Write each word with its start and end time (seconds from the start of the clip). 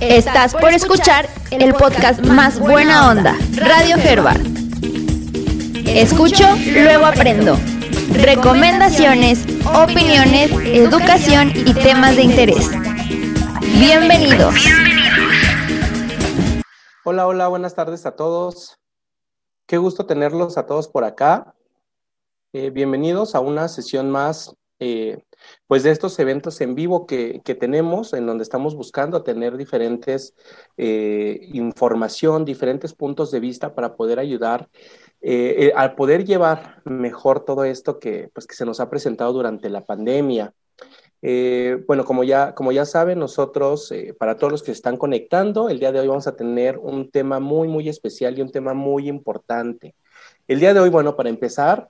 Estás 0.00 0.54
por 0.54 0.72
escuchar 0.72 1.28
el 1.50 1.74
podcast 1.74 2.24
más 2.24 2.60
buena 2.60 3.10
onda, 3.10 3.36
Radio 3.56 3.96
Herbal. 3.96 4.40
Escucho, 5.86 6.44
luego 6.72 7.04
aprendo. 7.04 7.56
Recomendaciones, 8.12 9.44
opiniones, 9.66 10.52
educación 10.66 11.50
y 11.52 11.74
temas 11.74 12.14
de 12.14 12.22
interés. 12.22 12.70
Bienvenidos. 13.80 14.54
Hola, 17.04 17.26
hola, 17.26 17.48
buenas 17.48 17.74
tardes 17.74 18.06
a 18.06 18.14
todos. 18.14 18.78
Qué 19.66 19.78
gusto 19.78 20.06
tenerlos 20.06 20.58
a 20.58 20.66
todos 20.66 20.86
por 20.86 21.02
acá. 21.02 21.56
Eh, 22.52 22.70
bienvenidos 22.70 23.34
a 23.34 23.40
una 23.40 23.66
sesión 23.66 24.12
más 24.12 24.54
eh, 24.78 25.24
pues 25.66 25.82
de 25.82 25.90
estos 25.90 26.18
eventos 26.18 26.60
en 26.60 26.74
vivo 26.74 27.06
que, 27.06 27.40
tenemos, 27.58 28.12
en 28.12 28.26
donde 28.26 28.42
estamos 28.42 28.74
buscando 28.74 29.22
tener 29.22 29.56
diferentes 29.56 30.34
eh, 30.76 31.40
información, 31.52 32.44
diferentes 32.44 32.94
puntos 32.94 33.30
de 33.30 33.40
vista 33.40 33.74
para 33.74 33.94
poder 33.96 34.18
ayudar 34.18 34.68
eh, 35.20 35.72
al 35.74 35.94
poder 35.94 36.24
llevar 36.24 36.80
mejor 36.84 37.44
todo 37.44 37.64
esto 37.64 37.98
que, 37.98 38.30
pues, 38.32 38.46
que 38.46 38.54
se 38.54 38.64
nos 38.64 38.80
ha 38.80 38.88
presentado 38.88 39.32
durante 39.32 39.68
la 39.68 39.84
pandemia. 39.84 40.54
bueno, 41.20 42.04
como 42.04 42.22
ya, 42.24 42.54
como 42.54 42.70
ya 42.72 42.84
saben, 42.84 43.18
nosotros, 43.18 43.92
para 44.18 44.36
todos 44.36 44.52
los 44.52 44.62
que 44.62 44.66
se 44.66 44.78
están 44.78 44.96
conectando, 44.96 45.68
el 45.68 45.80
día 45.80 45.92
de 45.92 46.00
hoy 46.00 46.06
vamos 46.06 46.26
a 46.26 46.36
tener 46.36 46.78
un 46.78 47.10
tema 47.10 47.40
muy, 47.40 47.68
muy 47.68 47.88
especial 47.88 48.38
y 48.38 48.42
un 48.42 48.52
tema 48.52 48.74
muy 48.74 49.08
importante. 49.08 49.94
El 50.46 50.60
día 50.60 50.72
de 50.72 50.80
hoy, 50.80 50.88
bueno, 50.88 51.14
para 51.14 51.28
empezar, 51.28 51.88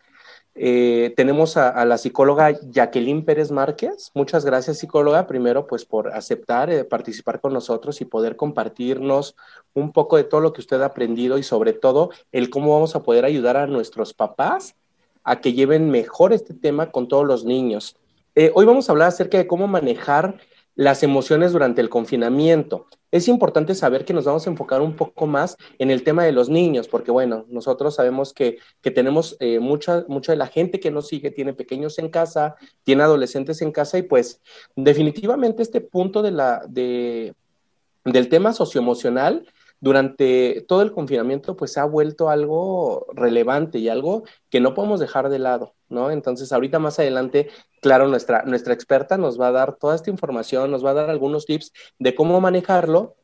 eh, 0.61 1.15
tenemos 1.17 1.57
a, 1.57 1.85
la 1.85 1.99
psicóloga 1.99 2.51
Jacqueline 2.71 3.25
Pérez 3.25 3.51
Márquez. 3.51 4.11
Muchas 4.15 4.45
gracias, 4.45 4.79
psicóloga, 4.79 5.27
primero 5.27 5.67
pues 5.67 5.85
por 5.85 6.09
aceptar 6.09 6.69
eh, 6.71 6.85
participar 6.85 7.41
con 7.41 7.53
nosotros 7.53 8.01
y 8.01 8.05
poder 8.05 8.35
compartirnos 8.35 9.37
un 9.75 9.93
poco 9.93 10.17
de 10.17 10.25
todo 10.25 10.41
lo 10.41 10.53
que 10.53 10.61
usted 10.61 10.81
ha 10.83 10.87
aprendido 10.87 11.39
y 11.39 11.45
sobre 11.45 11.73
todo 11.73 12.11
el 12.33 12.51
cómo 12.51 12.73
vamos 12.75 12.97
a 12.97 13.03
poder 13.03 13.25
ayudar 13.25 13.57
a 13.57 13.69
nuestros 13.69 14.15
papás 14.15 14.75
a 15.23 15.41
que 15.41 15.53
lleven 15.53 15.91
mejor 15.91 16.33
este 16.33 16.55
tema 16.55 16.91
con 16.91 17.07
todos 17.07 17.27
los 17.27 17.45
niños. 17.45 17.97
Eh, 18.35 18.51
hoy 18.55 18.65
vamos 18.65 18.89
a 18.89 18.93
hablar 18.93 19.09
acerca 19.09 19.39
de 19.39 19.47
cómo 19.47 19.69
manejar 19.69 20.39
las 20.75 21.03
emociones 21.03 21.53
durante 21.53 21.81
el 21.81 21.89
confinamiento. 21.89 22.87
Es 23.11 23.27
importante 23.29 23.75
saber 23.75 24.05
que 24.05 24.13
nos 24.13 24.27
vamos 24.27 24.47
a 24.47 24.51
enfocar 24.51 24.83
un 24.83 24.95
poco 24.95 25.27
más 25.27 25.57
en 25.79 25.91
el 25.91 26.03
tema 26.03 26.25
de 26.25 26.33
los 26.33 26.49
niños, 26.51 26.89
porque 26.89 27.11
bueno, 27.11 27.47
nosotros 27.49 27.95
sabemos 27.95 28.35
que, 28.35 28.59
tenemos 28.83 29.37
eh, 29.41 29.61
mucha, 29.61 30.05
mucha 30.09 30.33
de 30.33 30.39
la 30.39 30.47
gente 30.47 30.81
que 30.81 30.91
nos 30.91 31.09
sigue 31.09 31.31
tiene 31.31 31.55
pequeños 31.55 31.99
en 31.99 32.11
casa, 32.11 32.57
tiene 32.85 33.03
adolescentes 33.03 33.63
en 33.63 33.73
casa 33.73 33.99
y 33.99 34.03
pues 34.03 34.43
definitivamente 34.77 35.63
este 35.63 35.81
punto 35.81 36.23
de 36.23 36.31
la, 36.33 36.63
de, 36.69 37.35
del 38.05 38.29
tema 38.29 38.53
socioemocional 38.53 39.47
durante 39.81 40.65
todo 40.67 40.83
el 40.83 40.93
confinamiento 40.93 41.57
pues 41.57 41.73
se 41.73 41.81
ha 41.81 41.85
vuelto 41.85 42.29
algo 42.29 43.07
relevante 43.15 43.79
y 43.79 43.89
algo 43.89 44.25
que 44.51 44.61
no 44.61 44.75
podemos 44.75 45.01
dejar 45.01 45.29
de 45.29 45.39
lado, 45.39 45.75
¿no? 45.89 46.11
Entonces 46.11 46.53
ahorita 46.53 46.79
más 46.79 46.99
adelante, 46.99 47.51
claro, 47.81 48.09
nuestra, 48.09 48.43
nuestra 48.45 48.75
experta 48.75 49.17
nos 49.19 49.41
va 49.41 49.49
a 49.49 49.53
dar 49.53 49.77
toda 49.77 49.95
esta 49.95 50.11
información, 50.11 50.71
nos 50.71 50.85
va 50.85 50.91
a 50.91 50.95
dar 50.95 51.11
algunos 51.11 51.47
tips 51.47 51.73
de 51.99 52.15
cómo 52.15 52.41
manejarlo 52.41 53.17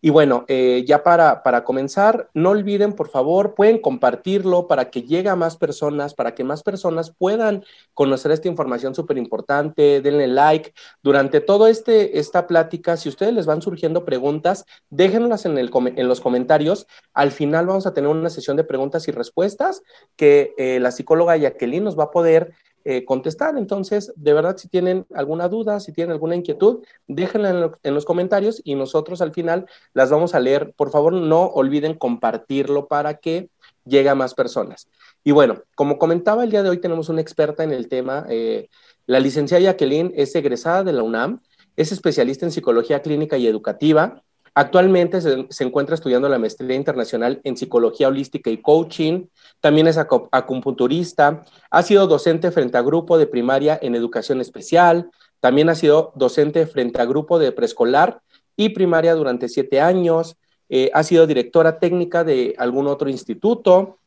y 0.00 0.10
bueno, 0.10 0.44
eh, 0.48 0.84
ya 0.86 1.02
para, 1.02 1.42
para 1.42 1.64
comenzar, 1.64 2.28
no 2.34 2.50
olviden, 2.50 2.92
por 2.92 3.08
favor, 3.08 3.54
pueden 3.54 3.78
compartirlo 3.78 4.66
para 4.66 4.90
que 4.90 5.02
llegue 5.02 5.28
a 5.28 5.36
más 5.36 5.56
personas, 5.56 6.14
para 6.14 6.34
que 6.34 6.44
más 6.44 6.62
personas 6.62 7.12
puedan 7.16 7.64
conocer 7.94 8.32
esta 8.32 8.48
información 8.48 8.94
súper 8.94 9.18
importante. 9.18 10.00
Denle 10.00 10.26
like. 10.26 10.72
Durante 11.02 11.40
toda 11.40 11.70
este, 11.70 12.18
esta 12.18 12.46
plática, 12.46 12.96
si 12.96 13.08
ustedes 13.08 13.32
les 13.32 13.46
van 13.46 13.62
surgiendo 13.62 14.04
preguntas, 14.04 14.66
déjenlas 14.90 15.46
en, 15.46 15.56
el, 15.58 15.70
en 15.96 16.08
los 16.08 16.20
comentarios. 16.20 16.86
Al 17.14 17.30
final 17.30 17.66
vamos 17.66 17.86
a 17.86 17.94
tener 17.94 18.10
una 18.10 18.30
sesión 18.30 18.56
de 18.56 18.64
preguntas 18.64 19.06
y 19.08 19.12
respuestas 19.12 19.82
que 20.16 20.54
eh, 20.58 20.80
la 20.80 20.90
psicóloga 20.90 21.36
Jacqueline 21.36 21.84
nos 21.84 21.98
va 21.98 22.04
a 22.04 22.10
poder 22.10 22.54
eh, 22.84 23.04
contestar. 23.04 23.56
Entonces, 23.56 24.12
de 24.16 24.32
verdad, 24.32 24.56
si 24.56 24.68
tienen 24.68 25.06
alguna 25.14 25.48
duda, 25.48 25.80
si 25.80 25.92
tienen 25.92 26.12
alguna 26.12 26.36
inquietud, 26.36 26.84
déjenla 27.06 27.72
en, 27.82 27.94
los 27.94 28.04
comentarios 28.04 28.60
y 28.64 28.74
nosotros 28.74 29.20
al 29.20 29.32
final 29.32 29.66
las 29.94 30.10
vamos 30.10 30.34
a 30.34 30.40
leer. 30.40 30.72
Por 30.76 30.90
favor, 30.90 31.12
no 31.12 31.46
olviden 31.46 31.94
compartirlo 31.94 32.88
para 32.88 33.18
que 33.18 33.50
llegue 33.84 34.08
a 34.08 34.14
más 34.14 34.34
personas. 34.34 34.88
Y 35.24 35.32
bueno, 35.32 35.62
como 35.74 35.98
comentaba, 35.98 36.44
el 36.44 36.50
día 36.50 36.62
de 36.62 36.70
hoy 36.70 36.78
tenemos 36.78 37.08
una 37.08 37.20
experta 37.20 37.64
en 37.64 37.72
el 37.72 37.88
tema. 37.88 38.26
Eh, 38.28 38.68
la 39.06 39.20
licenciada 39.20 39.62
Jacqueline 39.62 40.12
es 40.16 40.34
egresada 40.34 40.84
de 40.84 40.92
la 40.92 41.02
UNAM, 41.02 41.40
es 41.76 41.92
especialista 41.92 42.46
en 42.46 42.52
psicología 42.52 43.02
clínica 43.02 43.38
y 43.38 43.46
educativa. 43.46 44.22
Actualmente 44.54 45.20
se, 45.22 45.64
encuentra 45.64 45.94
estudiando 45.94 46.28
la 46.28 46.38
maestría 46.38 46.76
internacional 46.76 47.40
en 47.42 47.56
psicología 47.56 48.08
holística 48.08 48.50
y 48.50 48.60
coaching. 48.60 49.26
También 49.60 49.86
es 49.86 49.96
acupunturista. 49.96 51.44
Ha 51.70 51.82
sido 51.82 52.06
docente 52.06 52.50
frente 52.50 52.76
a 52.76 52.82
grupo 52.82 53.16
de 53.16 53.26
primaria 53.26 53.78
en 53.80 53.94
educación 53.94 54.42
especial. 54.42 55.10
También 55.40 55.70
ha 55.70 55.74
sido 55.74 56.12
docente 56.16 56.66
frente 56.66 57.00
a 57.00 57.06
grupo 57.06 57.38
de 57.38 57.52
preescolar 57.52 58.20
y 58.54 58.70
primaria 58.70 59.14
durante 59.14 59.48
siete 59.48 59.80
años. 59.80 60.36
Eh, 60.68 60.90
ha 60.92 61.02
sido 61.02 61.26
directora 61.26 61.78
técnica 61.78 62.22
de 62.22 62.54
algún 62.58 62.88
otro 62.88 63.08
instituto. 63.08 63.98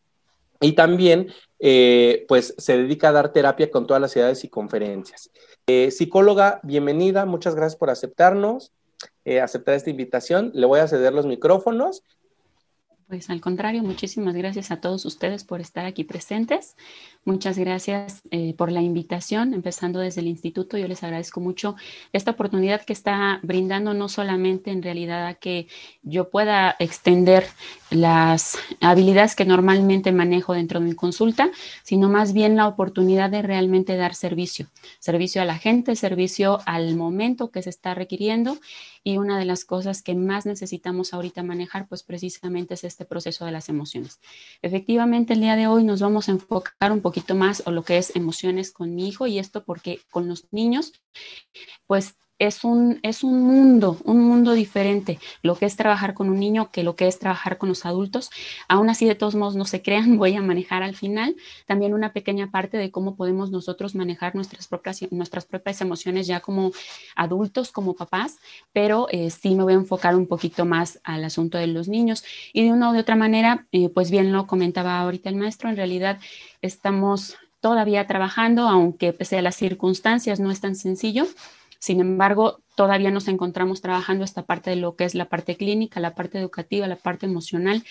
Y 0.61 0.73
también, 0.73 1.33
eh, 1.59 2.23
pues, 2.27 2.53
se 2.57 2.77
dedica 2.77 3.09
a 3.09 3.13
dar 3.13 3.33
terapia 3.33 3.71
con 3.71 3.87
todas 3.87 3.99
las 3.99 4.15
edades 4.15 4.43
y 4.43 4.49
conferencias. 4.49 5.31
Eh, 5.65 5.89
psicóloga, 5.89 6.59
bienvenida. 6.63 7.25
Muchas 7.25 7.55
gracias 7.55 7.77
por 7.77 7.89
aceptarnos. 7.89 8.71
Eh, 9.23 9.41
aceptar 9.41 9.75
esta 9.75 9.89
invitación. 9.89 10.51
Le 10.53 10.65
voy 10.65 10.79
a 10.79 10.87
ceder 10.87 11.13
los 11.13 11.25
micrófonos. 11.25 12.03
Pues 13.07 13.29
al 13.29 13.39
contrario, 13.39 13.83
muchísimas 13.83 14.35
gracias 14.35 14.71
a 14.71 14.81
todos 14.81 15.05
ustedes 15.05 15.43
por 15.43 15.61
estar 15.61 15.85
aquí 15.85 16.03
presentes. 16.03 16.75
Muchas 17.27 17.57
gracias 17.57 18.21
eh, 18.29 18.53
por 18.55 18.71
la 18.71 18.83
invitación, 18.83 19.55
empezando 19.55 19.99
desde 19.99 20.21
el 20.21 20.27
instituto. 20.27 20.77
Yo 20.77 20.87
les 20.87 21.03
agradezco 21.03 21.39
mucho 21.39 21.75
esta 22.13 22.29
oportunidad 22.29 22.85
que 22.85 22.93
está 22.93 23.39
brindando, 23.41 23.95
no 23.95 24.09
solamente 24.09 24.69
en 24.69 24.83
realidad 24.83 25.25
a 25.25 25.33
que 25.33 25.67
yo 26.03 26.29
pueda 26.29 26.75
extender 26.77 27.47
las 27.89 28.59
habilidades 28.79 29.35
que 29.35 29.43
normalmente 29.43 30.11
manejo 30.11 30.53
dentro 30.53 30.79
de 30.79 30.85
mi 30.85 30.93
consulta, 30.93 31.49
sino 31.81 32.09
más 32.09 32.31
bien 32.31 32.55
la 32.55 32.67
oportunidad 32.67 33.31
de 33.31 33.41
realmente 33.41 33.95
dar 33.95 34.13
servicio, 34.13 34.67
servicio 34.99 35.41
a 35.41 35.45
la 35.45 35.57
gente, 35.57 35.95
servicio 35.95 36.59
al 36.67 36.95
momento 36.95 37.49
que 37.49 37.63
se 37.63 37.71
está 37.71 37.95
requiriendo 37.95 38.59
y 39.03 39.17
una 39.17 39.39
de 39.39 39.45
las 39.45 39.65
cosas 39.65 40.03
que 40.03 40.13
más 40.13 40.45
necesitamos 40.45 41.13
ahorita 41.13 41.41
manejar, 41.41 41.87
pues 41.87 42.03
precisamente 42.03 42.75
es 42.75 42.83
este 42.83 43.05
proceso 43.05 43.45
de 43.45 43.51
las 43.51 43.69
emociones. 43.69 44.19
Efectivamente, 44.61 45.33
el 45.33 45.41
día 45.41 45.55
de 45.55 45.67
hoy 45.67 45.83
nos 45.83 46.01
vamos 46.01 46.27
a 46.27 46.31
enfocar 46.31 46.91
un 46.91 47.01
poquito 47.01 47.14
más 47.35 47.63
o 47.65 47.71
lo 47.71 47.83
que 47.83 47.97
es 47.97 48.15
emociones 48.15 48.71
con 48.71 48.95
mi 48.95 49.07
hijo 49.07 49.27
y 49.27 49.39
esto 49.39 49.63
porque 49.63 50.01
con 50.11 50.27
los 50.27 50.47
niños, 50.51 50.93
pues 51.87 52.15
es 52.37 52.65
un, 52.65 52.99
es 53.01 53.23
un 53.23 53.41
mundo, 53.43 53.97
un 54.03 54.19
mundo 54.19 54.51
diferente, 54.51 55.19
lo 55.41 55.55
que 55.55 55.65
es 55.65 55.77
trabajar 55.77 56.13
con 56.13 56.29
un 56.29 56.39
niño 56.39 56.69
que 56.71 56.83
lo 56.83 56.95
que 56.95 57.07
es 57.07 57.17
trabajar 57.17 57.57
con 57.57 57.69
los 57.69 57.85
adultos. 57.85 58.29
Aún 58.67 58.89
así, 58.89 59.05
de 59.05 59.15
todos 59.15 59.35
modos, 59.35 59.55
no 59.55 59.65
se 59.65 59.81
crean, 59.81 60.17
voy 60.17 60.35
a 60.35 60.41
manejar 60.41 60.83
al 60.83 60.95
final 60.95 61.35
también 61.65 61.93
una 61.93 62.11
pequeña 62.11 62.51
parte 62.51 62.77
de 62.77 62.91
cómo 62.91 63.15
podemos 63.15 63.51
nosotros 63.51 63.95
manejar 63.95 64.35
nuestras 64.35 64.67
propias, 64.67 64.99
nuestras 65.11 65.45
propias 65.45 65.79
emociones 65.81 66.27
ya 66.27 66.41
como 66.41 66.71
adultos, 67.15 67.71
como 67.71 67.93
papás, 67.95 68.37
pero 68.73 69.07
eh, 69.11 69.29
sí 69.29 69.55
me 69.55 69.63
voy 69.63 69.73
a 69.73 69.77
enfocar 69.77 70.15
un 70.15 70.27
poquito 70.27 70.65
más 70.65 70.99
al 71.03 71.23
asunto 71.23 71.57
de 71.57 71.67
los 71.67 71.87
niños. 71.87 72.23
Y 72.51 72.65
de 72.65 72.71
una 72.71 72.91
u 72.91 72.97
otra 72.97 73.15
manera, 73.15 73.67
eh, 73.71 73.89
pues 73.89 74.11
bien 74.11 74.33
lo 74.33 74.45
comentaba 74.45 74.99
ahorita 74.99 75.29
el 75.29 75.35
maestro, 75.35 75.69
en 75.69 75.77
realidad 75.77 76.19
estamos 76.61 77.37
todavía 77.61 78.05
trabajando, 78.05 78.67
aunque 78.67 79.13
pese 79.13 79.37
a 79.37 79.41
las 79.41 79.55
circunstancias 79.55 80.39
no 80.39 80.51
es 80.51 80.61
tan 80.61 80.75
sencillo 80.75 81.25
sin 81.79 81.99
embargo, 81.99 82.61
todavía 82.75 83.09
nos 83.09 83.27
encontramos 83.27 83.81
trabajando 83.81 84.23
esta 84.25 84.43
parte 84.43 84.69
de 84.69 84.75
lo 84.75 84.95
que 84.95 85.05
es 85.05 85.15
la 85.15 85.29
parte 85.29 85.55
clínica, 85.55 85.99
la 85.99 86.13
parte 86.13 86.37
educativa, 86.37 86.87
la 86.87 86.97
parte 86.97 87.25
emocional, 87.25 87.83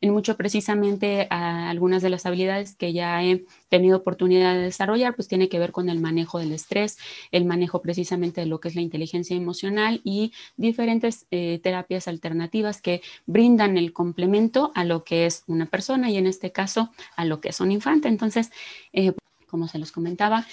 en 0.00 0.12
mucho 0.12 0.36
precisamente 0.36 1.26
algunas 1.30 2.02
de 2.02 2.10
las 2.10 2.26
habilidades 2.26 2.74
que 2.74 2.92
ya 2.92 3.22
he 3.22 3.44
tenido 3.68 3.98
oportunidad 3.98 4.54
de 4.54 4.62
desarrollar, 4.62 5.14
pues 5.14 5.28
tiene 5.28 5.48
que 5.48 5.58
ver 5.58 5.72
con 5.72 5.90
el 5.90 6.00
manejo 6.00 6.38
del 6.38 6.52
estrés, 6.52 6.98
el 7.32 7.44
manejo 7.44 7.82
precisamente 7.82 8.40
de 8.40 8.46
lo 8.46 8.60
que 8.60 8.68
es 8.68 8.74
la 8.74 8.80
inteligencia 8.80 9.36
emocional 9.36 10.00
y 10.04 10.32
diferentes 10.56 11.26
eh, 11.30 11.60
terapias 11.62 12.08
alternativas 12.08 12.80
que 12.80 13.02
brindan 13.26 13.76
el 13.76 13.92
complemento 13.92 14.72
a 14.74 14.84
lo 14.84 15.04
que 15.04 15.26
es 15.26 15.44
una 15.46 15.66
persona 15.66 16.10
y 16.10 16.16
en 16.16 16.26
este 16.26 16.50
caso 16.50 16.90
a 17.16 17.24
lo 17.26 17.40
que 17.40 17.50
es 17.50 17.60
un 17.60 17.72
infante. 17.72 18.08
Entonces, 18.08 18.50
eh, 18.92 19.12
como 19.50 19.68
se 19.68 19.78
los 19.78 19.92
comentaba. 19.92 20.46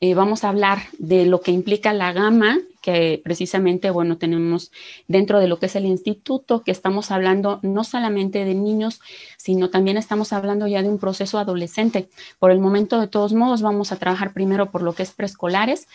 Eh, 0.00 0.14
vamos 0.14 0.44
a 0.44 0.48
hablar 0.48 0.78
de 0.98 1.26
lo 1.26 1.40
que 1.40 1.50
implica 1.50 1.92
la 1.92 2.12
gama, 2.12 2.58
que 2.84 3.20
precisamente, 3.24 3.90
bueno, 3.90 4.18
tenemos 4.18 4.70
dentro 5.08 5.40
de 5.40 5.48
lo 5.48 5.58
que 5.58 5.66
es 5.66 5.76
el 5.76 5.86
instituto, 5.86 6.62
que 6.62 6.70
estamos 6.70 7.10
hablando 7.10 7.58
no 7.62 7.82
solamente 7.82 8.44
de 8.44 8.54
niños, 8.54 9.00
sino 9.38 9.70
también 9.70 9.96
estamos 9.96 10.34
hablando 10.34 10.66
ya 10.66 10.82
de 10.82 10.90
un 10.90 10.98
proceso 10.98 11.38
adolescente. 11.38 12.10
Por 12.38 12.50
el 12.50 12.58
momento, 12.58 13.00
de 13.00 13.08
todos 13.08 13.32
modos, 13.32 13.62
vamos 13.62 13.90
a 13.90 13.96
trabajar 13.96 14.34
primero 14.34 14.70
por 14.70 14.82
lo 14.82 14.94
que 14.94 15.02
es 15.02 15.12
preescolares 15.12 15.88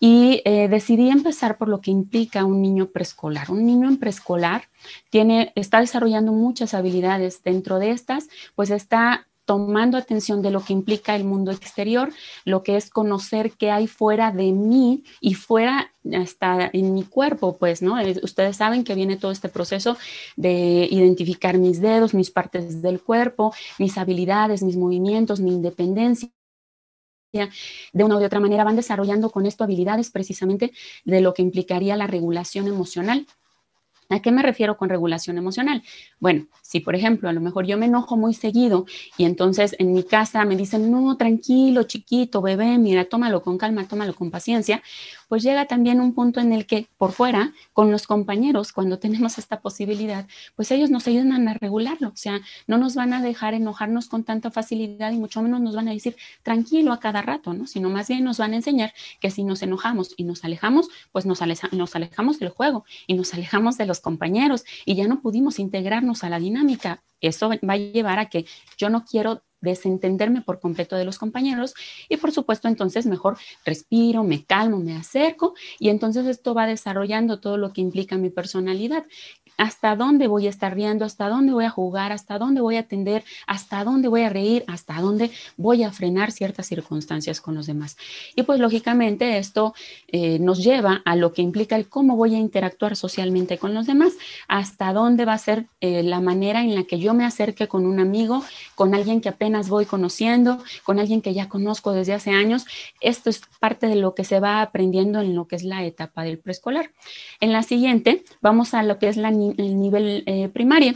y 0.00 0.42
eh, 0.44 0.66
decidí 0.68 1.10
empezar 1.10 1.58
por 1.58 1.68
lo 1.68 1.80
que 1.80 1.92
implica 1.92 2.44
un 2.44 2.60
niño 2.60 2.88
preescolar. 2.88 3.50
Un 3.52 3.64
niño 3.64 3.88
en 3.88 3.98
preescolar 3.98 4.68
tiene, 5.10 5.52
está 5.54 5.78
desarrollando 5.78 6.32
muchas 6.32 6.74
habilidades. 6.74 7.44
Dentro 7.44 7.78
de 7.78 7.92
estas, 7.92 8.28
pues 8.56 8.70
está 8.70 9.28
tomando 9.52 9.98
atención 9.98 10.40
de 10.40 10.50
lo 10.50 10.64
que 10.64 10.72
implica 10.72 11.14
el 11.14 11.24
mundo 11.24 11.50
exterior, 11.50 12.10
lo 12.46 12.62
que 12.62 12.76
es 12.76 12.88
conocer 12.88 13.52
qué 13.52 13.70
hay 13.70 13.86
fuera 13.86 14.32
de 14.32 14.50
mí 14.50 15.04
y 15.20 15.34
fuera 15.34 15.92
hasta 16.14 16.70
en 16.72 16.94
mi 16.94 17.02
cuerpo, 17.02 17.58
pues, 17.58 17.82
¿no? 17.82 17.96
Ustedes 18.22 18.56
saben 18.56 18.82
que 18.82 18.94
viene 18.94 19.18
todo 19.18 19.30
este 19.30 19.50
proceso 19.50 19.98
de 20.36 20.88
identificar 20.90 21.58
mis 21.58 21.82
dedos, 21.82 22.14
mis 22.14 22.30
partes 22.30 22.80
del 22.80 23.02
cuerpo, 23.02 23.52
mis 23.78 23.98
habilidades, 23.98 24.62
mis 24.62 24.78
movimientos, 24.78 25.40
mi 25.40 25.52
independencia 25.52 26.30
de 27.92 28.04
una 28.04 28.16
u 28.16 28.24
otra 28.24 28.40
manera 28.40 28.64
van 28.64 28.76
desarrollando 28.76 29.28
con 29.28 29.44
esto 29.44 29.64
habilidades 29.64 30.10
precisamente 30.10 30.72
de 31.04 31.20
lo 31.20 31.34
que 31.34 31.42
implicaría 31.42 31.94
la 31.94 32.06
regulación 32.06 32.68
emocional. 32.68 33.26
¿A 34.12 34.20
qué 34.20 34.30
me 34.30 34.42
refiero 34.42 34.76
con 34.76 34.90
regulación 34.90 35.38
emocional? 35.38 35.82
Bueno, 36.20 36.46
si 36.60 36.80
por 36.80 36.94
ejemplo 36.94 37.30
a 37.30 37.32
lo 37.32 37.40
mejor 37.40 37.66
yo 37.66 37.78
me 37.78 37.86
enojo 37.86 38.16
muy 38.18 38.34
seguido 38.34 38.84
y 39.16 39.24
entonces 39.24 39.74
en 39.78 39.92
mi 39.94 40.02
casa 40.02 40.44
me 40.44 40.54
dicen, 40.54 40.90
no, 40.90 41.16
tranquilo, 41.16 41.84
chiquito, 41.84 42.42
bebé, 42.42 42.76
mira, 42.76 43.06
tómalo 43.06 43.42
con 43.42 43.56
calma, 43.56 43.88
tómalo 43.88 44.14
con 44.14 44.30
paciencia, 44.30 44.82
pues 45.32 45.42
llega 45.42 45.64
también 45.64 45.98
un 46.02 46.12
punto 46.12 46.40
en 46.40 46.52
el 46.52 46.66
que 46.66 46.88
por 46.98 47.12
fuera, 47.12 47.54
con 47.72 47.90
los 47.90 48.06
compañeros, 48.06 48.70
cuando 48.70 48.98
tenemos 48.98 49.38
esta 49.38 49.62
posibilidad, 49.62 50.26
pues 50.56 50.70
ellos 50.70 50.90
nos 50.90 51.06
ayudan 51.06 51.48
a 51.48 51.54
regularlo, 51.54 52.08
o 52.08 52.16
sea, 52.16 52.42
no 52.66 52.76
nos 52.76 52.96
van 52.96 53.14
a 53.14 53.22
dejar 53.22 53.54
enojarnos 53.54 54.08
con 54.08 54.24
tanta 54.24 54.50
facilidad 54.50 55.10
y 55.10 55.16
mucho 55.16 55.40
menos 55.40 55.62
nos 55.62 55.74
van 55.74 55.88
a 55.88 55.92
decir 55.92 56.16
tranquilo 56.42 56.92
a 56.92 57.00
cada 57.00 57.22
rato, 57.22 57.54
¿no? 57.54 57.66
Sino 57.66 57.88
más 57.88 58.08
bien 58.08 58.24
nos 58.24 58.36
van 58.36 58.52
a 58.52 58.56
enseñar 58.56 58.92
que 59.20 59.30
si 59.30 59.42
nos 59.42 59.62
enojamos 59.62 60.12
y 60.18 60.24
nos 60.24 60.44
alejamos, 60.44 60.90
pues 61.12 61.24
nos, 61.24 61.40
nos 61.72 61.96
alejamos 61.96 62.38
del 62.38 62.50
juego 62.50 62.84
y 63.06 63.14
nos 63.14 63.32
alejamos 63.32 63.78
de 63.78 63.86
los 63.86 64.00
compañeros 64.00 64.64
y 64.84 64.96
ya 64.96 65.08
no 65.08 65.22
pudimos 65.22 65.58
integrarnos 65.58 66.24
a 66.24 66.28
la 66.28 66.40
dinámica. 66.40 67.02
Eso 67.22 67.48
va 67.48 67.72
a 67.72 67.76
llevar 67.78 68.18
a 68.18 68.28
que 68.28 68.44
yo 68.76 68.90
no 68.90 69.06
quiero 69.06 69.40
desentenderme 69.62 70.42
por 70.42 70.60
completo 70.60 70.96
de 70.96 71.04
los 71.04 71.18
compañeros 71.18 71.74
y 72.08 72.18
por 72.18 72.32
supuesto 72.32 72.68
entonces 72.68 73.06
mejor 73.06 73.38
respiro, 73.64 74.24
me 74.24 74.44
calmo, 74.44 74.78
me 74.78 74.94
acerco 74.94 75.54
y 75.78 75.88
entonces 75.88 76.26
esto 76.26 76.52
va 76.52 76.66
desarrollando 76.66 77.40
todo 77.40 77.56
lo 77.56 77.72
que 77.72 77.80
implica 77.80 78.18
mi 78.18 78.28
personalidad 78.28 79.06
hasta 79.56 79.96
dónde 79.96 80.26
voy 80.26 80.46
a 80.46 80.50
estar 80.50 80.74
riendo, 80.74 81.04
hasta 81.04 81.28
dónde 81.28 81.52
voy 81.52 81.64
a 81.64 81.70
jugar, 81.70 82.12
hasta 82.12 82.38
dónde 82.38 82.60
voy 82.60 82.76
a 82.76 82.80
atender, 82.80 83.24
hasta 83.46 83.84
dónde 83.84 84.08
voy 84.08 84.22
a 84.22 84.28
reír, 84.28 84.64
hasta 84.66 85.00
dónde 85.00 85.30
voy 85.56 85.82
a 85.82 85.92
frenar 85.92 86.32
ciertas 86.32 86.66
circunstancias 86.66 87.40
con 87.40 87.54
los 87.54 87.66
demás. 87.66 87.96
Y 88.34 88.42
pues 88.42 88.60
lógicamente 88.60 89.38
esto 89.38 89.74
eh, 90.08 90.38
nos 90.38 90.62
lleva 90.62 91.02
a 91.04 91.16
lo 91.16 91.32
que 91.32 91.42
implica 91.42 91.76
el 91.76 91.88
cómo 91.88 92.16
voy 92.16 92.34
a 92.34 92.38
interactuar 92.38 92.96
socialmente 92.96 93.58
con 93.58 93.74
los 93.74 93.86
demás, 93.86 94.14
hasta 94.48 94.92
dónde 94.92 95.24
va 95.24 95.34
a 95.34 95.38
ser 95.38 95.66
eh, 95.80 96.02
la 96.02 96.20
manera 96.20 96.62
en 96.62 96.74
la 96.74 96.84
que 96.84 96.98
yo 96.98 97.14
me 97.14 97.24
acerque 97.24 97.68
con 97.68 97.86
un 97.86 98.00
amigo, 98.00 98.44
con 98.74 98.94
alguien 98.94 99.20
que 99.20 99.28
apenas 99.28 99.68
voy 99.68 99.86
conociendo, 99.86 100.58
con 100.84 100.98
alguien 100.98 101.22
que 101.22 101.34
ya 101.34 101.48
conozco 101.48 101.92
desde 101.92 102.14
hace 102.14 102.30
años. 102.30 102.64
Esto 103.00 103.30
es 103.30 103.42
parte 103.60 103.86
de 103.86 103.96
lo 103.96 104.14
que 104.14 104.24
se 104.24 104.40
va 104.40 104.62
aprendiendo 104.62 105.20
en 105.20 105.34
lo 105.34 105.46
que 105.46 105.56
es 105.56 105.64
la 105.64 105.84
etapa 105.84 106.24
del 106.24 106.38
preescolar. 106.38 106.90
En 107.40 107.52
la 107.52 107.62
siguiente 107.62 108.24
vamos 108.40 108.74
a 108.74 108.82
lo 108.82 108.98
que 108.98 109.08
es 109.08 109.16
la 109.16 109.30
el 109.58 109.80
nivel 109.80 110.22
eh, 110.26 110.48
primaria. 110.48 110.94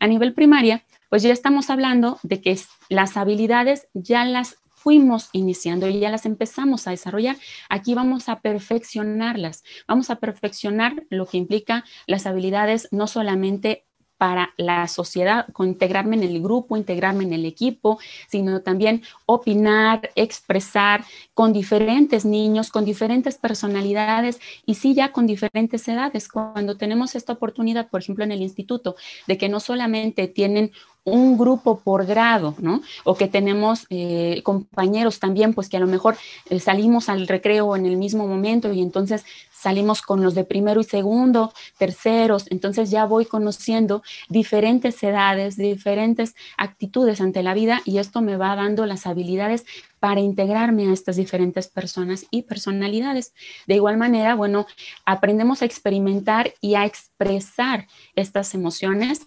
A 0.00 0.06
nivel 0.06 0.34
primaria, 0.34 0.84
pues 1.08 1.22
ya 1.22 1.32
estamos 1.32 1.70
hablando 1.70 2.18
de 2.22 2.40
que 2.40 2.58
las 2.88 3.16
habilidades 3.16 3.88
ya 3.94 4.24
las 4.24 4.56
fuimos 4.78 5.28
iniciando 5.32 5.88
y 5.88 5.98
ya 5.98 6.10
las 6.10 6.24
empezamos 6.24 6.86
a 6.86 6.92
desarrollar. 6.92 7.36
Aquí 7.68 7.94
vamos 7.94 8.28
a 8.28 8.40
perfeccionarlas. 8.40 9.64
Vamos 9.88 10.10
a 10.10 10.16
perfeccionar 10.16 11.04
lo 11.10 11.26
que 11.26 11.36
implica 11.36 11.84
las 12.06 12.26
habilidades 12.26 12.88
no 12.92 13.06
solamente 13.06 13.87
para 14.18 14.52
la 14.56 14.88
sociedad, 14.88 15.46
con 15.52 15.68
integrarme 15.68 16.16
en 16.16 16.24
el 16.24 16.42
grupo, 16.42 16.76
integrarme 16.76 17.24
en 17.24 17.32
el 17.32 17.46
equipo, 17.46 17.98
sino 18.28 18.60
también 18.60 19.02
opinar, 19.26 20.10
expresar 20.16 21.04
con 21.34 21.52
diferentes 21.52 22.24
niños, 22.24 22.70
con 22.70 22.84
diferentes 22.84 23.38
personalidades 23.38 24.40
y 24.66 24.74
sí 24.74 24.94
ya 24.94 25.12
con 25.12 25.26
diferentes 25.26 25.86
edades. 25.86 26.28
Cuando 26.28 26.76
tenemos 26.76 27.14
esta 27.14 27.34
oportunidad, 27.34 27.88
por 27.88 28.02
ejemplo, 28.02 28.24
en 28.24 28.32
el 28.32 28.42
instituto, 28.42 28.96
de 29.28 29.38
que 29.38 29.48
no 29.48 29.60
solamente 29.60 30.26
tienen 30.26 30.72
un 31.04 31.38
grupo 31.38 31.80
por 31.80 32.04
grado, 32.06 32.54
¿no? 32.58 32.82
O 33.04 33.14
que 33.14 33.28
tenemos 33.28 33.86
eh, 33.90 34.42
compañeros 34.44 35.18
también, 35.18 35.54
pues 35.54 35.68
que 35.68 35.76
a 35.76 35.80
lo 35.80 35.86
mejor 35.86 36.16
eh, 36.50 36.60
salimos 36.60 37.08
al 37.08 37.26
recreo 37.26 37.76
en 37.76 37.86
el 37.86 37.96
mismo 37.96 38.26
momento 38.26 38.72
y 38.72 38.82
entonces 38.82 39.24
salimos 39.58 40.02
con 40.02 40.22
los 40.22 40.34
de 40.34 40.44
primero 40.44 40.80
y 40.80 40.84
segundo, 40.84 41.52
terceros, 41.78 42.46
entonces 42.50 42.90
ya 42.90 43.06
voy 43.06 43.24
conociendo 43.24 44.02
diferentes 44.28 45.02
edades, 45.02 45.56
diferentes 45.56 46.36
actitudes 46.56 47.20
ante 47.20 47.42
la 47.42 47.54
vida 47.54 47.82
y 47.84 47.98
esto 47.98 48.20
me 48.20 48.36
va 48.36 48.54
dando 48.54 48.86
las 48.86 49.06
habilidades 49.06 49.64
para 49.98 50.20
integrarme 50.20 50.88
a 50.88 50.92
estas 50.92 51.16
diferentes 51.16 51.66
personas 51.66 52.26
y 52.30 52.42
personalidades. 52.42 53.34
De 53.66 53.74
igual 53.74 53.96
manera, 53.96 54.36
bueno, 54.36 54.66
aprendemos 55.04 55.62
a 55.62 55.64
experimentar 55.64 56.54
y 56.60 56.76
a 56.76 56.84
expresar 56.84 57.88
estas 58.14 58.54
emociones 58.54 59.22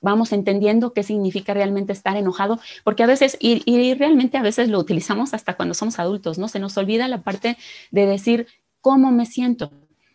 vamos 0.00 0.32
entendiendo 0.32 0.92
qué 0.92 1.02
significa 1.02 1.54
realmente 1.54 1.92
estar 1.92 2.16
enojado, 2.16 2.60
porque 2.84 3.02
a 3.02 3.06
veces, 3.06 3.36
y, 3.40 3.94
realmente 3.94 4.36
a 4.36 4.42
veces 4.42 4.68
lo 4.68 4.78
utilizamos 4.78 5.34
hasta 5.34 5.54
cuando 5.54 5.74
somos 5.74 5.98
adultos, 5.98 6.38
¿no? 6.38 6.48
Se 6.48 6.58
nos 6.58 6.76
olvida 6.76 7.08
la 7.08 7.22
parte 7.22 7.56
de 7.90 8.06
decir 8.06 8.46
cómo 8.80 9.10
me 9.10 9.26
siento. 9.26 9.70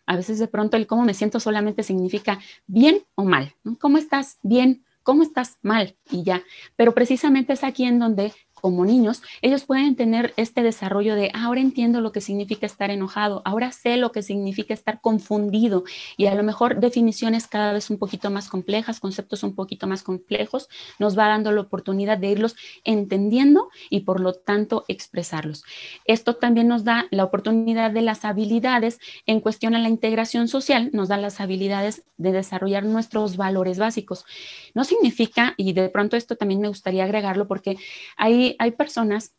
A 0.06 0.16
veces 0.16 0.38
de 0.38 0.48
pronto 0.48 0.76
el 0.76 0.86
cómo 0.86 1.04
me 1.04 1.14
siento 1.14 1.40
solamente 1.40 1.82
significa 1.82 2.40
bien 2.66 3.02
o 3.14 3.24
mal. 3.24 3.54
¿Cómo 3.78 3.98
estás? 3.98 4.38
Bien. 4.42 4.84
¿Cómo 5.02 5.22
estás? 5.22 5.58
Mal. 5.62 5.96
Y 6.10 6.22
ya. 6.22 6.42
Pero 6.76 6.94
precisamente 6.94 7.52
es 7.52 7.64
aquí 7.64 7.84
en 7.84 7.98
donde 7.98 8.32
como 8.62 8.84
niños, 8.84 9.22
ellos 9.42 9.64
pueden 9.64 9.96
tener 9.96 10.32
este 10.36 10.62
desarrollo 10.62 11.16
de 11.16 11.32
ahora 11.34 11.60
entiendo 11.60 12.00
lo 12.00 12.12
que 12.12 12.20
significa 12.20 12.64
estar 12.64 12.90
enojado, 12.90 13.42
ahora 13.44 13.72
sé 13.72 13.96
lo 13.96 14.12
que 14.12 14.22
significa 14.22 14.72
estar 14.72 15.00
confundido 15.00 15.82
y 16.16 16.26
a 16.26 16.34
lo 16.36 16.44
mejor 16.44 16.78
definiciones 16.78 17.48
cada 17.48 17.72
vez 17.72 17.90
un 17.90 17.98
poquito 17.98 18.30
más 18.30 18.48
complejas, 18.48 19.00
conceptos 19.00 19.42
un 19.42 19.56
poquito 19.56 19.88
más 19.88 20.04
complejos, 20.04 20.68
nos 21.00 21.18
va 21.18 21.26
dando 21.26 21.50
la 21.50 21.60
oportunidad 21.60 22.18
de 22.18 22.30
irlos 22.30 22.54
entendiendo 22.84 23.68
y 23.90 24.00
por 24.00 24.20
lo 24.20 24.32
tanto 24.32 24.84
expresarlos. 24.86 25.64
Esto 26.04 26.36
también 26.36 26.68
nos 26.68 26.84
da 26.84 27.06
la 27.10 27.24
oportunidad 27.24 27.90
de 27.90 28.02
las 28.02 28.24
habilidades 28.24 29.00
en 29.26 29.40
cuestión 29.40 29.74
a 29.74 29.80
la 29.80 29.88
integración 29.88 30.46
social, 30.46 30.90
nos 30.92 31.08
da 31.08 31.16
las 31.16 31.40
habilidades 31.40 32.04
de 32.16 32.30
desarrollar 32.30 32.84
nuestros 32.84 33.36
valores 33.36 33.80
básicos. 33.80 34.24
No 34.72 34.84
significa, 34.84 35.54
y 35.56 35.72
de 35.72 35.88
pronto 35.88 36.16
esto 36.16 36.36
también 36.36 36.60
me 36.60 36.68
gustaría 36.68 37.02
agregarlo 37.02 37.48
porque 37.48 37.76
hay 38.16 38.51
hay, 38.58 38.72
personas 38.72 39.32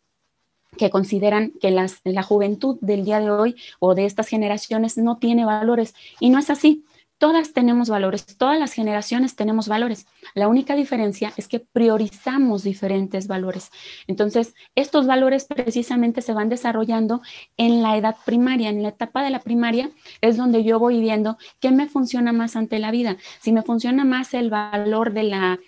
que 0.78 0.90
consideran 0.90 1.52
que 1.62 1.72
la 1.72 2.24
juventud 2.24 2.78
del 2.82 3.06
día 3.06 3.20
de 3.20 3.30
hoy 3.30 3.56
o 3.80 3.94
de 3.96 4.06
estas 4.06 4.28
generaciones 4.28 4.98
no 4.98 5.18
tiene 5.18 5.46
valores 5.46 5.94
y 6.20 6.30
no 6.30 6.40
es 6.40 6.50
así. 6.50 6.84
Todas 7.24 7.54
tenemos 7.54 7.88
valores, 7.88 8.26
todas 8.38 8.60
las 8.60 8.74
generaciones 8.74 9.38
tenemos 9.38 9.70
valores. 9.70 10.08
La 10.34 10.50
única 10.50 10.76
diferencia 10.76 11.32
es 11.38 11.48
que 11.48 11.62
priorizamos 11.62 12.64
diferentes 12.64 13.28
valores. 13.28 13.70
Entonces, 14.08 14.56
estos 14.76 15.08
valores 15.08 15.46
precisamente 15.46 16.22
se 16.22 16.34
van 16.34 16.50
desarrollando 16.50 17.22
en 17.56 17.82
la 17.82 17.96
edad 17.96 18.18
primaria, 18.26 18.68
en 18.68 18.84
la 18.84 18.90
etapa 18.90 19.24
de 19.24 19.30
la 19.30 19.40
primaria 19.40 19.90
es 20.20 20.36
donde 20.36 20.66
yo 20.66 20.80
voy 20.80 21.00
viendo 21.00 21.38
qué 21.62 21.72
me 21.72 21.88
funciona 21.88 22.34
más 22.34 22.58
ante 22.58 22.78
la 22.78 22.92
vida. 22.92 23.16
Si 23.40 23.54
me 23.54 23.62
funciona 23.62 24.04
más 24.04 24.34
el 24.34 24.50
valor 24.50 25.14
de 25.14 25.24
la 25.24 25.60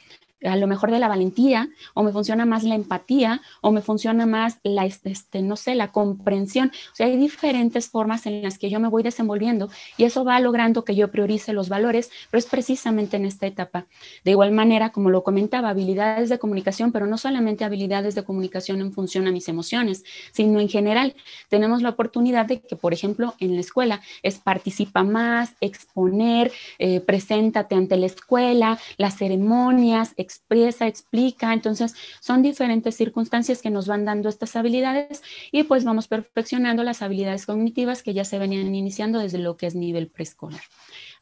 a 0.45 0.55
lo 0.55 0.67
mejor 0.67 0.91
de 0.91 0.99
la 0.99 1.07
valentía, 1.07 1.69
o 1.93 2.03
me 2.03 2.11
funciona 2.11 2.45
más 2.45 2.63
la 2.63 2.75
empatía, 2.75 3.41
o 3.61 3.71
me 3.71 3.81
funciona 3.81 4.25
más 4.25 4.59
la, 4.63 4.85
este, 4.85 5.41
no 5.41 5.55
sé, 5.55 5.75
la 5.75 5.91
comprensión. 5.91 6.71
O 6.93 6.95
sea, 6.95 7.07
hay 7.07 7.17
diferentes 7.17 7.89
formas 7.89 8.25
en 8.25 8.43
las 8.43 8.57
que 8.57 8.69
yo 8.69 8.79
me 8.79 8.87
voy 8.87 9.03
desenvolviendo 9.03 9.69
y 9.97 10.03
eso 10.03 10.23
va 10.23 10.39
logrando 10.39 10.85
que 10.85 10.95
yo 10.95 11.09
priorice 11.11 11.53
los 11.53 11.69
valores, 11.69 12.11
pero 12.29 12.39
es 12.39 12.45
precisamente 12.45 13.17
en 13.17 13.25
esta 13.25 13.47
etapa. 13.47 13.85
De 14.23 14.31
igual 14.31 14.51
manera, 14.51 14.91
como 14.91 15.09
lo 15.09 15.23
comentaba, 15.23 15.69
habilidades 15.69 16.29
de 16.29 16.39
comunicación, 16.39 16.91
pero 16.91 17.07
no 17.07 17.17
solamente 17.17 17.63
habilidades 17.63 18.15
de 18.15 18.23
comunicación 18.23 18.81
en 18.81 18.93
función 18.93 19.27
a 19.27 19.31
mis 19.31 19.47
emociones, 19.47 20.03
sino 20.31 20.59
en 20.59 20.69
general. 20.69 21.15
Tenemos 21.49 21.81
la 21.81 21.89
oportunidad 21.89 22.45
de 22.45 22.61
que, 22.61 22.75
por 22.75 22.93
ejemplo, 22.93 23.33
en 23.39 23.55
la 23.55 23.61
escuela 23.61 24.01
es 24.23 24.37
participa 24.37 25.03
más, 25.03 25.53
exponer, 25.61 26.51
eh, 26.79 26.99
preséntate 26.99 27.75
ante 27.75 27.97
la 27.97 28.05
escuela, 28.05 28.79
las 28.97 29.17
ceremonias, 29.17 30.13
etc 30.17 30.34
expresa, 30.35 30.87
explica. 30.87 31.53
Entonces, 31.53 31.95
son 32.19 32.41
diferentes 32.41 32.95
circunstancias 32.95 33.61
que 33.61 33.69
nos 33.69 33.87
van 33.87 34.05
dando 34.05 34.29
estas 34.29 34.55
habilidades 34.55 35.23
y 35.51 35.63
pues 35.63 35.83
vamos 35.83 36.07
perfeccionando 36.07 36.83
las 36.83 37.01
habilidades 37.01 37.45
cognitivas 37.45 38.03
que 38.03 38.13
ya 38.13 38.25
se 38.25 38.39
venían 38.39 38.73
iniciando 38.75 39.19
desde 39.19 39.37
lo 39.37 39.57
que 39.57 39.67
es 39.67 39.75
nivel 39.75 40.07
preescolar. 40.07 40.61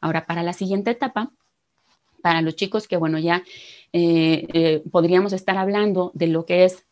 Ahora, 0.00 0.26
para 0.26 0.42
la 0.42 0.52
siguiente 0.52 0.90
etapa, 0.90 1.30
para 2.22 2.40
los 2.40 2.56
chicos 2.56 2.88
que, 2.88 2.96
bueno, 2.96 3.18
ya 3.18 3.42
eh, 3.92 4.46
eh, 4.52 4.82
podríamos 4.90 5.32
estar 5.32 5.56
hablando 5.56 6.10
de 6.14 6.26
lo 6.26 6.46
que 6.46 6.64
es 6.64 6.84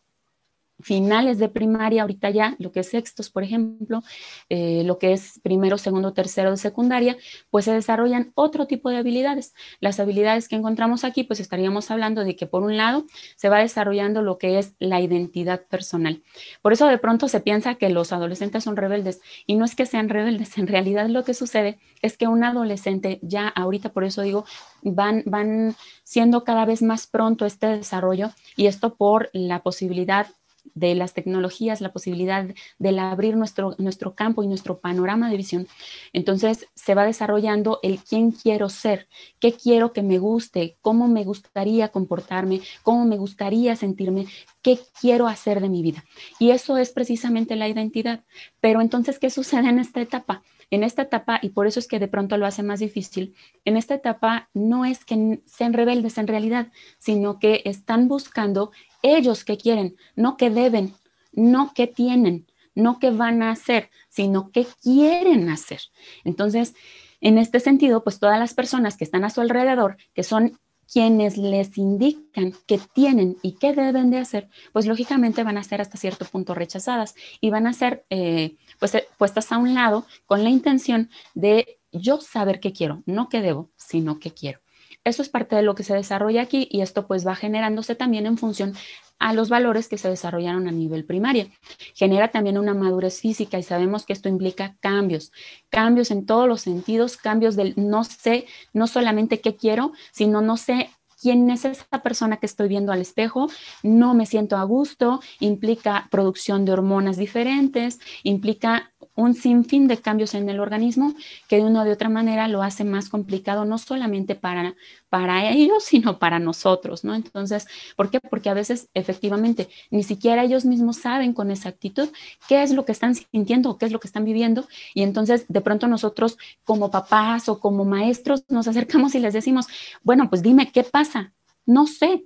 finales 0.79 1.37
de 1.39 1.49
primaria, 1.49 2.01
ahorita 2.01 2.29
ya, 2.29 2.55
lo 2.59 2.71
que 2.71 2.81
es 2.81 2.89
sextos, 2.89 3.29
por 3.29 3.43
ejemplo, 3.43 4.03
eh, 4.49 4.83
lo 4.85 4.97
que 4.99 5.13
es 5.13 5.39
primero, 5.43 5.77
segundo, 5.77 6.13
tercero 6.13 6.51
de 6.51 6.57
secundaria, 6.57 7.17
pues 7.49 7.65
se 7.65 7.73
desarrollan 7.73 8.31
otro 8.35 8.67
tipo 8.67 8.89
de 8.89 8.97
habilidades. 8.97 9.53
Las 9.79 9.99
habilidades 9.99 10.47
que 10.47 10.55
encontramos 10.55 11.03
aquí, 11.03 11.23
pues 11.23 11.39
estaríamos 11.39 11.91
hablando 11.91 12.23
de 12.23 12.35
que 12.35 12.47
por 12.47 12.63
un 12.63 12.77
lado 12.77 13.05
se 13.35 13.49
va 13.49 13.59
desarrollando 13.59 14.21
lo 14.21 14.37
que 14.37 14.59
es 14.59 14.75
la 14.79 14.99
identidad 14.99 15.65
personal. 15.67 16.21
Por 16.61 16.73
eso 16.73 16.87
de 16.87 16.97
pronto 16.97 17.27
se 17.27 17.39
piensa 17.39 17.75
que 17.75 17.89
los 17.89 18.11
adolescentes 18.11 18.63
son 18.63 18.75
rebeldes 18.75 19.21
y 19.45 19.55
no 19.55 19.65
es 19.65 19.75
que 19.75 19.85
sean 19.85 20.09
rebeldes, 20.09 20.57
en 20.57 20.67
realidad 20.67 21.07
lo 21.07 21.23
que 21.23 21.33
sucede 21.33 21.79
es 22.01 22.17
que 22.17 22.27
un 22.27 22.43
adolescente 22.43 23.19
ya 23.21 23.47
ahorita, 23.47 23.93
por 23.93 24.03
eso 24.03 24.21
digo, 24.21 24.45
van, 24.81 25.23
van 25.25 25.75
siendo 26.03 26.43
cada 26.43 26.65
vez 26.65 26.81
más 26.81 27.07
pronto 27.07 27.45
este 27.45 27.67
desarrollo 27.67 28.31
y 28.55 28.67
esto 28.67 28.95
por 28.95 29.29
la 29.33 29.63
posibilidad 29.63 30.27
de 30.75 30.95
las 30.95 31.13
tecnologías, 31.13 31.81
la 31.81 31.91
posibilidad 31.91 32.45
de 32.79 32.99
abrir 32.99 33.35
nuestro, 33.35 33.75
nuestro 33.77 34.15
campo 34.15 34.43
y 34.43 34.47
nuestro 34.47 34.79
panorama 34.79 35.29
de 35.29 35.37
visión. 35.37 35.67
Entonces 36.13 36.67
se 36.75 36.95
va 36.95 37.05
desarrollando 37.05 37.79
el 37.83 37.99
quién 37.99 38.31
quiero 38.31 38.69
ser, 38.69 39.07
qué 39.39 39.53
quiero 39.53 39.93
que 39.93 40.03
me 40.03 40.17
guste, 40.17 40.77
cómo 40.81 41.07
me 41.07 41.23
gustaría 41.23 41.89
comportarme, 41.89 42.61
cómo 42.83 43.05
me 43.05 43.17
gustaría 43.17 43.75
sentirme, 43.75 44.27
qué 44.61 44.79
quiero 44.99 45.27
hacer 45.27 45.61
de 45.61 45.69
mi 45.69 45.81
vida. 45.81 46.03
Y 46.39 46.51
eso 46.51 46.77
es 46.77 46.91
precisamente 46.91 47.55
la 47.55 47.67
identidad. 47.67 48.23
Pero 48.59 48.81
entonces, 48.81 49.19
¿qué 49.19 49.29
sucede 49.29 49.69
en 49.69 49.79
esta 49.79 50.01
etapa? 50.01 50.43
En 50.73 50.83
esta 50.83 51.03
etapa, 51.03 51.37
y 51.39 51.49
por 51.49 51.67
eso 51.67 51.79
es 51.79 51.87
que 51.87 51.99
de 51.99 52.07
pronto 52.07 52.35
lo 52.35 52.47
hace 52.47 52.63
más 52.63 52.79
difícil, 52.79 53.35
en 53.63 53.77
esta 53.77 53.93
etapa 53.93 54.49
no 54.55 54.85
es 54.85 55.05
que 55.05 55.39
sean 55.45 55.71
rebeldes 55.71 56.17
en 56.17 56.25
realidad, 56.25 56.71
sino 56.97 57.37
que 57.37 57.61
están 57.65 58.07
buscando 58.07 58.71
ellos 59.03 59.45
que 59.45 59.55
quieren, 59.55 59.95
no 60.15 60.35
que 60.35 60.49
deben, 60.49 60.95
no 61.31 61.73
que 61.75 61.85
tienen, 61.85 62.47
no 62.73 62.97
que 62.97 63.11
van 63.11 63.43
a 63.43 63.51
hacer, 63.51 63.91
sino 64.09 64.49
que 64.49 64.65
quieren 64.81 65.47
hacer. 65.49 65.79
Entonces, 66.23 66.73
en 67.21 67.37
este 67.37 67.59
sentido, 67.59 68.03
pues 68.03 68.17
todas 68.17 68.39
las 68.39 68.55
personas 68.55 68.97
que 68.97 69.03
están 69.03 69.25
a 69.25 69.29
su 69.29 69.41
alrededor, 69.41 69.97
que 70.15 70.23
son 70.23 70.57
quienes 70.93 71.37
les 71.37 71.75
indican 71.79 72.53
que 72.67 72.79
tienen 72.93 73.37
y 73.41 73.53
qué 73.53 73.73
deben 73.73 74.11
de 74.11 74.19
hacer, 74.19 74.47
pues 74.71 74.85
lógicamente 74.85 75.43
van 75.43 75.57
a 75.57 75.63
ser 75.63 75.81
hasta 75.81 75.97
cierto 75.97 76.25
punto 76.25 76.53
rechazadas 76.53 77.15
y 77.41 77.49
van 77.49 77.65
a 77.65 77.73
ser 77.73 78.05
eh, 78.11 78.57
pues, 78.79 78.93
eh, 78.93 79.07
puestas 79.17 79.51
a 79.51 79.57
un 79.57 79.73
lado 79.73 80.05
con 80.27 80.43
la 80.43 80.51
intención 80.51 81.09
de 81.33 81.79
yo 81.91 82.21
saber 82.21 82.59
qué 82.59 82.73
quiero, 82.73 83.01
no 83.07 83.27
qué 83.27 83.41
debo, 83.41 83.71
sino 83.75 84.19
qué 84.19 84.31
quiero. 84.31 84.59
Eso 85.03 85.23
es 85.23 85.29
parte 85.29 85.55
de 85.55 85.63
lo 85.63 85.73
que 85.73 85.83
se 85.83 85.95
desarrolla 85.95 86.43
aquí 86.43 86.67
y 86.69 86.81
esto 86.81 87.07
pues 87.07 87.25
va 87.25 87.35
generándose 87.35 87.95
también 87.95 88.27
en 88.27 88.37
función 88.37 88.75
a 89.23 89.31
los 89.31 89.47
valores 89.47 89.87
que 89.87 89.97
se 89.97 90.09
desarrollaron 90.09 90.67
a 90.67 90.71
nivel 90.73 91.05
primaria. 91.05 91.47
Genera 91.95 92.27
también 92.27 92.57
una 92.57 92.73
madurez 92.73 93.21
física 93.21 93.57
y 93.57 93.63
sabemos 93.63 94.05
que 94.05 94.11
esto 94.11 94.27
implica 94.27 94.75
cambios, 94.81 95.31
cambios 95.69 96.11
en 96.11 96.25
todos 96.25 96.45
los 96.45 96.59
sentidos, 96.59 97.15
cambios 97.15 97.55
del 97.55 97.73
no 97.77 98.03
sé, 98.03 98.47
no 98.73 98.85
solamente 98.85 99.39
qué 99.39 99.55
quiero, 99.55 99.93
sino 100.11 100.41
no 100.41 100.57
sé 100.57 100.89
quién 101.21 101.49
es 101.49 101.63
esa 101.63 102.03
persona 102.03 102.35
que 102.35 102.45
estoy 102.45 102.67
viendo 102.67 102.91
al 102.91 102.99
espejo, 102.99 103.47
no 103.81 104.13
me 104.13 104.25
siento 104.25 104.57
a 104.57 104.65
gusto, 104.65 105.21
implica 105.39 106.09
producción 106.11 106.65
de 106.65 106.73
hormonas 106.73 107.15
diferentes, 107.15 108.01
implica 108.23 108.91
un 109.15 109.35
sinfín 109.35 109.87
de 109.87 109.97
cambios 109.97 110.33
en 110.33 110.49
el 110.49 110.59
organismo 110.59 111.13
que 111.47 111.57
de 111.57 111.63
una 111.63 111.83
o 111.83 111.85
de 111.85 111.93
otra 111.93 112.09
manera 112.09 112.49
lo 112.49 112.61
hace 112.61 112.83
más 112.83 113.07
complicado, 113.07 113.63
no 113.63 113.77
solamente 113.77 114.35
para, 114.35 114.75
para 115.13 115.47
ellos, 115.51 115.83
sino 115.83 116.17
para 116.17 116.39
nosotros, 116.39 117.03
¿no? 117.03 117.13
Entonces, 117.13 117.67
¿por 117.95 118.09
qué? 118.09 118.19
Porque 118.19 118.49
a 118.49 118.55
veces 118.55 118.89
efectivamente 118.95 119.69
ni 119.91 120.01
siquiera 120.01 120.43
ellos 120.43 120.65
mismos 120.65 120.97
saben 120.97 121.33
con 121.33 121.51
exactitud 121.51 122.09
qué 122.47 122.63
es 122.63 122.71
lo 122.71 122.83
que 122.83 122.93
están 122.93 123.13
sintiendo 123.13 123.69
o 123.69 123.77
qué 123.77 123.85
es 123.85 123.91
lo 123.91 123.99
que 123.99 124.07
están 124.07 124.25
viviendo 124.25 124.67
y 124.95 125.03
entonces 125.03 125.45
de 125.49 125.61
pronto 125.61 125.87
nosotros 125.87 126.39
como 126.63 126.89
papás 126.89 127.47
o 127.47 127.59
como 127.59 127.85
maestros 127.85 128.43
nos 128.49 128.67
acercamos 128.67 129.13
y 129.13 129.19
les 129.19 129.35
decimos, 129.35 129.67
bueno, 130.01 130.31
pues 130.31 130.41
dime 130.41 130.71
qué 130.71 130.83
pasa, 130.83 131.31
no 131.67 131.85
sé, 131.85 132.25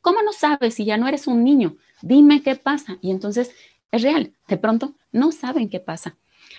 ¿cómo 0.00 0.22
no 0.22 0.32
sabes 0.32 0.74
si 0.74 0.84
ya 0.84 0.96
no 0.96 1.08
eres 1.08 1.26
un 1.26 1.42
niño? 1.42 1.74
Dime 2.02 2.40
qué 2.40 2.54
pasa. 2.54 2.98
Y 3.00 3.10
entonces 3.10 3.50
es 3.90 4.02
real, 4.02 4.32
de 4.46 4.58
pronto 4.58 4.94
no 5.10 5.32
saben 5.32 5.68
qué 5.68 5.80
pasa. 5.80 6.16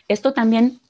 Esto 0.09 0.33
también 0.33 0.81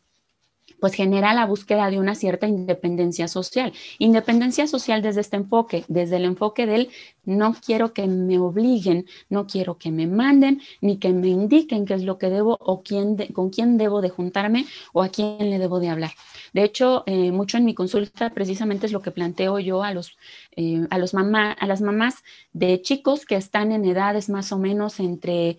pues 0.80 0.94
genera 0.94 1.34
la 1.34 1.46
búsqueda 1.46 1.90
de 1.90 2.00
una 2.00 2.16
cierta 2.16 2.48
independencia 2.48 3.28
social. 3.28 3.74
Independencia 3.98 4.68
social 4.68 5.02
desde 5.02 5.22
este 5.22 5.38
enfoque, 5.38 5.86
desde 5.88 6.18
el 6.18 6.26
enfoque 6.26 6.66
del 6.66 6.90
no 7.26 7.54
quiero 7.54 7.94
que 7.94 8.08
me 8.08 8.40
obliguen, 8.40 9.06
no 9.30 9.46
quiero 9.46 9.78
que 9.78 9.92
me 9.92 10.08
manden, 10.08 10.62
ni 10.82 10.98
que 10.98 11.14
me 11.14 11.28
indiquen 11.28 11.86
qué 11.86 11.94
es 11.94 12.04
lo 12.04 12.18
que 12.18 12.30
debo 12.30 12.58
o 12.60 12.82
quién 12.82 13.18
con 13.34 13.50
quién 13.50 13.78
debo 13.78 14.02
de 14.02 14.10
juntarme 14.10 14.66
o 14.94 15.04
a 15.04 15.10
quién 15.10 15.50
le 15.50 15.60
debo 15.60 15.80
de 15.80 15.90
hablar. 15.90 16.12
De 16.54 16.64
hecho, 16.64 17.04
eh, 17.06 17.32
mucho 17.32 17.58
en 17.58 17.66
mi 17.66 17.74
consulta 17.76 18.32
precisamente 18.32 18.86
es 18.88 18.92
lo 18.92 19.02
que 19.02 19.12
planteo 19.12 19.60
yo 19.60 19.84
a, 19.84 19.94
los, 19.94 20.18
eh, 20.56 20.88
a, 20.90 20.98
los 20.98 21.14
mamá, 21.14 21.52
a 21.52 21.68
las 21.68 21.82
mamás 21.82 22.24
de 22.54 22.82
chicos 22.82 23.26
que 23.26 23.36
están 23.36 23.72
en 23.72 23.86
edades 23.86 24.30
más 24.30 24.52
o 24.52 24.58
menos 24.58 25.00
entre 25.00 25.58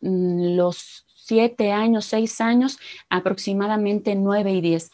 mm, 0.00 0.56
los 0.56 1.06
siete 1.24 1.72
años, 1.72 2.04
seis 2.04 2.40
años, 2.40 2.78
aproximadamente 3.08 4.14
nueve 4.14 4.52
y 4.52 4.60
diez. 4.60 4.90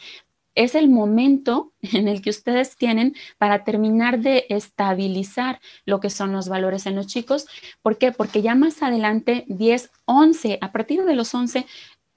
Es 0.55 0.75
el 0.75 0.89
momento 0.89 1.73
en 1.83 2.09
el 2.09 2.23
que 2.23 2.31
ustedes 2.31 2.77
tienen 2.77 3.15
para 3.39 3.65
terminar 3.65 4.21
de 4.21 4.47
estabilizar 4.49 5.61
lo 5.85 6.01
que 6.01 6.11
son 6.11 6.33
los 6.33 6.49
valores 6.49 6.87
en 6.87 6.97
los 6.97 7.07
chicos. 7.07 7.47
¿Por 7.83 7.99
qué? 7.99 8.13
Porque 8.13 8.43
ya 8.43 8.55
más 8.55 8.83
adelante, 8.83 9.45
10, 9.49 9.91
11, 10.05 10.59
a 10.61 10.73
partir 10.73 11.05
de 11.05 11.15
los 11.15 11.35
11, 11.35 11.67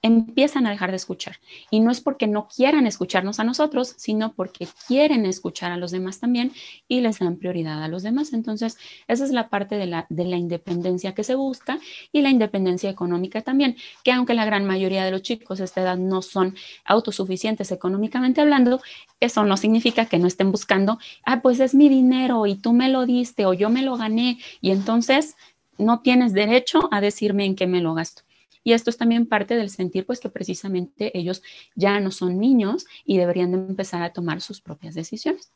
empiezan 0.04 0.66
a 0.66 0.70
dejar 0.70 0.90
de 0.90 0.96
escuchar. 0.96 1.36
Y 1.70 1.80
no 1.80 1.90
es 1.90 2.02
porque 2.02 2.26
no 2.26 2.46
quieran 2.46 2.86
escucharnos 2.86 3.40
a 3.40 3.44
nosotros, 3.44 3.94
sino 3.96 4.34
porque 4.34 4.68
quieren 4.86 5.24
escuchar 5.24 5.72
a 5.72 5.78
los 5.78 5.92
demás 5.92 6.20
también 6.20 6.52
y 6.86 7.00
les 7.00 7.20
dan 7.20 7.38
prioridad 7.38 7.82
a 7.82 7.88
los 7.88 8.02
demás. 8.02 8.34
Entonces, 8.34 8.76
esa 9.08 9.24
es 9.24 9.30
la 9.30 9.48
parte 9.48 9.76
de 9.76 9.86
la, 9.86 10.04
de 10.10 10.26
la 10.26 10.36
independencia 10.36 11.14
que 11.14 11.24
se 11.24 11.36
busca 11.36 11.78
y 12.12 12.20
la 12.20 12.28
independencia 12.28 12.90
económica 12.90 13.40
también, 13.40 13.76
que 14.02 14.12
aunque 14.12 14.34
la 14.34 14.44
gran 14.44 14.66
mayoría 14.66 15.06
de 15.06 15.10
los 15.10 15.22
chicos 15.22 15.62
a 15.62 15.64
esta 15.64 15.80
edad 15.80 15.96
no 15.96 16.20
son 16.20 16.54
autosuficientes 16.84 17.72
económicamente 17.72 18.42
hablando, 18.42 18.82
eso 19.20 19.44
no 19.44 19.56
significa 19.56 20.04
que 20.04 20.18
no 20.18 20.26
estén 20.26 20.52
buscando, 20.52 20.98
ah, 21.24 21.40
pues 21.40 21.60
es 21.60 21.74
mi 21.74 21.88
dinero 21.88 22.44
y 22.44 22.56
tú 22.56 22.74
me 22.74 22.90
lo 22.90 23.06
diste 23.06 23.46
o 23.46 23.54
yo 23.54 23.70
me 23.70 23.80
lo 23.80 23.96
gané 23.96 24.38
y 24.60 24.70
entonces 24.70 25.34
no 25.78 26.00
tienes 26.00 26.34
derecho 26.34 26.90
a 26.92 27.00
decirme 27.00 27.46
en 27.46 27.56
qué 27.56 27.66
me 27.66 27.80
lo 27.80 27.94
gasto. 27.94 28.23
Y 28.64 28.72
esto 28.72 28.88
es 28.88 28.96
también 28.96 29.26
parte 29.26 29.56
del 29.56 29.68
sentir, 29.68 30.06
pues 30.06 30.20
que 30.20 30.30
precisamente 30.30 31.16
ellos 31.16 31.42
ya 31.76 32.00
no 32.00 32.10
son 32.10 32.38
niños 32.38 32.86
y 33.04 33.18
deberían 33.18 33.52
de 33.52 33.58
empezar 33.58 34.02
a 34.02 34.12
tomar 34.12 34.40
sus 34.40 34.62
propias 34.62 34.94
decisiones. 34.94 35.52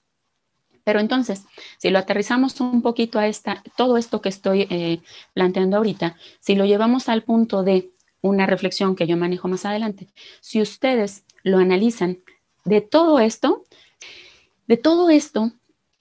Pero 0.85 1.01
entonces, 1.01 1.45
si 1.79 1.91
lo 1.91 1.99
aterrizamos 1.99 2.61
un 2.61 2.83
poquito 2.83 3.19
a 3.19 3.27
esta, 3.27 3.63
todo 3.77 3.97
esto 3.97 4.21
que 4.21 4.29
estoy 4.29 4.67
eh, 4.71 5.01
planteando 5.35 5.79
ahorita, 5.79 6.17
si 6.41 6.55
lo 6.55 6.67
llevamos 6.67 7.09
al 7.09 7.25
punto 7.25 7.63
de 7.63 7.91
una 8.21 8.47
reflexión 8.47 8.95
que 8.95 9.07
yo 9.07 9.17
manejo 9.17 9.49
más 9.49 9.65
adelante, 9.65 10.09
si 10.41 10.61
ustedes 10.61 11.25
lo 11.43 11.59
analizan 11.59 12.19
de 12.65 12.83
todo 12.83 13.21
esto, 13.21 13.65
de 14.67 14.77
todo 14.77 15.09
esto, 15.09 15.53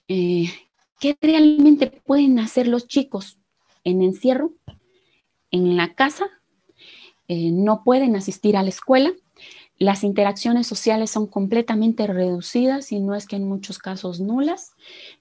eh, 0.08 0.52
¿qué 1.00 1.16
realmente 1.20 1.86
pueden 1.86 2.38
hacer 2.38 2.68
los 2.68 2.86
chicos 2.86 3.38
en 3.84 4.02
encierro, 4.02 4.52
en 5.50 5.76
la 5.76 5.94
casa 5.94 6.37
eh, 7.28 7.50
no 7.52 7.84
pueden 7.84 8.16
asistir 8.16 8.56
a 8.56 8.62
la 8.62 8.70
escuela. 8.70 9.12
Las 9.80 10.02
interacciones 10.02 10.66
sociales 10.66 11.08
son 11.08 11.28
completamente 11.28 12.08
reducidas 12.08 12.90
y 12.90 12.98
no 12.98 13.14
es 13.14 13.28
que 13.28 13.36
en 13.36 13.46
muchos 13.46 13.78
casos 13.78 14.18
nulas. 14.18 14.72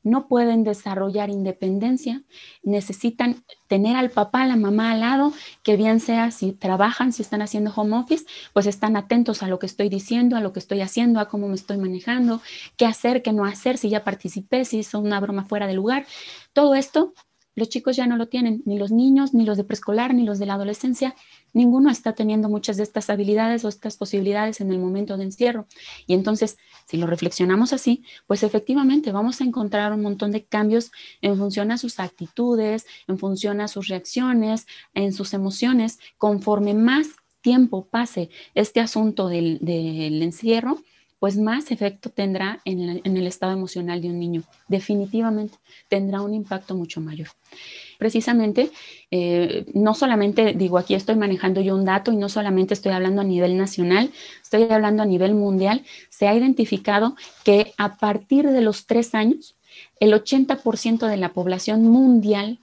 No 0.02 0.28
pueden 0.28 0.64
desarrollar 0.64 1.30
independencia. 1.30 2.24
Necesitan 2.64 3.44
tener 3.68 3.96
al 3.96 4.10
papá, 4.10 4.48
la 4.48 4.56
mamá 4.56 4.94
al 4.94 5.02
lado, 5.02 5.32
que 5.62 5.78
bien 5.78 6.00
sea 6.00 6.32
si 6.32 6.54
trabajan, 6.54 7.14
si 7.14 7.22
están 7.22 7.44
haciendo 7.44 7.72
home 7.76 7.98
office, 7.98 8.26
pues 8.54 8.66
están 8.66 8.98
atentos 8.98 9.44
a 9.44 9.48
lo 9.48 9.60
que 9.60 9.68
estoy 9.68 9.90
diciendo, 9.90 10.36
a 10.36 10.42
lo 10.42 10.54
que 10.54 10.60
estoy 10.60 10.82
haciendo, 10.82 11.20
a 11.20 11.28
cómo 11.28 11.48
me 11.48 11.56
estoy 11.56 11.78
manejando, 11.78 12.42
qué 12.78 12.88
hacer, 12.88 13.22
qué 13.22 13.34
no 13.34 13.46
hacer, 13.46 13.78
si 13.78 13.90
ya 13.90 14.04
participé, 14.04 14.66
si 14.66 14.80
hizo 14.80 15.00
una 15.00 15.20
broma 15.20 15.46
fuera 15.46 15.68
de 15.68 15.76
lugar. 15.76 16.08
Todo 16.54 16.74
esto 16.74 17.14
los 17.58 17.70
chicos 17.70 17.96
ya 17.96 18.06
no 18.06 18.18
lo 18.18 18.28
tienen, 18.28 18.62
ni 18.66 18.78
los 18.78 18.92
niños, 18.92 19.34
ni 19.34 19.44
los 19.44 19.58
de 19.58 19.64
preescolar, 19.64 20.14
ni 20.14 20.24
los 20.24 20.38
de 20.38 20.46
la 20.46 20.54
adolescencia, 20.54 21.16
ninguno 21.54 21.90
está 21.90 22.14
teniendo 22.14 22.50
muchas 22.50 22.78
de 22.78 22.84
estas 22.84 23.10
habilidades 23.10 23.66
o 23.66 23.68
estas 23.68 23.98
posibilidades 23.98 24.62
en 24.62 24.72
el 24.72 24.78
momento 24.78 25.18
de 25.18 25.24
encierro. 25.24 25.66
Y 26.06 26.14
entonces, 26.14 26.58
si 26.86 26.98
lo 26.98 27.08
reflexionamos 27.08 27.74
así, 27.74 28.04
pues 28.28 28.44
efectivamente 28.44 29.12
vamos 29.12 29.42
a 29.42 29.44
encontrar 29.44 29.92
un 29.92 30.04
montón 30.04 30.32
de 30.32 30.46
cambios 30.46 30.92
en 31.22 31.36
función 31.36 31.72
a 31.72 31.80
sus 31.80 32.00
actitudes, 32.00 32.86
en 33.08 33.18
función 33.18 33.60
a 33.60 33.68
sus 33.68 33.88
reacciones, 33.88 34.68
en 34.94 35.12
sus 35.12 35.34
emociones, 35.34 35.98
conforme 36.20 36.76
más 36.76 37.08
tiempo 37.42 37.88
pase 37.90 38.30
este 38.54 38.82
asunto 38.82 39.30
del, 39.30 39.58
del 39.62 40.22
encierro, 40.22 40.78
pues 41.19 41.38
más 41.38 41.71
efecto 41.71 42.09
tendrá 42.09 42.59
en 42.63 43.01
el, 43.03 43.27
estado 43.27 43.53
emocional 43.53 44.01
de 44.01 44.09
un 44.09 44.19
niño. 44.19 44.43
Definitivamente 44.67 45.57
tendrá 45.88 46.21
un 46.21 46.33
impacto 46.33 46.75
mucho 46.75 47.01
mayor. 47.01 47.29
Precisamente, 47.97 48.71
eh, 49.09 49.65
no 49.74 49.95
solamente 49.95 50.53
digo 50.53 50.77
aquí 50.77 50.93
estoy 50.93 51.15
manejando 51.15 51.62
yo 51.62 51.75
un 51.75 51.86
dato 51.86 52.12
y 52.12 52.17
no 52.17 52.29
solamente 52.29 52.75
estoy 52.75 52.91
hablando 52.91 53.21
a 53.21 53.25
nivel 53.25 53.57
nacional, 53.57 54.12
estoy 54.43 54.67
hablando 54.69 55.01
a 55.01 55.07
nivel 55.07 55.33
mundial, 55.33 55.83
se 56.09 56.27
ha 56.27 56.36
identificado 56.36 57.15
que 57.43 57.74
a 57.77 57.97
partir 57.97 58.47
de 58.50 58.62
los 58.62 58.86
tres 58.86 59.15
años, 59.15 59.55
el 60.00 60.13
80% 60.13 61.07
de 61.07 61.17
la 61.17 61.33
población 61.33 61.83
mundial 61.83 62.59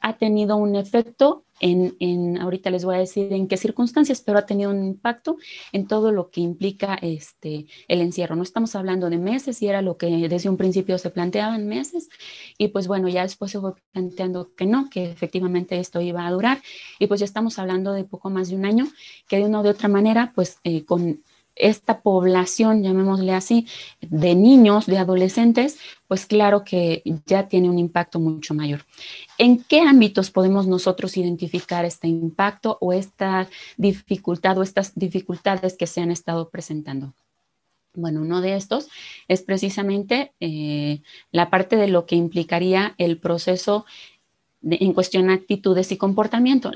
ha 0.00 0.16
tenido 0.16 0.56
un 0.56 0.76
efecto 0.76 1.44
en, 1.60 2.38
ahorita 2.38 2.70
les 2.70 2.84
voy 2.84 2.96
a 2.96 2.98
decir 2.98 3.32
en 3.32 3.46
qué 3.46 3.56
circunstancias, 3.56 4.20
pero 4.20 4.38
ha 4.38 4.46
tenido 4.46 4.70
un 4.70 4.84
impacto 4.84 5.36
en 5.72 5.86
todo 5.86 6.10
lo 6.10 6.30
que 6.30 6.40
implica 6.40 6.94
este, 6.94 7.66
el 7.88 8.00
encierro. 8.00 8.36
No 8.36 8.42
estamos 8.42 8.74
hablando 8.74 9.10
de 9.10 9.18
meses 9.18 9.60
y 9.62 9.68
era 9.68 9.82
lo 9.82 9.96
que 9.96 10.28
desde 10.28 10.48
un 10.48 10.56
principio 10.56 10.98
se 10.98 11.10
planteaban 11.10 11.66
meses 11.66 12.08
y 12.58 12.68
pues 12.68 12.88
bueno, 12.88 13.08
ya 13.08 13.22
después 13.22 13.50
se 13.50 13.60
fue 13.60 13.74
planteando 13.92 14.54
que 14.54 14.66
no, 14.66 14.88
que 14.90 15.10
efectivamente 15.10 15.78
esto 15.78 16.00
iba 16.00 16.26
a 16.26 16.30
durar 16.30 16.62
y 16.98 17.06
pues 17.06 17.20
ya 17.20 17.26
estamos 17.26 17.58
hablando 17.58 17.92
de 17.92 18.04
poco 18.04 18.30
más 18.30 18.48
de 18.48 18.56
un 18.56 18.64
año 18.64 18.86
que 19.28 19.36
de 19.36 19.44
una 19.44 19.60
u 19.60 19.68
otra 19.68 19.88
manera 19.88 20.32
pues 20.34 20.58
eh, 20.64 20.84
con 20.84 21.22
esta 21.56 22.00
población, 22.00 22.82
llamémosle 22.82 23.32
así, 23.32 23.66
de 24.00 24.34
niños, 24.34 24.86
de 24.86 24.98
adolescentes, 24.98 25.78
pues 26.08 26.26
claro 26.26 26.64
que 26.64 27.02
ya 27.26 27.48
tiene 27.48 27.68
un 27.68 27.78
impacto 27.78 28.18
mucho 28.18 28.54
mayor. 28.54 28.84
¿En 29.38 29.62
qué 29.62 29.80
ámbitos 29.80 30.30
podemos 30.30 30.66
nosotros 30.66 31.16
identificar 31.16 31.84
este 31.84 32.08
impacto 32.08 32.78
o 32.80 32.92
esta 32.92 33.48
dificultad 33.76 34.58
o 34.58 34.62
estas 34.62 34.92
dificultades 34.94 35.76
que 35.76 35.86
se 35.86 36.00
han 36.00 36.10
estado 36.10 36.48
presentando? 36.48 37.14
Bueno, 37.94 38.20
uno 38.22 38.40
de 38.40 38.54
estos 38.54 38.88
es 39.26 39.42
precisamente 39.42 40.32
eh, 40.38 41.02
la 41.32 41.50
parte 41.50 41.76
de 41.76 41.88
lo 41.88 42.06
que 42.06 42.14
implicaría 42.14 42.94
el 42.98 43.18
proceso 43.18 43.84
en 44.62 44.92
cuestión 44.92 45.26
de 45.26 45.34
actitudes 45.34 45.90
y 45.90 45.96
comportamiento. 45.96 46.70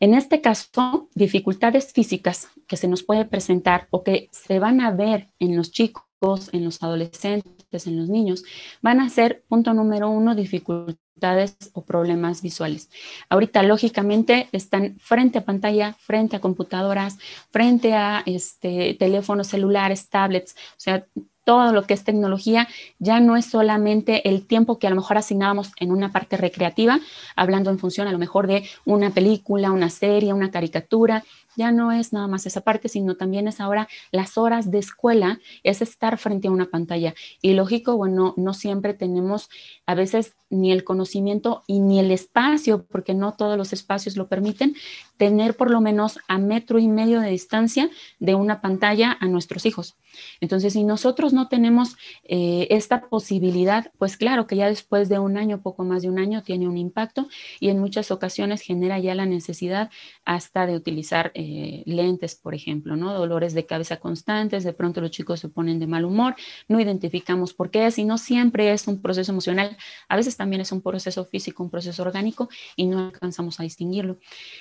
En 0.00 0.14
este 0.14 0.40
caso, 0.40 1.08
dificultades 1.14 1.92
físicas 1.92 2.48
que 2.66 2.76
se 2.76 2.88
nos 2.88 3.02
puede 3.02 3.24
presentar 3.24 3.88
o 3.90 4.04
que 4.04 4.28
se 4.30 4.58
van 4.58 4.80
a 4.80 4.92
ver 4.92 5.28
en 5.38 5.56
los 5.56 5.72
chicos, 5.72 6.04
en 6.52 6.64
los 6.64 6.82
adolescentes, 6.82 7.86
en 7.86 7.96
los 7.96 8.08
niños, 8.08 8.44
van 8.80 9.00
a 9.00 9.08
ser, 9.08 9.44
punto 9.48 9.74
número 9.74 10.08
uno, 10.08 10.34
dificultades 10.34 11.56
o 11.72 11.84
problemas 11.84 12.42
visuales. 12.42 12.90
Ahorita, 13.28 13.62
lógicamente, 13.62 14.48
están 14.52 14.98
frente 15.00 15.38
a 15.38 15.44
pantalla, 15.44 15.94
frente 15.94 16.36
a 16.36 16.40
computadoras, 16.40 17.18
frente 17.50 17.94
a 17.94 18.22
este, 18.24 18.94
teléfonos 18.94 19.48
celulares, 19.48 20.08
tablets, 20.08 20.52
o 20.52 20.80
sea, 20.80 21.06
todo 21.48 21.72
lo 21.72 21.84
que 21.84 21.94
es 21.94 22.04
tecnología 22.04 22.68
ya 22.98 23.20
no 23.20 23.34
es 23.34 23.46
solamente 23.46 24.28
el 24.28 24.46
tiempo 24.46 24.78
que 24.78 24.86
a 24.86 24.90
lo 24.90 24.96
mejor 24.96 25.16
asignábamos 25.16 25.72
en 25.80 25.92
una 25.92 26.12
parte 26.12 26.36
recreativa, 26.36 27.00
hablando 27.36 27.70
en 27.70 27.78
función 27.78 28.06
a 28.06 28.12
lo 28.12 28.18
mejor 28.18 28.46
de 28.46 28.68
una 28.84 29.08
película, 29.08 29.70
una 29.70 29.88
serie, 29.88 30.34
una 30.34 30.50
caricatura, 30.50 31.24
ya 31.56 31.72
no 31.72 31.90
es 31.90 32.12
nada 32.12 32.28
más 32.28 32.44
esa 32.44 32.60
parte, 32.60 32.90
sino 32.90 33.16
también 33.16 33.48
es 33.48 33.60
ahora 33.60 33.88
las 34.12 34.36
horas 34.36 34.70
de 34.70 34.78
escuela, 34.78 35.40
es 35.64 35.80
estar 35.80 36.18
frente 36.18 36.48
a 36.48 36.50
una 36.50 36.66
pantalla. 36.66 37.14
Y 37.40 37.54
lógico, 37.54 37.96
bueno, 37.96 38.34
no 38.36 38.52
siempre 38.52 38.92
tenemos 38.92 39.48
a 39.86 39.94
veces 39.94 40.36
ni 40.50 40.70
el 40.70 40.84
conocimiento 40.84 41.62
y 41.66 41.80
ni 41.80 41.98
el 41.98 42.10
espacio, 42.10 42.84
porque 42.84 43.14
no 43.14 43.32
todos 43.32 43.56
los 43.56 43.72
espacios 43.72 44.16
lo 44.16 44.28
permiten, 44.28 44.76
tener 45.18 45.56
por 45.56 45.70
lo 45.70 45.80
menos 45.80 46.18
a 46.28 46.38
metro 46.38 46.78
y 46.78 46.88
medio 46.88 47.20
de 47.20 47.30
distancia 47.30 47.90
de 48.18 48.34
una 48.34 48.60
pantalla 48.60 49.16
a 49.20 49.26
nuestros 49.26 49.66
hijos. 49.66 49.96
Entonces, 50.40 50.72
si 50.72 50.84
nosotros 50.84 51.32
no 51.32 51.48
tenemos 51.48 51.96
eh, 52.24 52.66
esta 52.70 53.08
posibilidad, 53.08 53.92
pues 53.98 54.16
claro 54.16 54.46
que 54.46 54.56
ya 54.56 54.68
después 54.68 55.08
de 55.08 55.18
un 55.18 55.36
año, 55.36 55.60
poco 55.60 55.84
más 55.84 56.02
de 56.02 56.08
un 56.08 56.18
año, 56.18 56.42
tiene 56.42 56.66
un 56.66 56.76
impacto 56.76 57.28
y 57.60 57.68
en 57.68 57.78
muchas 57.78 58.10
ocasiones 58.10 58.62
genera 58.62 58.98
ya 58.98 59.14
la 59.14 59.26
necesidad 59.26 59.90
hasta 60.24 60.66
de 60.66 60.76
utilizar 60.76 61.30
eh, 61.34 61.82
lentes, 61.86 62.34
por 62.34 62.54
ejemplo, 62.54 62.96
¿no? 62.96 63.12
Dolores 63.12 63.54
de 63.54 63.66
cabeza 63.66 63.98
constantes, 63.98 64.64
de 64.64 64.72
pronto 64.72 65.00
los 65.00 65.10
chicos 65.10 65.40
se 65.40 65.48
ponen 65.48 65.78
de 65.78 65.86
mal 65.86 66.04
humor, 66.04 66.36
no 66.68 66.80
identificamos 66.80 67.54
por 67.54 67.70
qué, 67.70 67.90
si 67.90 68.04
no 68.04 68.18
siempre 68.18 68.72
es 68.72 68.86
un 68.88 69.00
proceso 69.00 69.32
emocional, 69.32 69.76
a 70.08 70.16
veces 70.16 70.36
también 70.36 70.60
es 70.60 70.72
un 70.72 70.80
proceso 70.80 71.24
físico, 71.24 71.62
un 71.62 71.70
proceso 71.70 72.02
orgánico 72.02 72.48
y 72.76 72.86
no 72.86 73.06
alcanzamos 73.06 73.60
a 73.60 73.62
distinguirlo. 73.62 74.18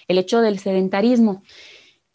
El 0.08 0.18
hecho 0.18 0.42
del 0.48 0.60
sedentarismo 0.60 1.44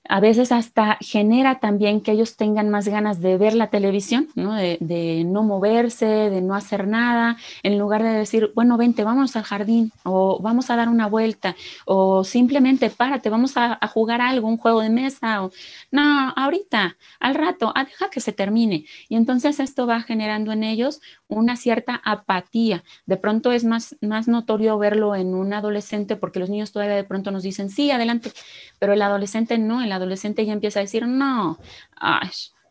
a 0.09 0.21
veces 0.21 0.51
hasta 0.51 0.99
genera 1.01 1.61
también 1.61 2.01
que 2.01 2.13
ellos 2.13 2.37
tengan 2.37 2.69
más 2.71 2.89
ganas 2.89 3.21
de 3.21 3.37
ver 3.39 3.55
la 3.55 3.71
televisión, 3.71 4.29
¿no? 4.35 4.55
De, 4.55 5.23
no 5.25 5.43
moverse, 5.43 6.07
de 6.07 6.43
no 6.43 6.55
hacer 6.55 6.89
nada, 6.89 7.37
en 7.63 7.79
lugar 7.79 8.03
de 8.03 8.11
decir, 8.11 8.51
bueno, 8.55 8.77
vente, 8.77 9.05
vamos 9.05 9.37
al 9.37 9.45
jardín, 9.45 9.93
o 10.03 10.41
vamos 10.43 10.71
a 10.71 10.77
dar 10.77 10.89
una 10.89 11.07
vuelta, 11.07 11.55
o 11.87 12.25
simplemente 12.25 12.91
párate, 12.91 13.31
vamos 13.31 13.57
a, 13.57 13.79
jugar 13.93 14.21
algo, 14.21 14.49
un 14.49 14.57
juego 14.57 14.81
de 14.81 14.91
mesa, 14.91 15.45
o 15.45 15.53
no, 15.91 16.33
ahorita, 16.37 16.97
al 17.21 17.35
rato, 17.35 17.73
ah, 17.75 17.85
deja 17.85 18.11
que 18.11 18.21
se 18.21 18.33
termine. 18.33 18.87
Y 19.09 19.17
entonces 19.17 19.61
esto 19.61 19.87
va 19.87 20.01
generando 20.01 20.53
en 20.53 20.65
ellos 20.65 21.01
una 21.29 21.57
cierta 21.57 22.01
apatía. 22.05 22.83
De 23.07 23.17
pronto 23.17 23.53
es 23.53 23.65
más, 23.65 23.97
más 24.01 24.29
notorio 24.29 24.79
verlo 24.79 25.15
en 25.15 25.35
un 25.35 25.53
adolescente, 25.53 26.17
porque 26.17 26.41
los 26.41 26.51
niños 26.51 26.73
todavía 26.73 26.97
de 26.97 27.05
pronto 27.05 27.31
nos 27.31 27.43
dicen, 27.43 27.71
sí, 27.71 27.91
adelante, 27.91 28.33
pero 28.79 28.93
el 28.95 29.03
adolescente 29.03 29.59
no, 29.59 29.83
el 29.83 29.92
adolescente 29.93 30.45
ya 30.45 30.53
empieza 30.53 30.81
a 30.81 30.83
decir, 30.83 31.07
no, 31.07 31.59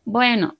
bueno, 0.04 0.56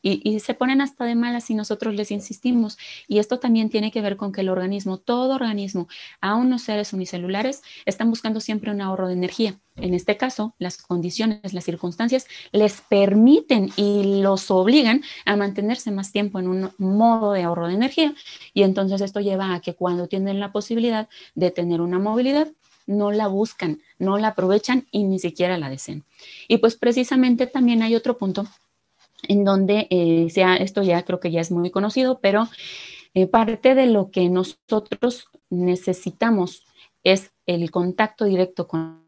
y, 0.00 0.40
se 0.40 0.54
ponen 0.54 0.80
hasta 0.80 1.04
de 1.04 1.14
malas 1.14 1.44
si 1.44 1.54
nosotros 1.54 1.94
les 1.94 2.10
insistimos. 2.10 2.78
Y 3.06 3.18
esto 3.18 3.38
también 3.38 3.68
tiene 3.68 3.90
que 3.92 4.00
ver 4.00 4.16
con 4.16 4.32
que 4.32 4.40
el 4.40 4.48
organismo, 4.48 4.96
todo 4.98 5.34
organismo, 5.34 5.86
aún 6.22 6.48
los 6.50 6.62
seres 6.62 6.94
unicelulares, 6.94 7.62
están 7.84 8.08
buscando 8.08 8.40
siempre 8.40 8.70
un 8.70 8.80
ahorro 8.80 9.08
de 9.08 9.12
energía. 9.12 9.60
En 9.76 9.92
este 9.92 10.16
caso, 10.16 10.54
las 10.58 10.78
condiciones, 10.78 11.52
las 11.52 11.64
circunstancias 11.64 12.26
les 12.52 12.80
permiten 12.80 13.70
y 13.76 14.22
los 14.22 14.50
obligan 14.50 15.02
a 15.26 15.36
mantenerse 15.36 15.90
más 15.90 16.10
tiempo 16.10 16.38
en 16.38 16.48
un 16.48 16.70
modo 16.78 17.32
de 17.32 17.42
ahorro 17.42 17.68
de 17.68 17.74
energía. 17.74 18.14
Y 18.54 18.62
entonces 18.62 19.02
esto 19.02 19.20
lleva 19.20 19.54
a 19.54 19.60
que 19.60 19.74
cuando 19.74 20.08
tienen 20.08 20.40
la 20.40 20.52
posibilidad 20.52 21.08
de 21.34 21.50
tener 21.50 21.82
una 21.82 21.98
movilidad, 21.98 22.48
no 22.86 23.12
la 23.12 23.26
buscan, 23.28 23.80
no 23.98 24.18
la 24.18 24.28
aprovechan 24.28 24.86
y 24.90 25.04
ni 25.04 25.18
siquiera 25.18 25.58
la 25.58 25.68
desean. 25.68 26.04
Y 26.48 26.58
pues 26.58 26.76
precisamente 26.76 27.46
también 27.46 27.82
hay 27.82 27.94
otro 27.94 28.16
punto 28.16 28.46
en 29.28 29.44
donde 29.44 29.86
eh, 29.90 30.28
sea, 30.30 30.56
esto 30.56 30.82
ya 30.82 31.04
creo 31.04 31.20
que 31.20 31.30
ya 31.30 31.40
es 31.40 31.50
muy 31.50 31.70
conocido, 31.70 32.20
pero 32.20 32.48
eh, 33.14 33.26
parte 33.26 33.74
de 33.74 33.86
lo 33.86 34.10
que 34.10 34.28
nosotros 34.28 35.28
necesitamos 35.50 36.64
es 37.02 37.32
el 37.46 37.70
contacto 37.70 38.24
directo 38.24 38.68
con 38.68 39.05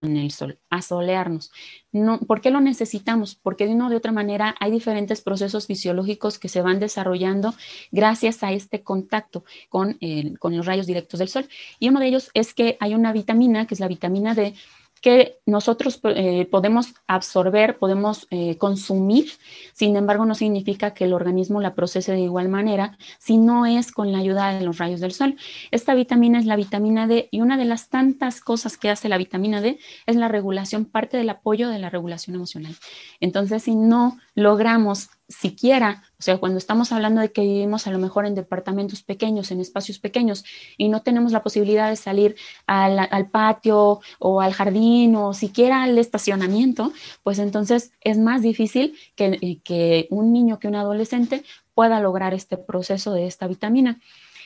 en 0.00 0.16
el 0.16 0.30
sol, 0.30 0.58
a 0.70 0.82
solearnos. 0.82 1.50
No, 1.92 2.20
¿Por 2.20 2.40
qué 2.40 2.50
lo 2.50 2.60
necesitamos? 2.60 3.34
Porque 3.34 3.66
de 3.66 3.74
una 3.74 3.86
o 3.86 3.90
de 3.90 3.96
otra 3.96 4.12
manera 4.12 4.54
hay 4.60 4.70
diferentes 4.70 5.20
procesos 5.20 5.66
fisiológicos 5.66 6.38
que 6.38 6.48
se 6.48 6.62
van 6.62 6.80
desarrollando 6.80 7.54
gracias 7.90 8.42
a 8.42 8.52
este 8.52 8.82
contacto 8.82 9.44
con, 9.68 9.98
con 10.38 10.56
los 10.56 10.66
rayos 10.66 10.86
directos 10.86 11.18
del 11.18 11.28
sol. 11.28 11.48
Y 11.78 11.88
uno 11.88 12.00
de 12.00 12.06
ellos 12.06 12.30
es 12.34 12.54
que 12.54 12.76
hay 12.80 12.94
una 12.94 13.12
vitamina, 13.12 13.66
que 13.66 13.74
es 13.74 13.80
la 13.80 13.88
vitamina 13.88 14.34
D, 14.34 14.54
que 15.00 15.38
nosotros 15.46 16.00
eh, 16.04 16.46
podemos 16.50 16.94
absorber, 17.06 17.78
podemos 17.78 18.26
eh, 18.30 18.56
consumir, 18.58 19.30
sin 19.72 19.96
embargo 19.96 20.24
no 20.24 20.34
significa 20.34 20.94
que 20.94 21.04
el 21.04 21.12
organismo 21.12 21.60
la 21.60 21.74
procese 21.74 22.12
de 22.12 22.20
igual 22.20 22.48
manera 22.48 22.98
si 23.18 23.36
no 23.36 23.66
es 23.66 23.92
con 23.92 24.12
la 24.12 24.18
ayuda 24.18 24.52
de 24.52 24.64
los 24.64 24.78
rayos 24.78 25.00
del 25.00 25.12
sol. 25.12 25.36
Esta 25.70 25.94
vitamina 25.94 26.38
es 26.38 26.46
la 26.46 26.56
vitamina 26.56 27.06
D 27.06 27.28
y 27.30 27.40
una 27.40 27.56
de 27.56 27.64
las 27.64 27.88
tantas 27.88 28.40
cosas 28.40 28.76
que 28.76 28.90
hace 28.90 29.08
la 29.08 29.18
vitamina 29.18 29.60
D 29.60 29.78
es 30.06 30.16
la 30.16 30.28
regulación, 30.28 30.84
parte 30.84 31.16
del 31.16 31.30
apoyo 31.30 31.68
de 31.68 31.78
la 31.78 31.90
regulación 31.90 32.36
emocional. 32.36 32.74
Entonces, 33.20 33.62
si 33.62 33.74
no 33.74 34.18
logramos 34.34 35.10
siquiera, 35.28 36.02
o 36.18 36.22
sea, 36.22 36.38
cuando 36.38 36.58
estamos 36.58 36.90
hablando 36.90 37.20
de 37.20 37.32
que 37.32 37.42
vivimos 37.42 37.86
a 37.86 37.90
lo 37.90 37.98
mejor 37.98 38.24
en 38.24 38.34
departamentos 38.34 39.02
pequeños, 39.02 39.50
en 39.50 39.60
espacios 39.60 39.98
pequeños, 39.98 40.44
y 40.78 40.88
no 40.88 41.02
tenemos 41.02 41.32
la 41.32 41.42
posibilidad 41.42 41.90
de 41.90 41.96
salir 41.96 42.36
al, 42.66 43.28
patio 43.30 44.00
o 44.18 44.40
al 44.40 44.54
jardín 44.54 45.14
o 45.16 45.34
siquiera 45.34 45.82
al 45.82 45.98
estacionamiento, 45.98 46.92
pues 47.22 47.38
entonces 47.38 47.92
es 48.00 48.18
más 48.18 48.40
difícil 48.40 48.96
que, 49.16 49.60
que 49.62 50.08
un 50.10 50.32
niño, 50.32 50.58
que 50.58 50.68
un 50.68 50.76
adolescente 50.76 51.44
pueda 51.74 52.00
lograr 52.00 52.32
este 52.32 52.56
proceso 52.56 53.12
de 53.12 53.26
esta 53.26 53.46
vitamina. 53.46 54.00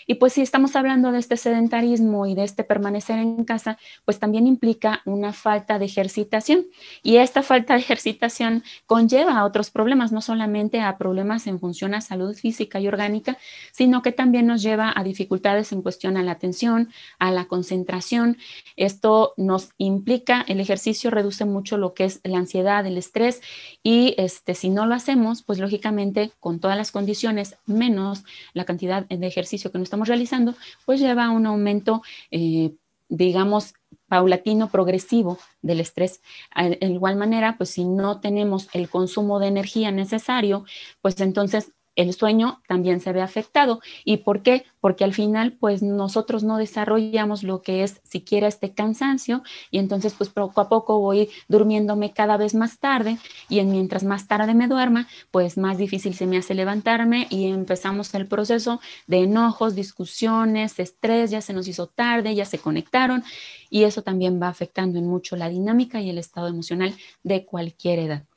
Y 0.07 0.15
pues 0.15 0.35
si 0.35 0.43
estamos 0.43 0.77
hablando 0.77 1.13
de 1.13 1.19
este 1.19 1.37
sedentarismo 1.37 2.27
y 2.27 2.35
de 2.35 2.45
este 2.45 2.65
permanecer 2.65 3.19
en 3.19 3.45
casa, 3.45 3.79
pues 4.05 4.19
también 4.19 4.47
implica 4.47 5.03
una 5.05 5.33
falta 5.33 5.79
de 5.79 5.87
ejercitación. 5.87 6.67
Y 7.03 7.17
esta 7.17 7.43
falta 7.43 7.75
de 7.75 7.81
ejercitación 7.81 8.63
conlleva 8.87 9.39
a 9.39 9.45
otros 9.45 9.71
problemas, 9.71 10.13
no 10.13 10.21
solamente 10.21 10.81
a 10.81 10.99
problemas 10.99 11.47
en 11.47 11.59
función 11.59 11.95
a 11.95 12.01
salud 12.01 12.35
física 12.35 12.81
y 12.81 12.89
orgánica, 12.89 13.39
sino 13.73 14.03
que 14.03 14.13
también 14.13 14.47
nos 14.47 14.63
lleva 14.63 14.93
a 14.95 15.05
dificultades 15.05 15.73
en 15.73 15.83
cuestión 15.83 16.17
a 16.17 16.23
la 16.23 16.33
atención, 16.33 16.91
a 17.19 17.31
la 17.31 17.47
concentración. 17.47 18.39
Esto 18.77 19.35
nos 19.37 19.71
implica, 19.79 20.45
el 20.49 20.61
ejercicio 20.61 21.11
reduce 21.11 21.45
mucho 21.45 21.77
lo 21.77 21.95
que 21.95 22.05
es 22.05 22.21
la 22.25 22.39
ansiedad, 22.39 22.87
el 22.87 22.99
estrés 22.99 23.41
y 23.83 24.15
este, 24.19 24.55
si 24.55 24.71
no 24.71 24.87
lo 24.87 24.95
hacemos, 24.95 25.43
pues 25.43 25.59
lógicamente 25.59 26.33
con 26.41 26.61
todas 26.61 26.77
las 26.77 26.91
condiciones 26.93 27.57
menos 27.67 28.25
la 28.55 28.65
cantidad 28.65 29.07
de 29.07 29.27
ejercicio 29.27 29.71
que 29.71 29.79
no 29.79 29.85
estamos 29.93 30.09
realizando, 30.09 30.55
pues 30.87 31.01
lleva 31.01 31.27
a 31.27 31.31
un 31.31 31.45
aumento, 31.45 32.01
eh, 32.31 32.73
digamos, 33.11 33.75
paulatino, 34.09 34.71
progresivo 34.71 35.39
del 35.61 35.81
estrés. 35.81 36.23
De 36.57 36.87
igual 36.87 37.17
manera, 37.17 37.57
pues 37.59 37.69
si 37.69 37.85
no 37.85 38.19
tenemos 38.19 38.71
el 38.73 38.89
consumo 38.89 39.39
de 39.39 39.49
energía 39.49 39.91
necesario, 39.91 40.65
pues 41.03 41.21
entonces 41.21 41.73
el 41.97 42.13
sueño 42.15 42.63
también 42.67 43.01
se 43.01 43.13
ve 43.13 43.21
afectado. 43.21 43.81
¿Y 44.05 44.19
por 44.19 44.43
qué? 44.43 44.65
Porque 44.81 45.05
al 45.05 45.13
final, 45.13 45.53
pues 45.53 45.83
nosotros 45.83 46.43
no 46.43 46.57
desarrollamos 46.57 47.43
lo 47.43 47.63
que 47.63 47.83
es 47.83 48.01
siquiera 48.05 48.49
este 48.49 48.75
cansancio 48.75 49.43
y 49.71 49.79
entonces, 49.79 50.15
pues 50.15 50.31
poco 50.31 50.61
a 50.61 50.69
poco 50.69 50.99
voy 50.99 51.31
durmiéndome 51.49 52.13
cada 52.13 52.37
vez 52.37 52.55
más 52.55 52.79
tarde 52.79 53.19
y 53.49 53.63
mientras 53.63 54.05
más 54.05 54.27
tarde 54.27 54.55
me 54.55 54.69
duerma, 54.69 55.09
pues 55.31 55.59
más 55.59 55.79
difícil 55.79 56.15
se 56.15 56.27
me 56.27 56.39
hace 56.39 56.55
levantarme 56.55 57.27
y 57.31 57.47
empezamos 57.47 58.15
el 58.15 58.27
proceso 58.27 58.81
de 59.07 59.25
enojos, 59.25 59.75
discusiones, 59.75 60.79
estrés, 60.79 61.31
ya 61.31 61.41
se 61.41 61.53
nos 61.53 61.69
hizo 61.69 61.87
tarde, 61.87 62.35
ya 62.35 62.45
se 62.45 62.59
conectaron 62.59 63.23
y 63.71 63.85
eso 63.85 64.03
también 64.03 64.41
va 64.41 64.49
afectando 64.49 64.99
en 64.99 65.07
mucho 65.07 65.37
la 65.37 65.49
dinámica 65.49 66.01
y 66.01 66.11
el 66.11 66.19
estado 66.19 66.49
emocional 66.49 66.95
de 67.23 67.45
cualquier 67.47 67.99
edad. 68.01 68.32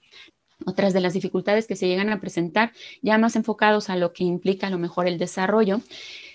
Otras 0.66 0.94
de 0.94 1.02
las 1.02 1.14
dificultades 1.14 1.68
que 1.68 1.76
se 1.76 1.88
llegan 1.88 2.10
a 2.10 2.22
presentar, 2.22 2.72
ya 3.02 3.18
más 3.18 3.36
enfocados 3.36 3.90
a 3.90 3.96
lo 3.96 4.14
que 4.14 4.24
implica 4.24 4.68
a 4.68 4.70
lo 4.70 4.78
mejor 4.78 5.08
el 5.08 5.18
desarrollo, 5.18 5.82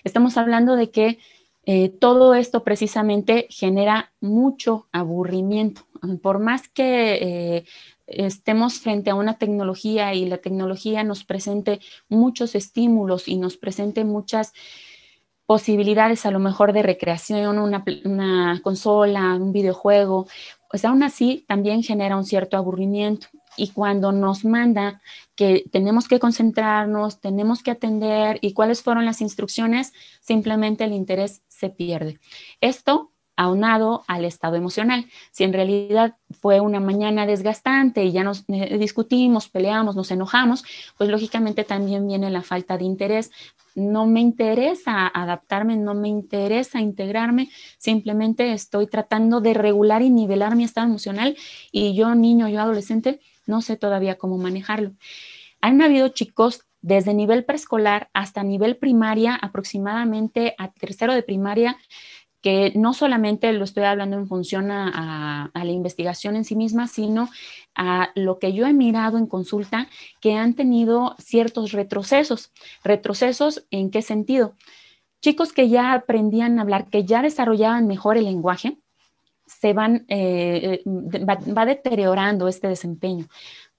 estamos 0.04 0.36
hablando 0.36 0.76
de 0.76 0.90
que 0.90 1.18
eh, 1.64 1.88
todo 1.88 2.34
esto 2.34 2.64
precisamente 2.64 3.46
genera 3.50 4.12
mucho 4.20 4.88
aburrimiento. 4.92 5.82
Por 6.22 6.38
más 6.38 6.68
que 6.68 7.14
eh, 7.14 7.64
estemos 8.06 8.80
frente 8.80 9.10
a 9.10 9.14
una 9.14 9.38
tecnología 9.38 10.14
y 10.14 10.26
la 10.26 10.38
tecnología 10.38 11.04
nos 11.04 11.24
presente 11.24 11.80
muchos 12.08 12.54
estímulos 12.54 13.28
y 13.28 13.36
nos 13.36 13.56
presente 13.56 14.04
muchas 14.04 14.52
posibilidades 15.46 16.26
a 16.26 16.30
lo 16.30 16.38
mejor 16.38 16.72
de 16.72 16.82
recreación, 16.82 17.58
una, 17.58 17.84
una 18.04 18.60
consola, 18.62 19.34
un 19.34 19.52
videojuego, 19.52 20.28
pues 20.70 20.84
aún 20.84 21.02
así 21.02 21.44
también 21.48 21.82
genera 21.82 22.16
un 22.16 22.24
cierto 22.24 22.56
aburrimiento 22.56 23.26
y 23.60 23.68
cuando 23.68 24.10
nos 24.10 24.46
manda 24.46 25.02
que 25.34 25.64
tenemos 25.70 26.08
que 26.08 26.18
concentrarnos, 26.18 27.20
tenemos 27.20 27.62
que 27.62 27.70
atender 27.70 28.38
y 28.40 28.54
cuáles 28.54 28.82
fueron 28.82 29.04
las 29.04 29.20
instrucciones, 29.20 29.92
simplemente 30.22 30.84
el 30.84 30.94
interés 30.94 31.42
se 31.46 31.68
pierde. 31.68 32.18
Esto 32.62 33.12
aunado 33.40 34.04
al 34.06 34.26
estado 34.26 34.56
emocional. 34.56 35.06
Si 35.30 35.44
en 35.44 35.54
realidad 35.54 36.16
fue 36.30 36.60
una 36.60 36.78
mañana 36.78 37.24
desgastante 37.24 38.04
y 38.04 38.12
ya 38.12 38.22
nos 38.22 38.44
eh, 38.48 38.76
discutimos, 38.76 39.48
peleamos, 39.48 39.96
nos 39.96 40.10
enojamos, 40.10 40.62
pues 40.98 41.08
lógicamente 41.08 41.64
también 41.64 42.06
viene 42.06 42.30
la 42.30 42.42
falta 42.42 42.76
de 42.76 42.84
interés. 42.84 43.30
No 43.74 44.06
me 44.06 44.20
interesa 44.20 45.06
adaptarme, 45.06 45.76
no 45.76 45.94
me 45.94 46.08
interesa 46.08 46.80
integrarme, 46.80 47.48
simplemente 47.78 48.52
estoy 48.52 48.86
tratando 48.86 49.40
de 49.40 49.54
regular 49.54 50.02
y 50.02 50.10
nivelar 50.10 50.54
mi 50.54 50.64
estado 50.64 50.86
emocional 50.86 51.34
y 51.72 51.94
yo 51.94 52.14
niño, 52.14 52.46
yo 52.48 52.60
adolescente, 52.60 53.20
no 53.50 53.60
sé 53.60 53.76
todavía 53.76 54.16
cómo 54.16 54.38
manejarlo. 54.38 54.92
Han 55.60 55.82
habido 55.82 56.08
chicos 56.08 56.64
desde 56.80 57.12
nivel 57.12 57.44
preescolar 57.44 58.08
hasta 58.14 58.42
nivel 58.42 58.76
primaria, 58.78 59.34
aproximadamente 59.34 60.54
a 60.56 60.72
tercero 60.72 61.14
de 61.14 61.22
primaria, 61.22 61.76
que 62.40 62.72
no 62.74 62.94
solamente 62.94 63.52
lo 63.52 63.64
estoy 63.64 63.84
hablando 63.84 64.16
en 64.16 64.26
función 64.26 64.70
a, 64.70 65.50
la 65.52 65.70
investigación 65.70 66.36
en 66.36 66.44
sí 66.44 66.56
misma, 66.56 66.86
sino 66.86 67.28
a 67.74 68.10
lo 68.14 68.38
que 68.38 68.54
yo 68.54 68.66
he 68.66 68.72
mirado 68.72 69.18
en 69.18 69.26
consulta, 69.26 69.88
que 70.20 70.34
han 70.34 70.54
tenido 70.54 71.16
ciertos 71.18 71.72
retrocesos. 71.72 72.50
¿Retrocesos 72.82 73.66
en 73.70 73.90
qué 73.90 74.00
sentido? 74.00 74.56
Chicos 75.20 75.52
que 75.52 75.68
ya 75.68 75.92
aprendían 75.92 76.58
a 76.58 76.62
hablar, 76.62 76.88
que 76.88 77.04
ya 77.04 77.20
desarrollaban 77.20 77.86
mejor 77.86 78.16
el 78.16 78.24
lenguaje, 78.24 78.78
se 79.60 79.72
van, 79.72 80.06
eh, 80.08 80.82
eh, 80.86 80.88
va, 80.88 81.66
deteriorando 81.66 82.48
este 82.48 82.68
desempeño. 82.68 83.26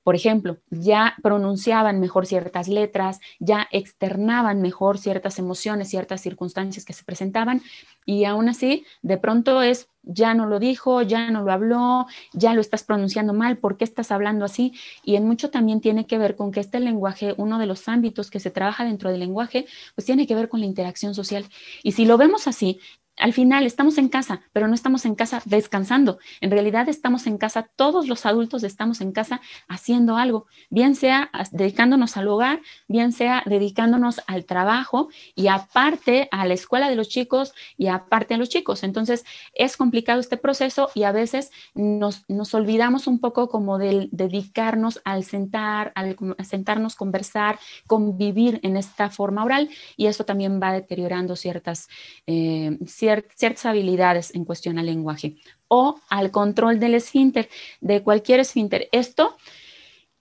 Por 0.04 0.16
ejemplo, 0.16 0.58
ya 0.72 1.16
pronunciaban 1.22 2.00
mejor 2.00 2.26
ciertas 2.26 2.68
letras, 2.68 3.20
ya 3.40 3.68
externaban 3.72 4.62
mejor 4.62 4.98
ciertas 4.98 5.38
emociones, 5.38 5.90
ciertas 5.90 6.22
circunstancias 6.22 6.86
que 6.86 6.94
se 6.94 7.04
presentaban 7.04 7.62
y 8.06 8.26
aún 8.26 8.50
así, 8.50 8.84
de 9.04 9.18
pronto 9.18 9.62
es, 9.62 9.90
ya 10.02 10.34
no 10.34 10.48
lo 10.48 10.60
dijo, 10.60 11.04
ya 11.04 11.30
no 11.30 11.44
lo 11.44 11.52
habló, 11.52 12.08
ya 12.34 12.56
lo 12.56 12.62
estás 12.62 12.84
pronunciando 12.84 13.34
mal, 13.34 13.60
¿por 13.60 13.78
qué 13.78 13.84
estás 13.84 14.12
hablando 14.12 14.44
así? 14.46 14.74
Y 15.04 15.18
en 15.18 15.28
mucho 15.28 15.52
también 15.52 15.82
tiene 15.82 16.08
que 16.08 16.18
ver 16.18 16.36
con 16.36 16.52
que 16.52 16.62
este 16.62 16.80
lenguaje, 16.80 17.36
uno 17.38 17.60
de 17.60 17.68
los 17.68 17.88
ámbitos 17.88 18.32
que 18.32 18.40
se 18.40 18.50
trabaja 18.50 18.84
dentro 18.84 19.12
del 19.12 19.20
lenguaje, 19.20 19.68
pues 19.94 20.06
tiene 20.06 20.26
que 20.26 20.34
ver 20.34 20.50
con 20.50 20.62
la 20.62 20.66
interacción 20.66 21.14
social. 21.14 21.46
Y 21.84 21.92
si 21.92 22.06
lo 22.06 22.18
vemos 22.18 22.48
así, 22.48 22.80
al 23.18 23.34
final 23.34 23.66
estamos 23.66 23.98
en 23.98 24.10
casa, 24.10 24.42
pero 24.54 24.68
no 24.68 24.74
estamos 24.74 25.06
en 25.06 25.16
casa 25.16 25.42
descansando. 25.46 26.20
En 26.40 26.52
realidad 26.52 26.90
estamos 26.90 27.28
en 27.28 27.38
casa, 27.38 27.70
todos 27.76 28.08
los 28.08 28.26
adultos 28.26 28.64
estamos 28.64 29.02
en 29.02 29.12
casa 29.12 29.42
haciendo 29.68 30.18
algo, 30.18 30.48
bien 30.70 30.96
sea 30.96 31.30
dedicándonos 31.52 32.18
al 32.18 32.28
hogar, 32.28 32.62
bien 32.88 33.12
sea 33.12 33.44
dedicándonos 33.46 34.22
al 34.28 34.46
trabajo 34.46 35.10
y 35.36 35.48
aparte 35.48 36.28
a 36.32 36.46
la 36.46 36.54
escuela 36.54 36.90
de 36.90 36.96
los 36.96 37.10
chicos 37.10 37.54
y 37.78 37.88
aparte 37.88 38.34
a 38.34 38.38
los 38.38 38.50
chicos. 38.50 38.84
Entonces 38.84 39.24
es 39.54 39.78
complicado 39.78 40.20
este 40.20 40.38
proceso 40.38 40.90
y 40.96 41.04
a 41.04 41.12
veces 41.12 41.52
nos, 41.76 42.24
olvidamos 42.54 43.08
un 43.08 43.20
poco 43.20 43.50
como 43.50 43.78
de 43.78 44.10
dedicarnos 44.12 45.02
al 45.06 45.24
sentar, 45.24 45.92
al 45.96 46.18
sentarnos, 46.44 46.96
conversar, 46.96 47.60
convivir 47.88 48.60
en 48.64 48.78
esta 48.78 49.10
forma 49.10 49.44
oral 49.44 49.70
y 49.96 50.08
eso 50.08 50.26
también 50.26 50.60
va 50.62 50.74
deteriorando 50.74 51.36
ciertas, 51.36 51.88
eh, 52.26 52.78
ciertas 53.02 53.66
habilidades 53.66 54.34
en 54.36 54.46
cuestión 54.46 54.80
al 54.80 54.86
lenguaje 54.86 55.36
o 55.68 56.00
al 56.10 56.32
control 56.32 56.80
del 56.80 56.96
esfínter, 56.96 57.50
de 57.80 58.04
cualquier 58.04 58.40
esfínter. 58.40 58.90
Esto 58.92 59.38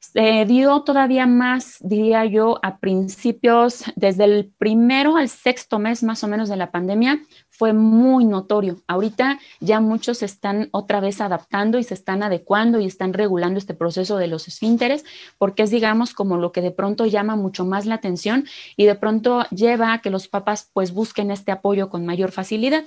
se 0.00 0.46
dio 0.46 0.80
todavía 0.80 1.26
más, 1.26 1.76
diría 1.80 2.24
yo, 2.24 2.58
a 2.62 2.78
principios, 2.78 3.84
desde 3.96 4.24
el 4.24 4.52
primero 4.58 5.16
al 5.16 5.28
sexto 5.28 5.78
mes 5.78 6.02
más 6.02 6.24
o 6.24 6.28
menos 6.28 6.48
de 6.48 6.56
la 6.56 6.70
pandemia, 6.70 7.20
fue 7.50 7.74
muy 7.74 8.24
notorio. 8.24 8.80
Ahorita 8.86 9.38
ya 9.60 9.80
muchos 9.80 10.22
están 10.22 10.70
otra 10.72 11.00
vez 11.00 11.20
adaptando 11.20 11.78
y 11.78 11.84
se 11.84 11.92
están 11.92 12.22
adecuando 12.22 12.80
y 12.80 12.86
están 12.86 13.12
regulando 13.12 13.58
este 13.58 13.74
proceso 13.74 14.16
de 14.16 14.28
los 14.28 14.48
esfínteres, 14.48 15.04
porque 15.36 15.64
es, 15.64 15.70
digamos, 15.70 16.14
como 16.14 16.38
lo 16.38 16.52
que 16.52 16.62
de 16.62 16.70
pronto 16.70 17.04
llama 17.04 17.36
mucho 17.36 17.66
más 17.66 17.84
la 17.84 17.96
atención 17.96 18.46
y 18.76 18.86
de 18.86 18.94
pronto 18.94 19.44
lleva 19.50 19.92
a 19.92 20.00
que 20.00 20.08
los 20.08 20.26
papás 20.26 20.70
pues 20.72 20.94
busquen 20.94 21.30
este 21.30 21.52
apoyo 21.52 21.90
con 21.90 22.06
mayor 22.06 22.32
facilidad. 22.32 22.84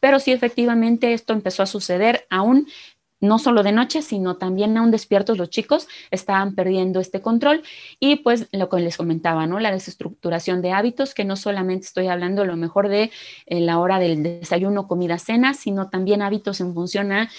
Pero 0.00 0.18
sí, 0.18 0.32
efectivamente, 0.32 1.12
esto 1.12 1.34
empezó 1.34 1.62
a 1.62 1.66
suceder 1.66 2.26
aún 2.30 2.66
no 3.24 3.38
solo 3.38 3.62
de 3.62 3.72
noche, 3.72 4.02
sino 4.02 4.36
también 4.36 4.76
aún 4.76 4.90
despiertos 4.90 5.38
los 5.38 5.50
chicos 5.50 5.88
estaban 6.10 6.54
perdiendo 6.54 7.00
este 7.00 7.20
control 7.20 7.62
y 7.98 8.16
pues 8.16 8.48
lo 8.52 8.68
que 8.68 8.80
les 8.80 8.96
comentaba, 8.96 9.46
¿no? 9.46 9.58
La 9.58 9.72
desestructuración 9.72 10.62
de 10.62 10.72
hábitos, 10.72 11.14
que 11.14 11.24
no 11.24 11.36
solamente 11.36 11.86
estoy 11.86 12.08
hablando 12.08 12.42
a 12.42 12.46
lo 12.46 12.56
mejor 12.56 12.88
de 12.88 13.10
eh, 13.46 13.60
la 13.60 13.78
hora 13.78 13.98
del 13.98 14.22
desayuno, 14.22 14.86
comida, 14.86 15.18
cena, 15.18 15.54
sino 15.54 15.88
también 15.88 16.22
hábitos 16.22 16.60
en 16.60 16.74
función 16.74 17.12
a 17.12 17.30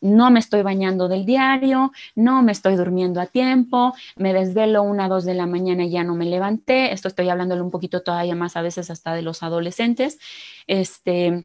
no 0.00 0.30
me 0.30 0.40
estoy 0.40 0.62
bañando 0.62 1.08
del 1.08 1.26
diario, 1.26 1.92
no 2.14 2.42
me 2.42 2.52
estoy 2.52 2.76
durmiendo 2.76 3.20
a 3.20 3.26
tiempo, 3.26 3.92
me 4.16 4.32
desvelo 4.32 4.82
una, 4.82 5.08
dos 5.08 5.24
de 5.24 5.34
la 5.34 5.46
mañana 5.46 5.84
y 5.84 5.90
ya 5.90 6.04
no 6.04 6.14
me 6.14 6.24
levanté. 6.24 6.92
Esto 6.92 7.08
estoy 7.08 7.28
hablándole 7.28 7.60
un 7.60 7.70
poquito 7.70 8.02
todavía 8.02 8.34
más 8.34 8.56
a 8.56 8.62
veces 8.62 8.90
hasta 8.90 9.14
de 9.14 9.22
los 9.22 9.42
adolescentes. 9.42 10.18
Este, 10.66 11.44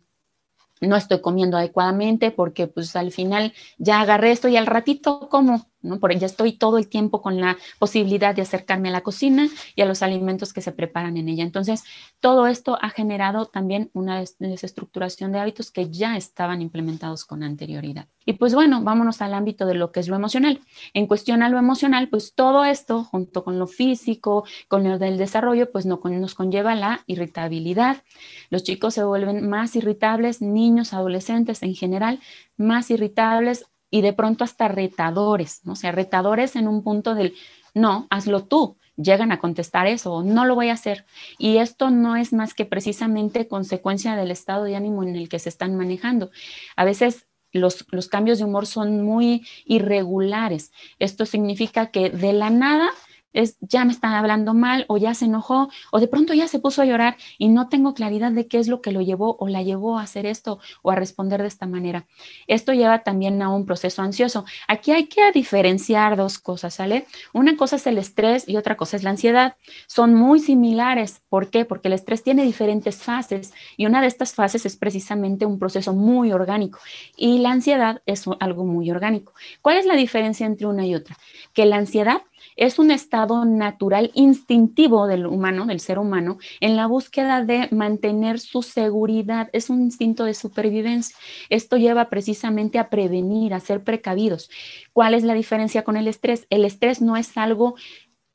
no 0.81 0.95
estoy 0.95 1.21
comiendo 1.21 1.57
adecuadamente 1.57 2.31
porque 2.31 2.67
pues 2.67 2.95
al 2.95 3.11
final 3.11 3.53
ya 3.77 4.01
agarré 4.01 4.31
esto 4.31 4.47
y 4.47 4.57
al 4.57 4.65
ratito 4.65 5.29
como, 5.29 5.67
¿no? 5.86 6.00
Porque 6.00 6.19
ya 6.19 6.26
estoy 6.26 6.54
todo 6.54 6.78
el 6.78 6.88
tiempo 6.88 7.21
con 7.21 7.39
la 7.39 7.58
posibilidad 7.80 8.36
de 8.36 8.41
acercarme 8.41 8.89
a 8.89 8.91
la 8.91 9.02
cocina 9.02 9.48
y 9.76 9.82
a 9.82 9.86
los 9.86 10.02
alimentos 10.02 10.54
que 10.54 10.62
se 10.62 10.71
preparan 10.71 11.17
en 11.17 11.30
ella. 11.30 11.43
Entonces, 11.43 11.84
todo 12.19 12.48
esto 12.48 12.78
ha 12.82 12.89
generado 12.89 13.45
también 13.45 13.89
una 13.93 14.24
desestructuración 14.39 15.32
de 15.32 15.39
hábitos 15.39 15.71
que 15.71 15.89
ya 15.89 16.17
estaban 16.17 16.62
implementados 16.62 17.26
con 17.26 17.43
anterioridad. 17.43 18.08
Y 18.26 18.34
pues 18.34 18.56
bueno, 18.56 18.82
vámonos 18.82 19.21
al 19.21 19.34
ámbito 19.34 19.65
de 19.67 19.76
lo 19.76 19.91
que 19.91 20.00
es 20.00 20.08
lo 20.08 20.15
emocional. 20.15 20.60
En 20.93 21.06
cuestión 21.06 21.43
a 21.43 21.50
lo 21.50 21.60
emocional, 21.60 22.10
pues 22.10 22.34
todo 22.34 22.65
esto, 22.65 23.04
junto 23.04 23.43
con 23.43 23.60
lo 23.60 23.67
físico, 23.67 24.45
con 24.67 24.84
lo 24.84 24.98
del 24.98 25.17
desarrollo, 25.17 25.71
pues 25.71 25.86
no, 25.86 26.02
nos 26.04 26.34
conlleva 26.34 26.74
la 26.74 27.04
irritabilidad. 27.06 28.04
Los 28.50 28.63
chicos 28.63 28.95
se 28.95 29.04
vuelven 29.04 29.48
más 29.48 29.76
irritables, 29.76 30.41
niños, 30.41 30.93
adolescentes 30.93 31.62
en 31.62 31.76
general, 31.76 32.19
más 32.58 32.89
irritables 32.89 33.65
y 33.95 34.01
de 34.01 34.12
pronto 34.12 34.43
hasta 34.43 34.67
retadores, 34.67 35.62
¿no? 35.63 35.71
O 35.71 35.75
sea, 35.77 35.93
retadores 35.93 36.58
en 36.58 36.67
un 36.67 36.84
punto 36.84 37.15
del, 37.15 37.34
no, 37.73 38.08
hazlo 38.10 38.43
tú, 38.43 38.75
llegan 38.97 39.31
a 39.31 39.39
contestar 39.39 39.88
eso, 39.88 40.21
no 40.21 40.43
lo 40.43 40.53
voy 40.53 40.67
a 40.67 40.73
hacer. 40.73 41.05
Y 41.38 41.60
esto 41.60 41.91
no 41.91 42.17
es 42.17 42.34
más 42.34 42.53
que 42.53 42.65
precisamente 42.65 43.47
consecuencia 43.47 44.17
del 44.17 44.31
estado 44.31 44.65
de 44.65 44.75
ánimo 44.75 45.01
en 45.01 45.15
el 45.15 45.29
que 45.29 45.39
se 45.39 45.47
están 45.47 45.77
manejando. 45.77 46.29
A 46.75 46.84
veces 46.84 47.25
los, 47.53 47.86
los, 47.89 48.10
cambios 48.10 48.38
de 48.38 48.43
humor 48.43 48.65
son 48.65 49.01
muy 49.01 49.47
irregulares. 49.63 50.73
Esto 50.99 51.25
significa 51.25 51.86
que 51.86 52.10
de 52.10 52.34
la 52.34 52.49
nada 52.49 52.89
es 53.36 53.58
ya 53.62 53.86
me 53.86 53.91
están 53.91 54.13
hablando 54.13 54.54
mal 54.54 54.86
o 54.88 54.98
ya 54.98 55.13
se 55.13 55.26
enojó 55.26 55.69
o 55.91 56.00
de 56.00 56.08
pronto 56.08 56.34
ya 56.34 56.48
se 56.48 56.60
puso 56.60 56.82
a 56.82 56.86
llorar 56.86 57.17
y 57.38 57.50
no 57.50 57.69
tengo 57.69 57.93
claridad 57.93 58.32
de 58.32 58.48
qué 58.48 58.60
es 58.60 58.67
lo 58.67 58.82
que 58.82 58.91
lo 58.91 59.02
llevó 59.02 59.38
o 59.39 59.48
la 59.48 59.62
llevó 59.62 60.00
a 60.00 60.04
hacer 60.04 60.26
esto 60.26 60.60
o 60.82 60.91
a 60.91 60.95
responder 60.95 61.41
de 61.41 61.48
esta 61.48 61.67
manera. 61.67 62.08
Esto 62.48 62.74
lleva 62.74 63.04
también 63.04 63.41
a 63.41 63.50
un 63.50 63.65
proceso 63.65 64.02
ansioso. 64.02 64.45
Aquí 64.67 64.91
hay 64.91 65.06
que 65.08 65.32
diferenciar 65.32 66.15
dos 66.15 66.39
cosas, 66.39 66.76
¿sale? 66.76 67.06
Una 67.34 67.58
cosa 67.58 67.76
es 67.76 67.86
el 67.88 67.98
estrés 67.98 68.48
y 68.48 68.58
otra 68.58 68.78
cosa 68.78 68.98
es 68.98 69.04
la 69.04 69.12
ansiedad. 69.12 69.58
Son 69.88 70.15
muy 70.15 70.39
similares. 70.39 71.21
¿Por 71.30 71.50
qué? 71.50 71.65
Porque 71.65 71.89
el 71.89 71.93
estrés 71.93 72.24
tiene 72.24 72.43
diferentes 72.43 73.04
fases 73.04 73.54
y 73.78 73.86
una 73.86 74.02
de 74.02 74.08
estas 74.08 74.34
fases 74.34 74.65
es 74.65 74.78
precisamente 74.78 75.45
un 75.45 75.60
proceso 75.60 75.93
muy 75.93 76.32
orgánico 76.32 76.80
y 77.17 77.39
la 77.39 77.52
ansiedad 77.52 78.02
es 78.06 78.26
algo 78.39 78.65
muy 78.65 78.89
orgánico. 78.89 79.34
¿Cuál 79.62 79.78
es 79.78 79.86
la 79.86 79.95
diferencia 79.95 80.45
entre 80.45 80.67
una 80.67 80.86
y 80.86 80.95
otra? 80.95 81.17
Que 81.54 81.65
la 81.65 81.78
ansiedad 81.78 82.21
es 82.56 82.80
un 82.80 82.91
estado 82.91 83.46
natural 83.46 84.12
instintivo 84.13 85.08
del 85.08 85.26
humano, 85.26 85.65
del 85.65 85.80
ser 85.80 86.00
humano, 86.00 86.38
en 86.60 86.76
la 86.76 86.88
búsqueda 86.88 87.44
de 87.44 87.68
mantener 87.72 88.39
su 88.39 88.62
seguridad. 88.62 89.50
Es 89.54 89.70
un 89.70 89.82
instinto 89.82 90.26
de 90.26 90.34
supervivencia. 90.34 91.15
Esto 91.50 91.78
lleva 91.78 92.10
precisamente 92.10 92.80
a 92.80 92.89
prevenir, 92.89 93.54
a 93.54 93.60
ser 93.60 93.84
precavidos. 93.84 94.50
¿Cuál 94.94 95.13
es 95.13 95.24
la 95.24 95.34
diferencia 95.34 95.84
con 95.84 95.98
el 95.98 96.08
estrés? 96.08 96.48
El 96.50 96.65
estrés 96.65 97.02
no 97.02 97.18
es 97.18 97.38
algo 97.38 97.76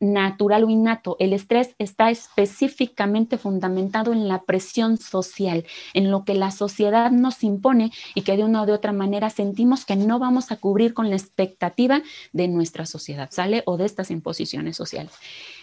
natural 0.00 0.64
o 0.64 0.70
innato. 0.70 1.16
El 1.20 1.32
estrés 1.32 1.74
está 1.78 2.10
específicamente 2.10 3.38
fundamentado 3.38 4.12
en 4.12 4.28
la 4.28 4.42
presión 4.42 4.96
social, 4.96 5.64
en 5.94 6.10
lo 6.10 6.24
que 6.24 6.34
la 6.34 6.50
sociedad 6.50 7.10
nos 7.10 7.44
impone 7.44 7.92
y 8.14 8.22
que 8.22 8.36
de 8.36 8.44
una 8.44 8.62
o 8.62 8.66
de 8.66 8.72
otra 8.72 8.92
manera 8.92 9.30
sentimos 9.30 9.84
que 9.84 9.96
no 9.96 10.18
vamos 10.18 10.50
a 10.50 10.56
cubrir 10.56 10.94
con 10.94 11.10
la 11.10 11.16
expectativa 11.16 12.02
de 12.32 12.48
nuestra 12.48 12.86
sociedad, 12.86 13.28
¿sale? 13.30 13.62
O 13.66 13.76
de 13.76 13.84
estas 13.84 14.10
imposiciones 14.10 14.76
sociales. 14.76 15.12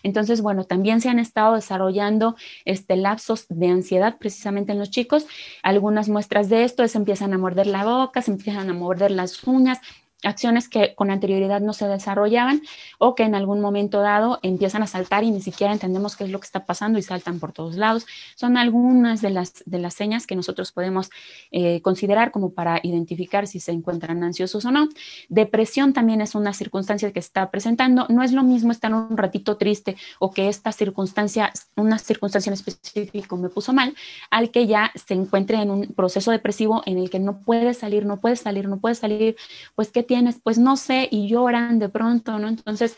Entonces, 0.04 0.42
bueno, 0.42 0.64
también 0.64 1.02
se 1.02 1.10
han 1.10 1.20
estado 1.20 1.56
desarrollando 1.56 2.36
este 2.66 2.96
lapsos 2.96 3.48
de 3.50 3.68
ansiedad 3.68 4.18
precisamente 4.20 4.72
en 4.72 4.80
los 4.80 4.92
chicos. 4.92 5.26
Algunas 5.64 6.10
muestras 6.10 6.50
de 6.50 6.64
esto 6.64 6.84
es 6.84 6.96
empiezan 6.96 7.34
a 7.34 7.38
morder 7.38 7.68
la 7.68 7.84
boca, 7.84 8.22
se 8.22 8.32
empiezan 8.32 8.70
a 8.70 8.74
morder 8.74 9.12
las 9.12 9.44
uñas, 9.46 9.80
acciones 10.24 10.68
que 10.68 10.96
con 10.96 11.12
anterioridad 11.12 11.62
no 11.62 11.74
se 11.74 11.88
desarrollaban 11.88 12.62
o 12.98 13.14
que 13.14 13.24
en 13.24 13.36
algún 13.36 13.62
momento 13.62 14.02
dado 14.02 14.40
empiezan 14.42 14.82
a 14.82 14.88
saltar 14.88 15.24
y 15.24 15.32
ni 15.32 15.42
siquiera 15.42 15.72
entendemos 15.72 16.16
qué 16.16 16.24
es 16.24 16.32
lo 16.32 16.40
que 16.40 16.46
está 16.46 16.66
pasando 16.66 16.98
y 16.98 17.04
saltan 17.04 17.40
por 17.40 17.54
todos 17.54 17.76
lados. 17.76 18.08
Son 18.36 18.58
algunas 18.58 19.22
de 19.22 19.30
las, 19.30 19.64
de 19.66 19.80
las 19.80 19.94
señas 19.94 20.26
que 20.26 20.36
nosotros 20.36 20.72
podemos 20.72 21.10
eh, 21.52 21.82
considerar 21.82 22.32
como 22.32 22.54
para 22.54 22.80
identificar 22.82 23.48
si 23.48 23.60
se 23.60 23.72
encuentran 23.72 24.24
ansiosos 24.24 24.66
o 24.66 24.72
no. 24.72 24.90
Depresión 25.30 25.94
también 25.94 26.22
es 26.22 26.34
una 26.34 26.54
circunstancia 26.54 27.12
que 27.12 27.20
está 27.20 27.52
presentando. 27.52 28.08
No 28.10 28.24
es 28.24 28.32
lo 28.32 28.44
mismo 28.44 28.72
estar 28.72 28.94
un 28.94 29.18
ratito 29.18 29.58
triste 29.58 29.98
o 30.20 30.32
que 30.32 30.50
esta 30.50 30.72
circunstancia, 30.72 31.52
una 31.76 32.00
circunstancia 32.00 32.50
en 32.50 32.56
específico 32.56 33.38
me 33.38 33.50
puso 33.50 33.72
mal, 33.72 33.96
al 34.32 34.50
que 34.50 34.66
ya 34.66 34.92
se 34.96 35.14
encuentre 35.14 35.62
en 35.62 35.70
un 35.70 35.88
proceso 35.88 36.32
depresivo 36.32 36.82
en 36.86 36.98
el 36.98 37.10
que 37.10 37.20
no 37.20 37.42
puede 37.42 37.74
salir, 37.76 38.06
no 38.06 38.18
puede 38.18 38.36
salir, 38.36 38.68
no 38.68 38.80
puede 38.80 38.96
salir, 38.96 39.36
pues 39.76 39.92
que 39.92 40.07
tienes? 40.08 40.40
Pues 40.42 40.58
no 40.58 40.78
sé, 40.78 41.08
y 41.12 41.28
lloran 41.28 41.78
de 41.80 41.90
pronto, 41.90 42.40
¿no? 42.40 42.48
Entonces, 42.48 42.98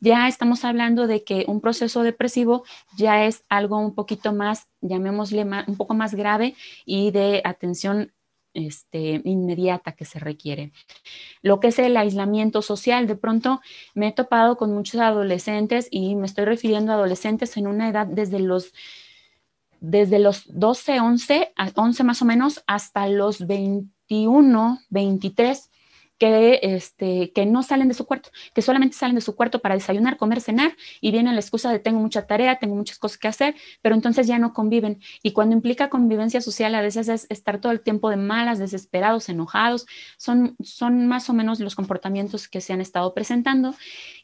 ya 0.00 0.28
estamos 0.28 0.64
hablando 0.64 1.06
de 1.06 1.24
que 1.24 1.44
un 1.48 1.60
proceso 1.60 2.02
depresivo 2.02 2.64
ya 2.96 3.24
es 3.24 3.44
algo 3.48 3.78
un 3.78 3.94
poquito 3.94 4.32
más, 4.32 4.68
llamémosle 4.80 5.44
un 5.44 5.76
poco 5.76 5.94
más 5.94 6.14
grave 6.14 6.54
y 6.84 7.10
de 7.12 7.40
atención 7.44 8.12
este, 8.52 9.20
inmediata 9.24 9.92
que 9.92 10.04
se 10.04 10.18
requiere. 10.18 10.72
Lo 11.42 11.60
que 11.60 11.68
es 11.68 11.78
el 11.78 11.96
aislamiento 11.96 12.62
social, 12.62 13.06
de 13.06 13.16
pronto 13.16 13.60
me 13.94 14.08
he 14.08 14.12
topado 14.12 14.56
con 14.56 14.74
muchos 14.74 15.00
adolescentes 15.00 15.88
y 15.90 16.14
me 16.16 16.26
estoy 16.26 16.46
refiriendo 16.46 16.92
a 16.92 16.96
adolescentes 16.96 17.56
en 17.56 17.66
una 17.66 17.88
edad 17.88 18.06
desde 18.06 18.40
los 18.40 18.72
desde 19.80 20.18
los 20.18 20.44
12, 20.48 21.00
11, 21.00 21.52
11 21.74 22.04
más 22.04 22.22
o 22.22 22.24
menos, 22.24 22.64
hasta 22.66 23.06
los 23.08 23.46
21, 23.46 24.80
23, 24.88 25.70
que, 26.18 26.60
este, 26.62 27.32
que 27.32 27.46
no 27.46 27.62
salen 27.62 27.88
de 27.88 27.94
su 27.94 28.06
cuarto, 28.06 28.30
que 28.54 28.62
solamente 28.62 28.96
salen 28.96 29.16
de 29.16 29.20
su 29.20 29.36
cuarto 29.36 29.60
para 29.60 29.74
desayunar, 29.74 30.16
comer, 30.16 30.40
cenar 30.40 30.76
y 31.00 31.10
viene 31.10 31.32
la 31.32 31.40
excusa 31.40 31.70
de 31.70 31.78
tengo 31.78 32.00
mucha 32.00 32.26
tarea, 32.26 32.58
tengo 32.58 32.74
muchas 32.74 32.98
cosas 32.98 33.18
que 33.18 33.28
hacer, 33.28 33.54
pero 33.82 33.94
entonces 33.94 34.26
ya 34.26 34.38
no 34.38 34.52
conviven. 34.52 35.00
Y 35.22 35.32
cuando 35.32 35.54
implica 35.54 35.90
convivencia 35.90 36.40
social 36.40 36.74
a 36.74 36.80
veces 36.80 37.08
es 37.08 37.26
estar 37.28 37.60
todo 37.60 37.72
el 37.72 37.80
tiempo 37.80 38.10
de 38.10 38.16
malas, 38.16 38.58
desesperados, 38.58 39.28
enojados, 39.28 39.86
son, 40.16 40.56
son 40.62 41.06
más 41.06 41.28
o 41.28 41.34
menos 41.34 41.60
los 41.60 41.74
comportamientos 41.74 42.48
que 42.48 42.60
se 42.60 42.72
han 42.72 42.80
estado 42.80 43.12
presentando 43.12 43.74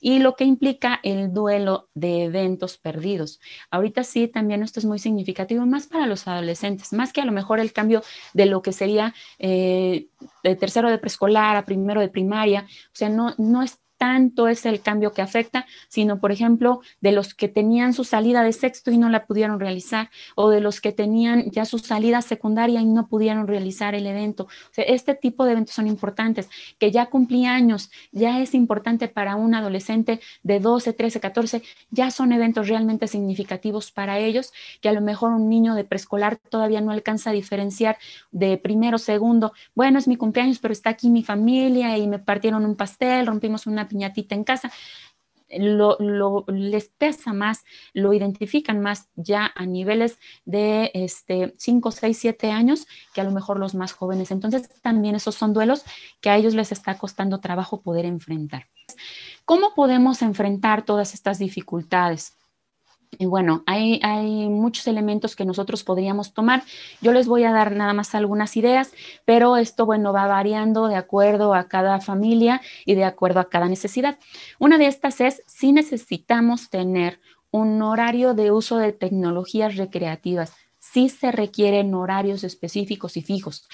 y 0.00 0.18
lo 0.18 0.34
que 0.34 0.44
implica 0.44 1.00
el 1.02 1.32
duelo 1.32 1.88
de 1.94 2.24
eventos 2.24 2.78
perdidos. 2.78 3.40
Ahorita 3.70 4.04
sí, 4.04 4.28
también 4.28 4.62
esto 4.62 4.80
es 4.80 4.86
muy 4.86 4.98
significativo, 4.98 5.66
más 5.66 5.86
para 5.86 6.06
los 6.06 6.26
adolescentes, 6.26 6.92
más 6.92 7.12
que 7.12 7.20
a 7.20 7.24
lo 7.24 7.32
mejor 7.32 7.60
el 7.60 7.72
cambio 7.72 8.02
de 8.32 8.46
lo 8.46 8.62
que 8.62 8.72
sería 8.72 9.14
eh, 9.38 10.08
de 10.42 10.56
tercero 10.56 10.90
de 10.90 10.98
preescolar 10.98 11.56
a 11.56 11.64
primero 11.64 11.81
de 12.00 12.08
primaria, 12.08 12.66
o 12.66 12.94
sea, 12.94 13.08
no, 13.08 13.34
no 13.38 13.62
es 13.62 13.78
tanto 14.02 14.48
es 14.48 14.66
el 14.66 14.80
cambio 14.80 15.12
que 15.12 15.22
afecta, 15.22 15.64
sino, 15.86 16.18
por 16.18 16.32
ejemplo, 16.32 16.80
de 17.00 17.12
los 17.12 17.34
que 17.34 17.46
tenían 17.46 17.92
su 17.92 18.02
salida 18.02 18.42
de 18.42 18.52
sexto 18.52 18.90
y 18.90 18.98
no 18.98 19.08
la 19.08 19.26
pudieron 19.26 19.60
realizar, 19.60 20.10
o 20.34 20.50
de 20.50 20.60
los 20.60 20.80
que 20.80 20.90
tenían 20.90 21.52
ya 21.52 21.64
su 21.64 21.78
salida 21.78 22.20
secundaria 22.20 22.80
y 22.80 22.84
no 22.84 23.06
pudieron 23.06 23.46
realizar 23.46 23.94
el 23.94 24.08
evento. 24.08 24.46
O 24.46 24.72
sea, 24.72 24.82
este 24.88 25.14
tipo 25.14 25.44
de 25.44 25.52
eventos 25.52 25.76
son 25.76 25.86
importantes, 25.86 26.50
que 26.80 26.90
ya 26.90 27.06
cumplí 27.10 27.46
años, 27.46 27.92
ya 28.10 28.40
es 28.40 28.54
importante 28.54 29.06
para 29.06 29.36
un 29.36 29.54
adolescente 29.54 30.18
de 30.42 30.58
12, 30.58 30.94
13, 30.94 31.20
14, 31.20 31.62
ya 31.92 32.10
son 32.10 32.32
eventos 32.32 32.66
realmente 32.66 33.06
significativos 33.06 33.92
para 33.92 34.18
ellos, 34.18 34.52
que 34.80 34.88
a 34.88 34.92
lo 34.92 35.00
mejor 35.00 35.30
un 35.30 35.48
niño 35.48 35.76
de 35.76 35.84
preescolar 35.84 36.38
todavía 36.38 36.80
no 36.80 36.90
alcanza 36.90 37.30
a 37.30 37.34
diferenciar 37.34 37.98
de 38.32 38.58
primero, 38.58 38.98
segundo, 38.98 39.52
bueno, 39.76 40.00
es 40.00 40.08
mi 40.08 40.16
cumpleaños, 40.16 40.58
pero 40.58 40.72
está 40.72 40.90
aquí 40.90 41.08
mi 41.08 41.22
familia 41.22 41.96
y 41.98 42.08
me 42.08 42.18
partieron 42.18 42.64
un 42.64 42.74
pastel, 42.74 43.28
rompimos 43.28 43.68
una 43.68 43.91
piñatita 43.92 44.34
en 44.34 44.44
casa, 44.44 44.72
lo, 45.58 46.44
les 46.48 46.88
pesa 46.88 47.32
más, 47.32 47.64
lo 47.92 48.12
identifican 48.12 48.80
más 48.80 49.08
ya 49.16 49.52
a 49.54 49.66
niveles 49.66 50.18
de 50.44 50.90
este, 50.94 51.54
5, 51.58 51.90
6, 51.90 52.18
7 52.18 52.50
años 52.50 52.86
que 53.14 53.20
a 53.20 53.24
lo 53.24 53.32
mejor 53.32 53.58
los 53.58 53.74
más 53.74 53.92
jóvenes. 53.92 54.30
Entonces 54.30 54.68
también 54.80 55.14
esos 55.14 55.34
son 55.34 55.52
duelos 55.52 55.84
que 56.20 56.30
a 56.30 56.36
ellos 56.36 56.54
les 56.54 56.72
está 56.72 56.96
costando 56.96 57.40
trabajo 57.40 57.82
poder 57.82 58.06
enfrentar. 58.06 58.68
¿Cómo 59.44 59.74
podemos 59.74 60.22
enfrentar 60.22 60.84
todas 60.84 61.14
estas 61.14 61.38
dificultades? 61.38 62.36
Y 63.18 63.26
bueno, 63.26 63.62
hay, 63.66 64.00
muchos 64.48 64.86
elementos 64.86 65.36
que 65.36 65.44
nosotros 65.44 65.84
podríamos 65.84 66.32
tomar. 66.32 66.62
Yo 67.02 67.12
les 67.12 67.28
voy 67.28 67.44
a 67.44 67.52
dar 67.52 67.72
nada 67.72 67.92
más 67.92 68.14
algunas 68.14 68.56
ideas, 68.56 68.92
pero 69.24 69.56
esto, 69.56 69.84
bueno, 69.84 70.12
va 70.12 70.26
variando 70.26 70.88
de 70.88 70.96
acuerdo 70.96 71.54
a 71.54 71.68
cada 71.68 72.00
familia 72.00 72.62
y 72.86 72.94
de 72.94 73.04
acuerdo 73.04 73.40
a 73.40 73.50
cada 73.50 73.68
necesidad. 73.68 74.18
Una 74.58 74.78
de 74.78 74.86
estas 74.86 75.20
es 75.20 75.42
si 75.46 75.72
necesitamos 75.72 76.70
tener 76.70 77.20
un 77.50 77.82
horario 77.82 78.32
de 78.32 78.50
uso 78.50 78.78
de 78.78 78.92
tecnologías 78.92 79.76
recreativas. 79.76 80.54
Si 80.78 81.10
se 81.10 81.30
requieren 81.30 81.94
horarios 81.94 82.44
específicos 82.44 83.16
y 83.18 83.22
fijos, 83.22 83.68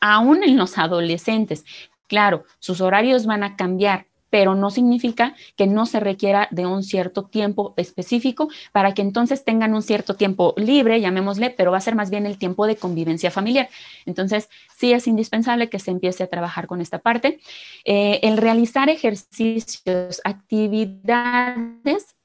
aún 0.00 0.44
en 0.44 0.56
los 0.56 0.76
adolescentes. 0.76 1.64
Claro, 2.08 2.44
sus 2.58 2.82
horarios 2.82 3.24
van 3.24 3.42
a 3.42 3.56
cambiar, 3.56 4.06
pero 4.32 4.54
no 4.54 4.70
significa 4.70 5.36
que 5.56 5.66
no 5.66 5.84
se 5.84 6.00
requiera 6.00 6.48
de 6.50 6.64
un 6.64 6.82
cierto 6.82 7.24
tiempo 7.24 7.74
específico 7.76 8.48
para 8.72 8.94
que 8.94 9.02
entonces 9.02 9.44
tengan 9.44 9.74
un 9.74 9.82
cierto 9.82 10.14
tiempo 10.14 10.54
libre, 10.56 11.02
llamémosle, 11.02 11.50
pero 11.50 11.70
va 11.70 11.76
a 11.76 11.82
ser 11.82 11.94
más 11.94 12.08
bien 12.08 12.24
el 12.24 12.38
tiempo 12.38 12.66
de 12.66 12.76
convivencia 12.76 13.30
familiar. 13.30 13.68
Entonces, 14.06 14.48
sí 14.74 14.94
es 14.94 15.06
indispensable 15.06 15.68
que 15.68 15.78
se 15.78 15.90
empiece 15.90 16.22
a 16.22 16.28
trabajar 16.28 16.66
con 16.66 16.80
esta 16.80 17.00
parte. 17.00 17.40
Eh, 17.84 18.20
el 18.22 18.38
realizar 18.38 18.88
ejercicios, 18.88 20.22
actividades 20.24 22.16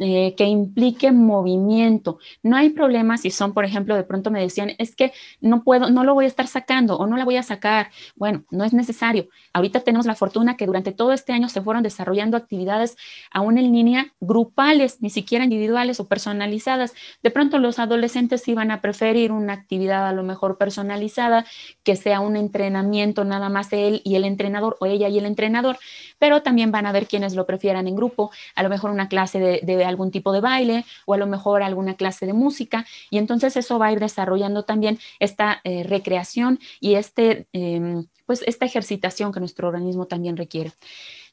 eh, 0.00 0.34
que 0.36 0.44
implique 0.44 1.10
movimiento. 1.10 2.18
No 2.42 2.56
hay 2.56 2.70
problema 2.70 3.18
si 3.18 3.30
son, 3.30 3.52
por 3.52 3.64
ejemplo, 3.64 3.96
de 3.96 4.04
pronto 4.04 4.30
me 4.30 4.40
decían, 4.40 4.72
es 4.78 4.94
que 4.94 5.12
no 5.40 5.64
puedo, 5.64 5.90
no 5.90 6.04
lo 6.04 6.14
voy 6.14 6.24
a 6.26 6.28
estar 6.28 6.46
sacando 6.46 6.96
o 6.96 7.06
no 7.06 7.16
la 7.16 7.24
voy 7.24 7.36
a 7.36 7.42
sacar. 7.42 7.90
Bueno, 8.14 8.44
no 8.50 8.64
es 8.64 8.72
necesario. 8.72 9.28
Ahorita 9.52 9.80
tenemos 9.80 10.06
la 10.06 10.14
fortuna 10.14 10.56
que 10.56 10.66
durante 10.66 10.92
todo 10.92 11.12
este 11.12 11.32
año 11.32 11.48
se 11.48 11.62
fueron 11.62 11.82
desarrollando 11.82 12.36
actividades 12.36 12.96
aún 13.32 13.58
en 13.58 13.72
línea 13.72 14.14
grupales, 14.20 15.02
ni 15.02 15.10
siquiera 15.10 15.44
individuales 15.44 15.98
o 15.98 16.06
personalizadas. 16.06 16.94
De 17.22 17.30
pronto 17.30 17.58
los 17.58 17.78
adolescentes 17.78 18.46
iban 18.46 18.70
a 18.70 18.80
preferir 18.80 19.32
una 19.32 19.52
actividad 19.52 20.06
a 20.06 20.12
lo 20.12 20.22
mejor 20.22 20.58
personalizada, 20.58 21.44
que 21.82 21.96
sea 21.96 22.20
un 22.20 22.36
entrenamiento 22.36 23.24
nada 23.24 23.48
más 23.48 23.72
él 23.72 24.00
y 24.04 24.14
el 24.14 24.24
entrenador 24.24 24.76
o 24.80 24.86
ella 24.86 25.08
y 25.08 25.18
el 25.18 25.26
entrenador, 25.26 25.78
pero 26.18 26.42
también 26.42 26.70
van 26.70 26.86
a 26.86 26.92
ver 26.92 27.06
quienes 27.06 27.34
lo 27.34 27.46
prefieran 27.46 27.88
en 27.88 27.96
grupo, 27.96 28.30
a 28.54 28.62
lo 28.62 28.68
mejor 28.68 28.90
una 28.90 29.08
clase 29.08 29.38
de, 29.38 29.60
de 29.62 29.87
algún 29.88 30.10
tipo 30.10 30.32
de 30.32 30.40
baile 30.40 30.84
o 31.06 31.14
a 31.14 31.16
lo 31.16 31.26
mejor 31.26 31.62
alguna 31.62 31.94
clase 31.94 32.26
de 32.26 32.32
música 32.32 32.86
y 33.10 33.18
entonces 33.18 33.56
eso 33.56 33.78
va 33.78 33.86
a 33.86 33.92
ir 33.92 34.00
desarrollando 34.00 34.64
también 34.64 34.98
esta 35.18 35.60
eh, 35.64 35.84
recreación 35.84 36.58
y 36.80 36.94
este, 36.94 37.46
em, 37.52 38.06
pues 38.26 38.42
esta 38.46 38.66
ejercitación 38.66 39.32
que 39.32 39.40
nuestro 39.40 39.68
organismo 39.68 40.06
también 40.06 40.36
requiere 40.36 40.72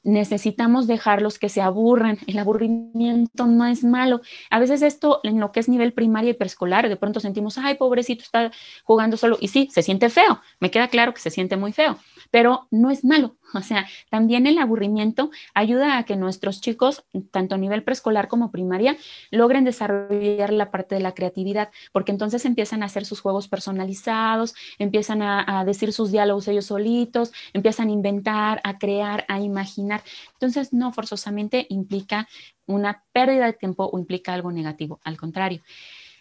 necesitamos 0.05 0.87
dejarlos 0.87 1.39
que 1.39 1.49
se 1.49 1.61
aburran. 1.61 2.19
El 2.27 2.37
aburrimiento 2.37 3.47
no 3.47 3.65
es 3.65 3.83
malo. 3.83 4.21
A 4.49 4.59
veces 4.59 4.81
esto 4.81 5.19
en 5.23 5.39
lo 5.39 5.51
que 5.51 5.59
es 5.59 5.67
nivel 5.67 5.93
primaria 5.93 6.29
y 6.29 6.35
preescolar, 6.35 6.87
de 6.87 6.95
pronto 6.95 7.19
sentimos, 7.19 7.57
ay, 7.57 7.75
pobrecito, 7.75 8.23
está 8.23 8.51
jugando 8.83 9.17
solo. 9.17 9.37
Y 9.41 9.49
sí, 9.49 9.67
se 9.71 9.81
siente 9.81 10.09
feo. 10.09 10.41
Me 10.59 10.71
queda 10.71 10.87
claro 10.87 11.13
que 11.13 11.21
se 11.21 11.31
siente 11.31 11.57
muy 11.57 11.73
feo, 11.73 11.97
pero 12.31 12.67
no 12.71 12.91
es 12.91 13.03
malo. 13.03 13.35
O 13.55 13.63
sea, 13.63 13.87
también 14.09 14.47
el 14.47 14.57
aburrimiento 14.57 15.31
ayuda 15.53 15.97
a 15.97 16.03
que 16.03 16.15
nuestros 16.15 16.61
chicos, 16.61 17.05
tanto 17.31 17.55
a 17.55 17.57
nivel 17.57 17.83
preescolar 17.83 18.27
como 18.27 18.51
primaria, 18.51 18.97
logren 19.31 19.63
desarrollar 19.63 20.51
la 20.53 20.71
parte 20.71 20.95
de 20.95 21.01
la 21.01 21.13
creatividad, 21.13 21.69
porque 21.91 22.11
entonces 22.11 22.45
empiezan 22.45 22.83
a 22.83 22.87
hacer 22.87 23.05
sus 23.05 23.21
juegos 23.21 23.47
personalizados, 23.47 24.55
empiezan 24.79 25.21
a, 25.21 25.63
decir 25.65 25.93
sus 25.93 26.11
diálogos 26.11 26.47
ellos 26.47 26.65
solitos, 26.65 27.31
empiezan 27.53 27.89
a 27.89 27.91
inventar, 27.91 28.61
a 28.63 28.77
crear, 28.77 29.25
a 29.27 29.39
imaginar. 29.39 30.03
Entonces, 30.33 30.73
no 30.73 30.91
forzosamente 30.91 31.65
implica 31.69 32.27
una 32.67 33.03
pérdida 33.11 33.45
de 33.45 33.53
tiempo 33.53 33.89
o 33.91 33.99
implica 33.99 34.33
algo 34.33 34.51
negativo, 34.51 34.99
al 35.03 35.17
contrario 35.17 35.61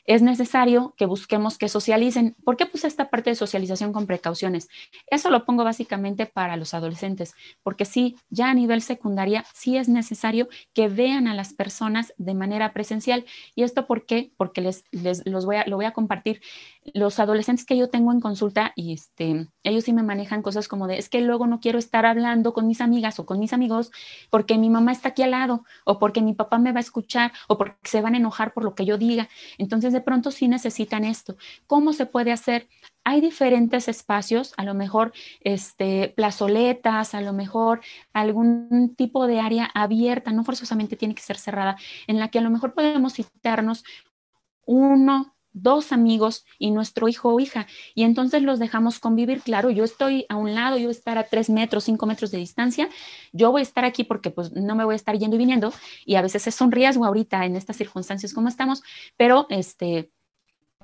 es 0.05 0.23
necesario 0.23 0.95
que 0.97 1.07
busquemos 1.07 1.59
que 1.59 1.69
socialicen. 1.69 2.37
¿Por 2.45 2.57
qué 2.57 2.67
puse 2.67 2.87
esta 2.87 3.11
parte 3.11 3.31
de 3.31 3.37
socialización 3.37 3.93
con 3.93 4.07
precauciones? 4.07 4.69
Eso 5.07 5.31
lo 5.31 5.45
pongo 5.45 5.65
básicamente 5.65 6.27
para 6.27 6.57
los 6.57 6.75
adolescentes, 6.75 7.35
porque 7.63 7.85
sí, 7.85 8.17
ya 8.31 8.51
a 8.51 8.55
nivel 8.55 8.83
secundaria, 8.83 9.45
sí 9.55 9.77
es 9.77 9.89
necesario 9.89 10.49
que 10.73 10.89
vean 10.89 11.27
a 11.27 11.35
las 11.35 11.53
personas 11.53 12.13
de 12.19 12.35
manera 12.35 12.73
presencial. 12.73 13.25
¿Y 13.55 13.63
esto 13.63 13.87
por 13.87 14.07
qué? 14.07 14.33
Porque 14.37 14.61
les, 14.61 14.85
les 14.91 15.27
los 15.27 15.47
voy 15.47 15.57
a, 15.57 15.65
lo 15.67 15.77
voy 15.77 15.87
a 15.87 15.93
compartir. 15.93 16.41
Los 16.93 17.19
adolescentes 17.19 17.65
que 17.65 17.77
yo 17.77 17.89
tengo 17.89 18.13
en 18.13 18.21
consulta, 18.21 18.73
y 18.77 18.93
este, 18.93 19.49
ellos 19.63 19.85
sí 19.85 19.93
me 19.93 20.03
manejan 20.03 20.43
cosas 20.43 20.69
como 20.69 20.87
de, 20.87 20.99
es 20.99 21.09
que 21.09 21.21
luego 21.21 21.47
no 21.47 21.61
quiero 21.61 21.79
estar 21.79 22.05
hablando 22.05 22.53
con 22.53 22.67
mis 22.67 22.81
amigas 22.81 23.19
o 23.19 23.27
con 23.27 23.39
mis 23.39 23.53
amigos 23.53 23.91
porque 24.31 24.59
mi 24.59 24.71
mamá 24.71 24.93
está 24.93 25.11
aquí 25.11 25.23
al 25.23 25.31
lado, 25.31 25.65
o 25.85 25.99
porque 25.99 26.21
mi 26.21 26.35
papá 26.35 26.59
me 26.59 26.73
va 26.73 26.79
a 26.79 26.81
escuchar, 26.81 27.33
o 27.49 27.57
porque 27.57 27.77
se 27.85 28.01
van 28.01 28.15
a 28.15 28.19
enojar 28.19 28.53
por 28.53 28.65
lo 28.65 28.75
que 28.75 28.85
yo 28.85 28.99
diga. 28.99 29.29
Entonces, 29.59 29.94
de 29.95 30.03
pronto 30.03 30.31
sí 30.31 30.49
necesitan 30.49 31.05
esto. 31.05 31.37
¿Cómo 31.67 31.95
se 31.95 32.05
puede 32.05 32.33
hacer? 32.33 32.69
Hay 33.05 33.23
diferentes 33.23 33.89
espacios, 33.89 34.53
a 34.59 34.65
lo 34.65 34.75
mejor 34.75 35.13
este, 35.41 36.13
plazoletas, 36.15 37.15
a 37.15 37.23
lo 37.23 37.33
mejor 37.33 37.81
algún 38.13 38.95
tipo 38.97 39.27
de 39.27 39.41
área 39.41 39.71
abierta, 39.73 40.33
no 40.33 40.45
forzosamente 40.45 40.97
tiene 40.97 41.15
que 41.15 41.23
ser 41.23 41.39
cerrada, 41.39 41.77
en 42.07 42.19
la 42.19 42.29
que 42.29 42.39
a 42.39 42.43
lo 42.43 42.51
mejor 42.51 42.75
podemos 42.75 43.15
citarnos 43.15 43.85
uno, 44.67 45.34
dos 45.55 45.93
amigos 45.93 46.45
y 46.59 46.71
nuestro 46.71 47.09
hijo 47.09 47.33
o 47.33 47.41
hija, 47.41 47.67
y 47.95 48.03
entonces 48.03 48.43
los 48.43 48.59
dejamos 48.59 48.99
convivir. 48.99 49.41
Claro, 49.41 49.71
yo 49.71 49.85
estoy 49.85 50.27
a 50.29 50.37
un 50.37 50.55
lado, 50.55 50.77
yo 50.77 50.85
voy 50.85 50.95
a 50.95 50.99
estar 50.99 51.17
a 51.17 51.25
tres 51.25 51.49
metros, 51.49 51.85
cinco 51.85 52.05
metros 52.05 52.31
de 52.31 52.39
distancia, 52.39 52.91
yo 53.33 53.51
voy 53.51 53.61
a 53.61 53.63
estar 53.63 53.87
aquí 53.87 54.05
porque 54.05 54.31
pues 54.31 54.53
no 54.53 54.75
me 54.75 54.85
voy 54.85 54.93
a 54.93 54.97
estar 54.97 55.17
yendo 55.17 55.37
y 55.37 55.39
viniendo, 55.39 55.73
y 56.05 56.17
a 56.17 56.23
veces 56.23 56.47
es 56.47 56.61
un 56.61 56.73
riesgo 56.73 57.07
ahorita 57.07 57.47
en 57.47 57.57
estas 57.57 57.77
circunstancias 57.77 58.35
como 58.35 58.49
estamos, 58.49 58.83
pero 59.17 59.47
este, 59.49 60.11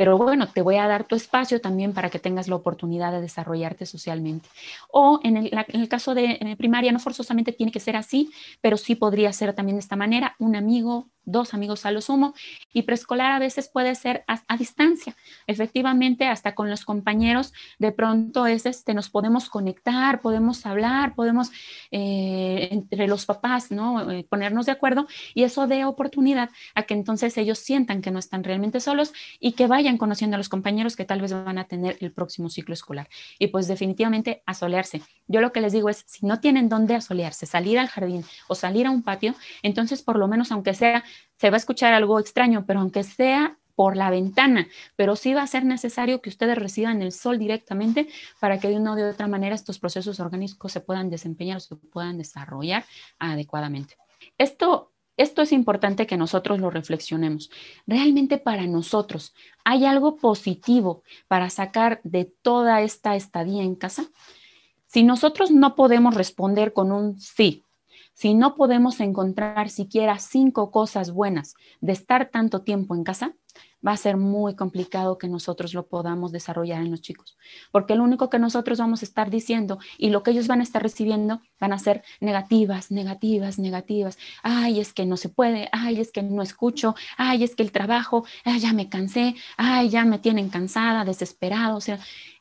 pero 0.01 0.17
bueno, 0.17 0.49
te 0.49 0.63
voy 0.63 0.77
a 0.77 0.89
dar 0.89 1.05
tu 1.05 1.15
espacio 1.15 1.61
también 1.61 1.93
para 1.93 2.09
que 2.09 2.19
tengas 2.19 2.49
la 2.49 2.57
oportunidad 2.57 3.13
de 3.13 3.21
desarrollarte 3.21 3.85
socialmente. 3.85 4.49
O 4.91 5.21
en 5.23 5.37
el, 5.37 5.51
en 5.53 5.81
el 5.81 5.89
caso 5.91 6.15
de 6.15 6.57
primaria, 6.57 6.91
no 6.91 6.99
forzosamente 6.99 7.53
tiene 7.53 7.71
que 7.71 7.81
ser 7.81 7.97
así, 7.97 8.31
pero 8.63 8.79
sí 8.79 8.95
podría 8.95 9.31
ser 9.35 9.53
también 9.53 9.77
de 9.77 9.81
esta 9.81 9.97
manera, 9.97 10.37
un 10.39 10.57
amigo, 10.57 11.11
dos 11.25 11.55
amigos 11.55 11.87
a 11.87 11.91
lo 11.91 12.01
sumo, 12.01 12.35
y 12.73 12.83
preescolar 12.83 13.33
a 13.33 13.39
veces 13.39 13.69
puede 13.69 13.95
ser 13.95 14.25
a, 14.27 14.57
distancia. 14.57 15.17
Efectivamente, 15.47 16.27
hasta 16.27 16.55
con 16.55 16.69
los 16.71 16.85
compañeros, 16.85 17.53
de 17.79 17.93
pronto 17.93 18.47
es 18.47 18.67
este, 18.67 18.95
nos 18.95 19.11
podemos 19.11 19.49
conectar, 19.49 20.21
podemos 20.21 20.67
hablar, 20.67 21.15
podemos 21.15 21.51
eh, 21.91 22.69
entre 22.71 23.07
los 23.09 23.27
papás, 23.27 23.71
¿no? 23.71 24.11
Eh, 24.11 24.27
ponernos 24.29 24.67
de 24.67 24.73
acuerdo, 24.73 25.07
y 25.35 25.45
eso 25.45 25.67
dé 25.67 25.85
oportunidad 25.85 26.51
a 26.75 26.83
que 26.83 26.95
entonces 26.95 27.37
ellos 27.39 27.59
sientan 27.59 28.03
que 28.03 28.11
no 28.11 28.19
están 28.19 28.45
realmente 28.45 28.81
solos 28.81 29.13
y 29.39 29.53
que 29.53 29.67
vayan 29.67 29.99
conociendo 29.99 30.35
a 30.37 30.39
los 30.39 30.49
compañeros 30.49 30.97
que 30.97 31.05
tal 31.05 31.21
vez 31.21 31.33
van 31.33 31.59
a 31.59 31.65
tener 31.65 31.97
el 32.01 32.13
próximo 32.13 32.49
ciclo 32.49 32.75
escolar. 32.75 33.09
Y 33.39 33.49
pues 33.49 33.69
definitivamente 33.69 34.43
asolearse. 34.47 35.03
Yo 35.27 35.41
lo 35.41 35.53
que 35.53 35.61
les 35.61 35.73
digo 35.73 35.89
es, 35.89 36.05
si 36.07 36.27
no 36.27 36.41
tienen 36.41 36.69
dónde 36.69 36.95
asolearse, 36.95 37.47
salir 37.47 37.79
al 37.79 37.89
jardín 37.89 38.25
o 38.49 38.55
salir 38.55 38.87
a 38.87 38.91
un 38.91 39.03
patio, 39.03 39.35
entonces 39.63 40.03
por 40.03 40.19
lo 40.19 40.29
menos 40.29 40.53
aunque 40.53 40.75
sea 40.75 41.05
se 41.37 41.51
va 41.51 41.57
a 41.57 41.59
escuchar 41.59 41.95
algo 41.95 42.19
extraño, 42.19 42.65
pero 42.67 42.81
aunque 42.81 43.03
sea 43.03 43.59
por 43.81 43.97
la 43.97 44.11
ventana, 44.11 44.69
pero 44.95 45.17
sí 45.17 45.33
va 45.33 45.41
a 45.41 45.47
ser 45.47 45.65
necesario 45.65 46.21
que 46.21 46.29
ustedes 46.29 46.59
reciban 46.59 47.01
el 47.01 47.13
sol 47.13 47.39
directamente 47.39 48.09
para 48.39 48.61
que 48.61 48.69
de 48.69 48.77
una 48.77 48.93
o 48.93 48.95
de 48.95 49.09
otra 49.09 49.27
manera 49.27 49.55
estos 49.55 49.79
procesos 49.79 50.21
orgánicos 50.21 50.71
se 50.71 50.83
puedan 50.83 51.09
desempeñar 51.09 51.57
o 51.57 51.61
se 51.61 51.77
puedan 51.77 52.19
desarrollar 52.19 52.85
adecuadamente. 53.19 53.97
Esto, 54.37 54.93
esto 55.17 55.41
es 55.41 55.53
importante 55.53 56.07
que 56.07 56.19
nosotros 56.19 56.61
lo 56.61 56.69
reflexionemos. 56.69 57.51
Realmente 57.87 58.37
para 58.37 58.67
nosotros, 58.67 59.35
¿hay 59.65 59.87
algo 59.87 60.17
positivo 60.17 61.03
para 61.27 61.49
sacar 61.49 62.03
de 62.05 62.27
toda 62.27 62.83
esta 62.83 63.17
estadía 63.17 63.63
en 63.63 63.77
casa? 63.77 64.05
Si 64.89 65.05
nosotros 65.05 65.51
no 65.51 65.75
podemos 65.75 66.15
responder 66.15 66.75
con 66.75 66.93
un 66.93 67.19
sí, 67.19 67.65
si 68.21 68.35
no 68.35 68.55
podemos 68.55 69.01
encontrar 69.01 69.71
siquiera 69.71 70.19
cinco 70.19 70.71
cosas 70.71 71.11
buenas 71.11 71.55
de 71.81 71.93
estar 71.93 72.29
tanto 72.29 72.61
tiempo 72.61 72.95
en 72.95 73.03
casa, 73.03 73.35
va 73.87 73.93
a 73.93 73.97
ser 73.97 74.19
muy 74.19 74.55
complicado 74.57 75.17
que 75.17 75.27
nosotros 75.27 75.73
lo 75.73 75.87
podamos 75.87 76.31
desarrollar 76.31 76.83
en 76.83 76.91
los 76.91 77.01
chicos, 77.01 77.39
porque 77.73 77.95
lo 77.95 78.05
único 78.05 78.29
que 78.29 78.39
nosotros 78.39 78.79
vamos 78.79 79.01
a 79.01 79.07
estar 79.07 79.31
diciendo 79.31 79.79
y 79.97 80.11
lo 80.11 80.23
que 80.23 80.33
ellos 80.33 80.49
van 80.49 80.61
a 80.61 80.65
estar 80.65 80.83
recibiendo 80.83 81.41
van 81.59 81.73
a 81.73 81.79
ser 81.79 82.03
negativas, 82.21 82.91
negativas, 82.91 83.59
negativas. 83.59 84.19
Ay, 84.43 84.81
es 84.81 84.93
que 84.93 85.07
no 85.07 85.17
se 85.17 85.31
puede, 85.31 85.71
ay, 85.73 85.99
es 85.99 86.13
que 86.13 86.23
no 86.23 86.43
escucho, 86.43 86.95
ay, 87.17 87.43
es 87.43 87.57
que 87.57 87.63
el 87.63 87.73
trabajo, 87.73 88.27
ay, 88.45 88.61
ya 88.61 88.75
me 88.75 88.91
cansé, 88.91 89.35
ay, 89.57 89.89
ya 89.89 90.05
me 90.05 90.19
tienen 90.19 90.51
cansada, 90.51 91.07
desesperado, 91.07 91.79
o 91.79 91.81
sea, 91.81 91.99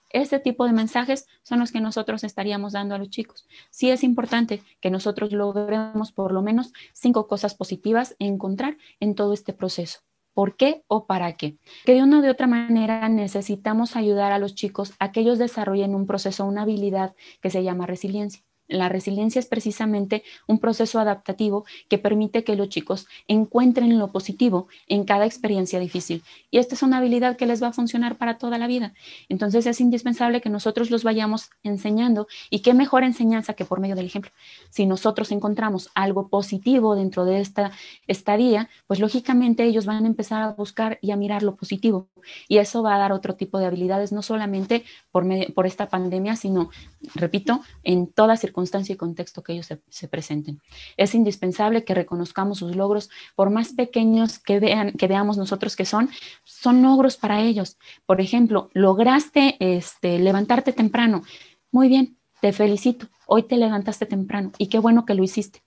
este 0.10 0.39
tipo 0.39 0.65
de 0.65 0.74
mensajes 0.74 1.28
son 1.43 1.60
los 1.60 1.72
que 1.72 1.82
nosotros 1.82 2.24
estaríamos 2.24 2.74
dando 2.74 2.95
a 2.95 2.98
los 2.98 3.10
chicos. 3.10 3.48
Sí 3.69 3.89
es 3.89 4.04
importante 4.04 4.62
que 4.80 4.91
nosotros 4.91 5.32
logremos 5.32 6.12
por 6.12 6.32
lo 6.32 6.41
menos 6.41 6.74
cinco 6.93 7.28
cosas 7.28 7.56
positivas 7.56 8.15
encontrar 8.19 8.78
en 9.00 9.15
todo 9.15 9.34
este 9.34 9.54
proceso. 9.54 10.00
¿Por 10.34 10.56
qué 10.56 10.84
o 10.88 11.06
para 11.06 11.34
qué? 11.34 11.58
Que 11.86 11.93
de 11.95 12.04
una 12.04 12.22
de 12.22 12.30
otra 12.30 12.48
manera 12.48 13.10
necesitamos 13.10 13.95
ayudar 13.95 14.32
a 14.32 14.39
los 14.39 14.56
chicos 14.56 14.93
a 15.00 15.12
que 15.12 15.19
ellos 15.22 15.38
desarrollen 15.38 15.95
un 15.95 16.06
proceso, 16.06 16.45
una 16.45 16.62
habilidad 16.62 17.15
que 17.41 17.50
se 17.50 17.63
llama 17.63 17.86
resiliencia. 17.86 18.43
La 18.69 18.88
resiliencia 18.88 19.39
es 19.39 19.47
precisamente 19.47 20.23
un 20.47 20.60
proceso 20.60 20.99
adaptativo 20.99 21.65
que 21.89 21.97
permite 21.97 22.43
que 22.43 22.55
los 22.55 22.69
chicos 22.69 23.08
encuentren 23.27 23.97
lo 23.97 24.12
positivo 24.12 24.67
en 24.88 25.05
cada 25.05 25.25
experiencia 25.25 25.79
difícil. 25.79 26.21
Y 26.51 26.60
esta 26.60 26.75
es 26.75 26.84
una 26.84 26.99
habilidad 26.99 27.36
que 27.36 27.47
les 27.47 27.63
va 27.63 27.69
a 27.69 27.73
funcionar 27.73 28.19
para 28.19 28.38
toda 28.38 28.60
la 28.60 28.67
vida. 28.67 28.93
Entonces 29.27 29.65
es 29.65 29.82
indispensable 29.82 30.39
que 30.39 30.51
nosotros 30.51 30.91
los 30.91 31.03
vayamos 31.03 31.49
enseñando 31.63 32.27
y 32.51 32.60
qué 32.60 32.75
mejor 32.75 33.03
enseñanza 33.03 33.55
que 33.55 33.65
por 33.65 33.79
medio 33.79 33.95
del 33.95 34.05
ejemplo. 34.05 34.32
Si 34.69 34.86
nosotros 34.86 35.32
encontramos 35.32 35.89
algo 35.95 36.27
positivo 36.27 36.95
dentro 36.95 37.25
de 37.25 37.41
esta 37.41 37.71
estadía, 38.05 38.69
pues 38.86 38.99
lógicamente 38.99 39.63
ellos 39.63 39.88
van 39.88 40.03
a 40.03 40.08
empezar 40.08 40.43
a 40.43 40.51
buscar 40.51 40.99
y 41.01 41.10
a 41.10 41.15
mirar 41.15 41.41
lo 41.41 41.55
positivo. 41.55 42.08
Y 42.47 42.60
eso 42.60 42.84
va 42.84 42.93
a 42.93 42.99
dar 42.99 43.13
otro 43.13 43.34
tipo 43.34 43.58
de 43.58 43.65
habilidades, 43.65 44.12
no 44.12 44.21
solamente 44.21 44.84
por, 45.10 45.25
por 45.55 45.65
esta 45.65 45.89
pandemia, 45.89 46.36
sino, 46.36 46.69
repito, 47.15 47.62
en 47.82 48.05
todas 48.05 48.39
circunstancias 48.39 48.59
circunstancia 48.60 48.93
y 48.93 48.98
contexto 48.98 49.41
que 49.41 49.54
ellos 49.54 49.67
se, 49.89 50.08
presenten. 50.08 50.62
Es 50.98 51.15
indispensable 51.15 51.84
que 51.84 51.93
reconozcamos 51.93 52.58
sus 52.60 52.76
logros, 52.76 53.10
por 53.36 53.50
más 53.50 53.74
pequeños 53.74 54.39
que, 54.39 54.60
vean, 54.60 54.91
que 54.93 55.08
veamos 55.08 55.38
nosotros 55.38 55.76
que 55.76 55.86
son, 55.86 56.10
son 56.43 56.82
logros 56.82 57.15
para 57.15 57.41
ellos. 57.41 57.78
Por 58.06 58.19
ejemplo, 58.19 58.69
lograste 58.74 59.56
este, 59.60 60.19
levantarte 60.19 60.74
temprano. 60.74 61.24
Muy 61.72 61.88
bien, 61.88 62.17
te 62.41 62.52
felicito. 62.52 63.08
Hoy 63.28 63.43
te 63.43 63.56
levantaste 63.56 64.06
temprano 64.06 64.52
y 64.58 64.67
qué 64.67 64.80
bueno 64.80 65.06
que 65.06 65.13
lo 65.13 65.24
hiciste. 65.24 65.62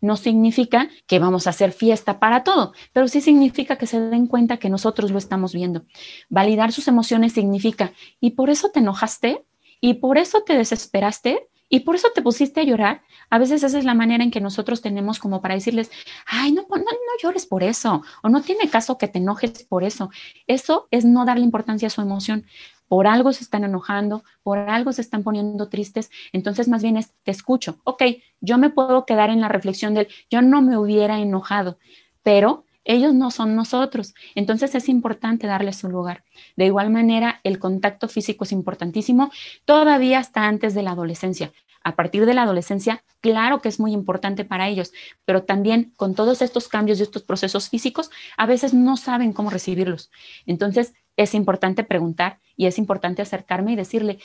No 0.00 0.16
significa 0.16 0.88
que 1.06 1.20
vamos 1.20 1.46
a 1.46 1.50
hacer 1.50 1.72
fiesta 1.72 2.18
para 2.18 2.42
todo, 2.42 2.72
pero 2.92 3.06
sí 3.06 3.20
significa 3.20 3.76
que 3.76 3.86
se 3.86 4.00
den 4.00 4.26
cuenta 4.26 4.56
que 4.56 4.68
nosotros 4.68 5.12
lo 5.12 5.18
estamos 5.18 5.54
viendo. 5.54 5.84
Validar 6.28 6.72
sus 6.72 6.88
emociones 6.88 7.34
significa, 7.34 7.92
¿y 8.20 8.30
por 8.30 8.50
eso 8.50 8.70
te 8.70 8.80
enojaste? 8.80 9.44
¿Y 9.80 9.94
por 9.94 10.18
eso 10.18 10.42
te 10.42 10.56
desesperaste? 10.56 11.48
¿Y 11.74 11.80
por 11.80 11.94
eso 11.94 12.08
te 12.14 12.20
pusiste 12.20 12.60
a 12.60 12.64
llorar? 12.64 13.00
A 13.30 13.38
veces 13.38 13.62
esa 13.62 13.78
es 13.78 13.86
la 13.86 13.94
manera 13.94 14.22
en 14.22 14.30
que 14.30 14.42
nosotros 14.42 14.82
tenemos 14.82 15.18
como 15.18 15.40
para 15.40 15.54
decirles, 15.54 15.90
ay, 16.26 16.52
no, 16.52 16.66
no, 16.68 16.76
no 16.76 17.12
llores 17.22 17.46
por 17.46 17.62
eso, 17.62 18.02
o 18.22 18.28
no 18.28 18.42
tiene 18.42 18.68
caso 18.68 18.98
que 18.98 19.08
te 19.08 19.20
enojes 19.20 19.64
por 19.64 19.82
eso. 19.82 20.10
Eso 20.46 20.86
es 20.90 21.06
no 21.06 21.24
darle 21.24 21.44
importancia 21.44 21.86
a 21.86 21.90
su 21.90 22.02
emoción 22.02 22.44
por 22.88 23.06
algo 23.06 23.32
se 23.32 23.42
están 23.42 23.64
enojando, 23.64 24.22
por 24.42 24.58
algo 24.58 24.92
se 24.92 25.00
están 25.00 25.22
poniendo 25.22 25.70
tristes, 25.70 26.10
entonces 26.30 26.68
más 26.68 26.82
bien 26.82 26.98
es, 26.98 27.14
te 27.22 27.30
escucho, 27.30 27.78
ok, 27.84 28.02
yo 28.42 28.58
me 28.58 28.68
puedo 28.68 29.06
quedar 29.06 29.30
en 29.30 29.40
la 29.40 29.48
reflexión 29.48 29.94
del, 29.94 30.08
yo 30.28 30.42
no 30.42 30.60
me 30.60 30.76
hubiera 30.76 31.18
enojado, 31.18 31.78
pero 32.22 32.66
ellos 32.84 33.14
no 33.14 33.30
son 33.30 33.54
nosotros, 33.54 34.14
entonces 34.34 34.74
es 34.74 34.88
importante 34.88 35.46
darles 35.46 35.76
su 35.76 35.88
lugar. 35.88 36.24
De 36.56 36.66
igual 36.66 36.90
manera, 36.90 37.40
el 37.44 37.58
contacto 37.58 38.08
físico 38.08 38.44
es 38.44 38.52
importantísimo, 38.52 39.30
todavía 39.64 40.18
hasta 40.18 40.46
antes 40.46 40.74
de 40.74 40.82
la 40.82 40.92
adolescencia. 40.92 41.52
A 41.84 41.96
partir 41.96 42.26
de 42.26 42.34
la 42.34 42.42
adolescencia, 42.42 43.02
claro 43.20 43.60
que 43.60 43.68
es 43.68 43.80
muy 43.80 43.92
importante 43.92 44.44
para 44.44 44.68
ellos, 44.68 44.92
pero 45.24 45.42
también 45.42 45.92
con 45.96 46.14
todos 46.14 46.42
estos 46.42 46.68
cambios 46.68 47.00
y 47.00 47.02
estos 47.02 47.22
procesos 47.22 47.68
físicos, 47.68 48.10
a 48.36 48.46
veces 48.46 48.72
no 48.72 48.96
saben 48.96 49.32
cómo 49.32 49.50
recibirlos. 49.50 50.10
Entonces, 50.46 50.94
es 51.16 51.34
importante 51.34 51.84
preguntar 51.84 52.38
y 52.56 52.66
es 52.66 52.78
importante 52.78 53.22
acercarme 53.22 53.72
y 53.72 53.76
decirle, 53.76 54.18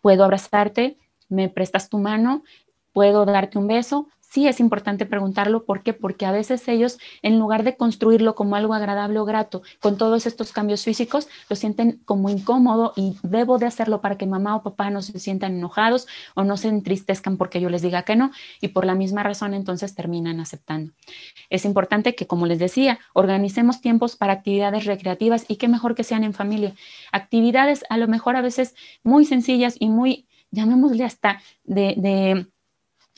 ¿puedo 0.00 0.24
abrazarte? 0.24 0.98
¿Me 1.28 1.48
prestas 1.48 1.88
tu 1.88 1.98
mano? 1.98 2.42
¿Puedo 2.92 3.26
darte 3.26 3.58
un 3.58 3.66
beso? 3.66 4.08
Sí 4.36 4.46
es 4.46 4.60
importante 4.60 5.06
preguntarlo. 5.06 5.64
¿Por 5.64 5.82
qué? 5.82 5.94
Porque 5.94 6.26
a 6.26 6.30
veces 6.30 6.68
ellos, 6.68 6.98
en 7.22 7.38
lugar 7.38 7.64
de 7.64 7.74
construirlo 7.78 8.34
como 8.34 8.54
algo 8.54 8.74
agradable 8.74 9.18
o 9.18 9.24
grato, 9.24 9.62
con 9.80 9.96
todos 9.96 10.26
estos 10.26 10.52
cambios 10.52 10.84
físicos, 10.84 11.26
lo 11.48 11.56
sienten 11.56 12.02
como 12.04 12.28
incómodo 12.28 12.92
y 12.96 13.16
debo 13.22 13.56
de 13.56 13.64
hacerlo 13.64 14.02
para 14.02 14.18
que 14.18 14.26
mamá 14.26 14.54
o 14.54 14.62
papá 14.62 14.90
no 14.90 15.00
se 15.00 15.18
sientan 15.18 15.54
enojados 15.54 16.06
o 16.34 16.44
no 16.44 16.58
se 16.58 16.68
entristezcan 16.68 17.38
porque 17.38 17.62
yo 17.62 17.70
les 17.70 17.80
diga 17.80 18.02
que 18.02 18.14
no. 18.14 18.30
Y 18.60 18.68
por 18.68 18.84
la 18.84 18.94
misma 18.94 19.22
razón, 19.22 19.54
entonces 19.54 19.94
terminan 19.94 20.38
aceptando. 20.38 20.92
Es 21.48 21.64
importante 21.64 22.14
que, 22.14 22.26
como 22.26 22.44
les 22.44 22.58
decía, 22.58 22.98
organicemos 23.14 23.80
tiempos 23.80 24.16
para 24.16 24.34
actividades 24.34 24.84
recreativas 24.84 25.46
y 25.48 25.56
qué 25.56 25.66
mejor 25.66 25.94
que 25.94 26.04
sean 26.04 26.24
en 26.24 26.34
familia. 26.34 26.74
Actividades 27.10 27.84
a 27.88 27.96
lo 27.96 28.06
mejor 28.06 28.36
a 28.36 28.42
veces 28.42 28.74
muy 29.02 29.24
sencillas 29.24 29.76
y 29.80 29.88
muy, 29.88 30.28
llamémosle 30.50 31.04
hasta 31.04 31.40
de, 31.64 31.94
de 31.96 32.48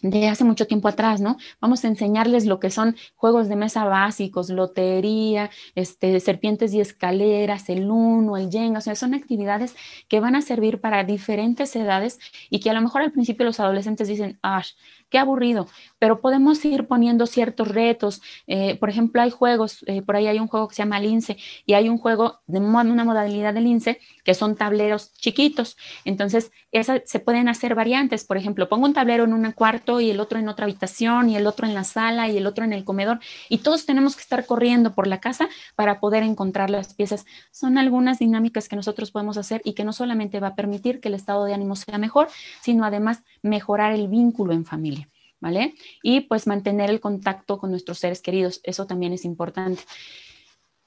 de 0.02 0.28
hace 0.28 0.44
mucho 0.44 0.66
tiempo 0.66 0.88
atrás, 0.88 1.20
¿no? 1.20 1.36
Vamos 1.60 1.84
a 1.84 1.88
enseñarles 1.88 2.46
lo 2.46 2.60
que 2.60 2.70
son 2.70 2.96
juegos 3.16 3.48
de 3.48 3.56
mesa 3.56 3.84
básicos, 3.84 4.48
lotería, 4.50 5.50
este, 5.74 6.20
serpientes 6.20 6.72
y 6.72 6.80
escaleras, 6.80 7.68
el 7.68 7.90
uno, 7.90 8.36
el 8.36 8.50
jenga, 8.50 8.78
o 8.78 8.82
sea, 8.82 8.94
son 8.94 9.14
actividades 9.14 9.74
que 10.08 10.20
van 10.20 10.36
a 10.36 10.42
servir 10.42 10.80
para 10.80 11.04
diferentes 11.04 11.74
edades 11.74 12.18
y 12.50 12.60
que 12.60 12.70
a 12.70 12.74
lo 12.74 12.80
mejor 12.80 13.02
al 13.02 13.12
principio 13.12 13.44
los 13.44 13.60
adolescentes 13.60 14.08
dicen, 14.08 14.38
ah, 14.42 14.62
qué 15.10 15.18
aburrido, 15.18 15.66
pero 15.98 16.20
podemos 16.20 16.64
ir 16.64 16.86
poniendo 16.86 17.26
ciertos 17.26 17.68
retos. 17.68 18.22
Eh, 18.46 18.76
por 18.76 18.90
ejemplo, 18.90 19.22
hay 19.22 19.30
juegos, 19.30 19.84
eh, 19.86 20.02
por 20.02 20.16
ahí 20.16 20.26
hay 20.26 20.38
un 20.38 20.48
juego 20.48 20.68
que 20.68 20.74
se 20.74 20.82
llama 20.82 21.00
Lince 21.00 21.36
y 21.66 21.74
hay 21.74 21.88
un 21.88 21.98
juego 21.98 22.40
de 22.46 22.58
una 22.58 23.04
modalidad 23.04 23.54
de 23.54 23.60
Lince 23.60 24.00
que 24.24 24.34
son 24.34 24.56
tableros 24.56 25.12
chiquitos. 25.14 25.76
Entonces, 26.04 26.52
esas 26.72 27.02
se 27.06 27.20
pueden 27.20 27.48
hacer 27.48 27.74
variantes. 27.74 28.24
Por 28.24 28.36
ejemplo, 28.36 28.68
pongo 28.68 28.86
un 28.86 28.92
tablero 28.92 29.24
en 29.24 29.32
un 29.32 29.48
cuarto 29.52 30.00
y 30.00 30.10
el 30.10 30.20
otro 30.20 30.38
en 30.38 30.48
otra 30.48 30.64
habitación 30.64 31.30
y 31.30 31.36
el 31.36 31.46
otro 31.46 31.66
en 31.66 31.74
la 31.74 31.84
sala 31.84 32.28
y 32.28 32.36
el 32.36 32.46
otro 32.46 32.64
en 32.64 32.72
el 32.72 32.84
comedor 32.84 33.20
y 33.48 33.58
todos 33.58 33.86
tenemos 33.86 34.16
que 34.16 34.22
estar 34.22 34.46
corriendo 34.46 34.94
por 34.94 35.06
la 35.06 35.20
casa 35.20 35.48
para 35.74 36.00
poder 36.00 36.22
encontrar 36.22 36.70
las 36.70 36.94
piezas. 36.94 37.24
Son 37.50 37.78
algunas 37.78 38.18
dinámicas 38.18 38.68
que 38.68 38.76
nosotros 38.76 39.10
podemos 39.10 39.36
hacer 39.38 39.60
y 39.64 39.74
que 39.74 39.84
no 39.84 39.92
solamente 39.92 40.40
va 40.40 40.48
a 40.48 40.54
permitir 40.54 41.00
que 41.00 41.08
el 41.08 41.14
estado 41.14 41.44
de 41.44 41.54
ánimo 41.54 41.76
sea 41.76 41.98
mejor, 41.98 42.28
sino 42.62 42.84
además 42.84 43.22
mejorar 43.48 43.92
el 43.92 44.08
vínculo 44.08 44.52
en 44.52 44.64
familia. 44.64 45.08
¿vale? 45.40 45.74
Y 46.02 46.22
pues 46.22 46.46
mantener 46.46 46.90
el 46.90 47.00
contacto 47.00 47.58
con 47.58 47.70
nuestros 47.70 47.98
seres 47.98 48.20
queridos, 48.20 48.60
eso 48.64 48.86
también 48.86 49.12
es 49.12 49.24
importante. 49.24 49.82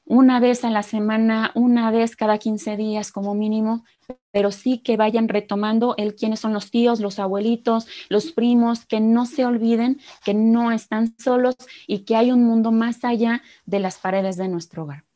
Una 0.03 0.39
vez 0.39 0.65
a 0.65 0.71
la 0.71 0.83
semana, 0.83 1.51
una 1.55 1.89
vez 1.91 2.15
cada 2.15 2.37
15 2.37 2.75
días 2.75 3.11
como 3.11 3.33
mínimo, 3.33 3.85
pero 4.31 4.51
sí 4.51 4.79
que 4.79 4.97
vayan 4.97 5.29
retomando 5.29 5.95
el 5.97 6.15
quiénes 6.15 6.39
son 6.39 6.53
los 6.53 6.69
tíos, 6.69 6.99
los 6.99 7.19
abuelitos, 7.19 7.87
los 8.09 8.31
primos, 8.31 8.85
que 8.85 8.99
no 8.99 9.25
se 9.25 9.45
olviden 9.45 10.01
que 10.25 10.33
no 10.33 10.71
están 10.71 11.15
solos 11.17 11.55
y 11.87 11.99
que 11.99 12.15
hay 12.15 12.31
un 12.31 12.43
mundo 12.43 12.71
más 12.71 13.05
allá 13.05 13.41
de 13.65 13.79
las 13.79 13.99
paredes 13.99 14.35
de 14.37 14.49
nuestro 14.49 14.83
hogar. 14.83 15.10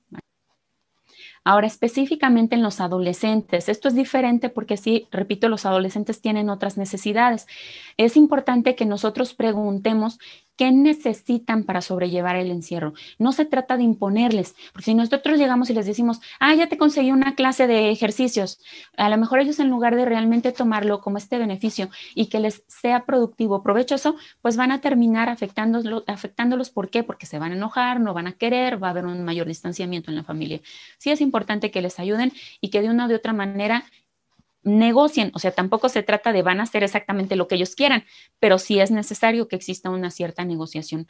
Ahora, 1.46 1.68
específicamente 1.68 2.56
en 2.56 2.64
los 2.64 2.82
adolescentes, 2.82 3.70
esto 3.70 3.88
es 3.88 3.96
diferente 3.96 4.50
porque 4.50 4.78
sí, 4.78 5.08
repito, 5.12 5.48
los 5.48 5.66
adolescentes 5.68 6.20
tienen 6.20 6.50
otras 6.50 6.76
necesidades. 6.76 7.46
Es 7.98 8.18
importante 8.18 8.76
que 8.76 8.86
nosotros 8.86 9.36
preguntemos 9.36 10.18
qué 10.58 10.72
necesitan 10.72 11.64
para 11.64 11.82
sobrellevar 11.82 12.36
el 12.36 12.52
encierro. 12.52 12.94
No 13.20 13.32
se 13.32 13.46
trata 13.46 13.78
de 13.78 13.84
imponerles, 13.84 14.56
porque 14.74 14.86
si 14.86 14.96
nosotros 14.96 15.38
llegamos 15.38 15.70
y 15.70 15.74
les 15.74 15.86
decimos, 15.86 16.22
ah, 16.40 16.54
ya 16.56 16.68
te 16.68 16.78
conseguí 16.78 17.12
una 17.12 17.36
clase 17.36 17.68
de 17.68 17.92
ejercicios, 17.92 18.60
a 18.98 19.10
lo 19.10 19.18
mejor 19.18 19.40
ellos 19.40 19.60
en 19.60 19.70
lugar 19.70 19.96
de 19.96 20.06
realmente 20.06 20.52
tomarlo 20.52 21.02
como 21.02 21.18
este 21.18 21.38
beneficio 21.38 21.90
y 22.14 22.28
que 22.28 22.40
les 22.40 22.64
sea 22.68 23.06
productivo, 23.06 23.64
provechoso, 23.64 24.16
pues 24.42 24.58
van 24.58 24.72
a 24.72 24.82
terminar 24.82 25.30
afectándolos, 25.30 26.04
afectándolos. 26.08 26.70
¿Por 26.70 26.90
qué? 26.90 27.04
Porque 27.04 27.26
se 27.26 27.40
van 27.40 27.52
a 27.52 27.56
enojar, 27.56 28.00
no 28.00 28.14
van 28.14 28.28
a 28.28 28.34
querer, 28.34 28.82
va 28.82 28.88
a 28.88 28.92
haber 28.92 29.06
un 29.06 29.24
mayor 29.24 29.48
distanciamiento 29.48 30.12
en 30.12 30.18
la 30.18 30.24
familia. 30.24 30.62
Sí 30.98 31.12
es 31.12 31.22
importante 31.22 31.72
que 31.72 31.82
les 31.82 32.00
ayuden 32.00 32.32
y 32.62 32.70
que 32.70 32.82
de 32.82 32.90
una 32.90 33.08
u 33.08 33.14
otra 33.14 33.34
manera 33.34 33.86
negocien, 34.66 35.32
o 35.36 35.40
sea, 35.40 35.52
tampoco 35.52 35.88
se 35.90 36.04
trata 36.04 36.34
de 36.34 36.42
van 36.42 36.60
a 36.60 36.64
hacer 36.64 36.84
exactamente 36.84 37.36
lo 37.36 37.48
que 37.48 37.56
ellos 37.56 37.76
quieran, 37.76 38.04
pero 38.40 38.58
sí 38.58 38.80
es 38.80 38.92
necesario 38.92 39.48
que 39.48 39.56
exista 39.56 39.90
una 39.90 40.12
cierta 40.12 40.44
negociación. 40.44 41.08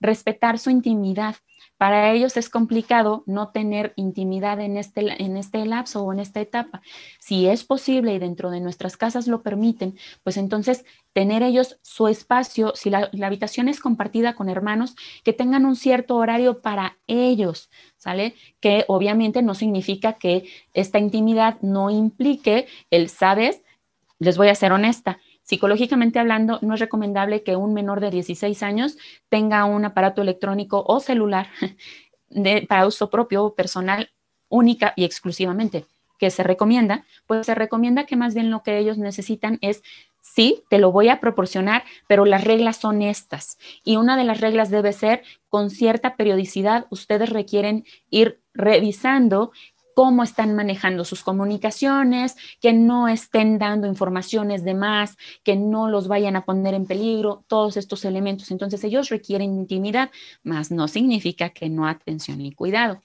Respetar 0.00 0.58
su 0.58 0.70
intimidad. 0.70 1.36
Para 1.76 2.12
ellos 2.12 2.36
es 2.36 2.48
complicado 2.48 3.22
no 3.26 3.50
tener 3.50 3.92
intimidad 3.96 4.60
en 4.60 4.76
este, 4.76 5.22
en 5.22 5.36
este 5.36 5.64
lapso 5.66 6.02
o 6.02 6.12
en 6.12 6.20
esta 6.20 6.40
etapa. 6.40 6.82
Si 7.18 7.46
es 7.46 7.64
posible 7.64 8.14
y 8.14 8.18
dentro 8.18 8.50
de 8.50 8.60
nuestras 8.60 8.96
casas 8.96 9.26
lo 9.26 9.42
permiten, 9.42 9.96
pues 10.22 10.36
entonces 10.36 10.84
tener 11.12 11.42
ellos 11.42 11.78
su 11.82 12.08
espacio, 12.08 12.72
si 12.74 12.90
la, 12.90 13.10
la 13.12 13.26
habitación 13.26 13.68
es 13.68 13.80
compartida 13.80 14.34
con 14.34 14.48
hermanos, 14.48 14.96
que 15.24 15.32
tengan 15.32 15.66
un 15.66 15.76
cierto 15.76 16.16
horario 16.16 16.60
para 16.62 16.98
ellos, 17.06 17.70
¿sale? 17.96 18.34
Que 18.60 18.84
obviamente 18.88 19.42
no 19.42 19.54
significa 19.54 20.14
que 20.14 20.48
esta 20.72 20.98
intimidad 20.98 21.58
no 21.60 21.90
implique 21.90 22.66
el, 22.90 23.08
¿sabes? 23.08 23.62
Les 24.18 24.38
voy 24.38 24.48
a 24.48 24.54
ser 24.54 24.72
honesta, 24.72 25.18
Psicológicamente 25.46 26.18
hablando, 26.18 26.58
no 26.60 26.74
es 26.74 26.80
recomendable 26.80 27.44
que 27.44 27.54
un 27.54 27.72
menor 27.72 28.00
de 28.00 28.10
16 28.10 28.64
años 28.64 28.98
tenga 29.28 29.64
un 29.64 29.84
aparato 29.84 30.20
electrónico 30.20 30.84
o 30.84 30.98
celular 30.98 31.46
para 32.68 32.86
uso 32.86 33.10
propio 33.10 33.44
o 33.44 33.54
personal 33.54 34.10
única 34.48 34.92
y 34.96 35.04
exclusivamente. 35.04 35.86
que 36.18 36.30
se 36.30 36.42
recomienda? 36.42 37.04
Pues 37.26 37.46
se 37.46 37.54
recomienda 37.54 38.06
que 38.06 38.16
más 38.16 38.34
bien 38.34 38.50
lo 38.50 38.62
que 38.62 38.78
ellos 38.78 38.96
necesitan 38.96 39.58
es 39.60 39.82
sí, 40.20 40.64
te 40.68 40.78
lo 40.78 40.90
voy 40.90 41.10
a 41.10 41.20
proporcionar, 41.20 41.84
pero 42.08 42.24
las 42.24 42.42
reglas 42.42 42.78
son 42.78 43.02
estas. 43.02 43.58
Y 43.84 43.96
una 43.96 44.16
de 44.16 44.24
las 44.24 44.40
reglas 44.40 44.70
debe 44.70 44.92
ser, 44.92 45.22
con 45.48 45.70
cierta 45.70 46.16
periodicidad, 46.16 46.86
ustedes 46.90 47.30
requieren 47.30 47.84
ir 48.10 48.40
revisando 48.52 49.52
cómo 49.96 50.22
están 50.22 50.54
manejando 50.54 51.06
sus 51.06 51.22
comunicaciones, 51.22 52.36
que 52.60 52.74
no 52.74 53.08
estén 53.08 53.58
dando 53.58 53.86
informaciones 53.86 54.62
de 54.62 54.74
más, 54.74 55.16
que 55.42 55.56
no 55.56 55.88
los 55.88 56.06
vayan 56.06 56.36
a 56.36 56.44
poner 56.44 56.74
en 56.74 56.84
peligro, 56.84 57.46
todos 57.48 57.78
estos 57.78 58.04
elementos. 58.04 58.50
Entonces 58.50 58.84
ellos 58.84 59.08
requieren 59.08 59.54
intimidad, 59.54 60.10
más 60.42 60.70
no 60.70 60.86
significa 60.86 61.48
que 61.48 61.70
no 61.70 61.88
atención 61.88 62.42
y 62.42 62.52
cuidado. 62.52 63.00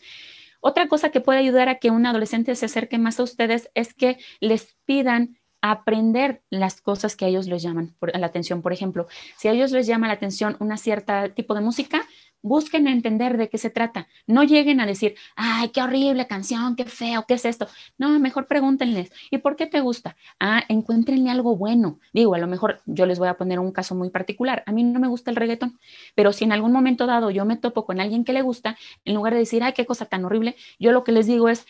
Otra 0.60 0.90
cosa 0.90 1.12
que 1.12 1.22
puede 1.22 1.40
ayudar 1.40 1.70
a 1.70 1.76
que 1.76 1.92
un 1.92 2.06
adolescente 2.06 2.54
se 2.58 2.66
acerque 2.66 2.98
más 2.98 3.22
a 3.22 3.24
ustedes 3.24 3.72
es 3.74 3.94
que 3.94 4.18
les 4.42 4.76
pidan 4.84 5.38
aprender 5.62 6.42
las 6.50 6.82
cosas 6.82 7.16
que 7.16 7.24
a 7.24 7.28
ellos 7.30 7.48
les 7.48 7.64
llaman 7.64 7.96
la 8.02 8.28
atención. 8.28 8.62
Por 8.62 8.74
ejemplo, 8.74 9.08
si 9.38 9.48
a 9.48 9.52
ellos 9.54 9.72
les 9.72 9.88
llama 9.88 10.08
la 10.08 10.14
atención 10.14 10.58
una 10.60 10.76
cierta 10.76 11.30
tipo 11.30 11.54
de 11.54 11.62
música, 11.62 12.06
busquen 12.42 12.88
entender 12.88 13.38
de 13.38 13.50
qué 13.50 13.58
se 13.58 13.70
trata. 13.70 14.08
No 14.28 14.44
lleguen 14.44 14.80
a 14.80 14.86
decir, 14.86 15.16
ay, 15.36 15.70
qué 15.70 15.82
horrible 15.82 16.28
canción, 16.28 16.76
qué 16.76 16.86
feo, 16.86 17.26
qué 17.28 17.36
es 17.36 17.46
esto. 17.46 17.68
No, 17.98 18.20
mejor 18.20 18.48
pregúntenles, 18.48 19.12
¿y 19.30 19.38
por 19.40 19.56
qué 19.56 19.68
te 19.68 19.82
gusta? 19.82 20.16
Ah, 20.40 20.64
encuéntrenle 20.68 21.30
algo 21.30 21.56
bueno. 21.56 22.00
Digo, 22.14 22.36
a 22.36 22.40
lo 22.40 22.48
mejor 22.48 22.82
yo 22.86 23.06
les 23.06 23.20
voy 23.20 23.28
a 23.28 23.38
poner 23.38 23.60
un 23.60 23.72
caso 23.72 23.96
muy 23.96 24.10
particular. 24.10 24.64
A 24.66 24.72
mí 24.72 24.84
no 24.84 25.00
me 25.00 25.08
gusta 25.08 25.32
el 25.32 25.38
reggaetón, 25.38 25.80
pero 26.16 26.34
si 26.34 26.44
en 26.46 26.52
algún 26.52 26.72
momento 26.72 27.06
dado 27.06 27.30
yo 27.32 27.46
me 27.46 27.58
topo 27.58 27.86
con 27.86 28.00
alguien 28.00 28.24
que 28.24 28.34
le 28.34 28.42
gusta, 28.42 28.78
en 29.06 29.16
lugar 29.16 29.34
de 29.34 29.40
decir, 29.40 29.64
ay, 29.64 29.74
qué 29.74 29.86
cosa 29.86 30.06
tan 30.06 30.26
horrible, 30.26 30.56
yo 30.80 30.92
lo 30.92 31.04
que 31.04 31.12
les 31.12 31.28
digo 31.28 31.50
es, 31.50 31.66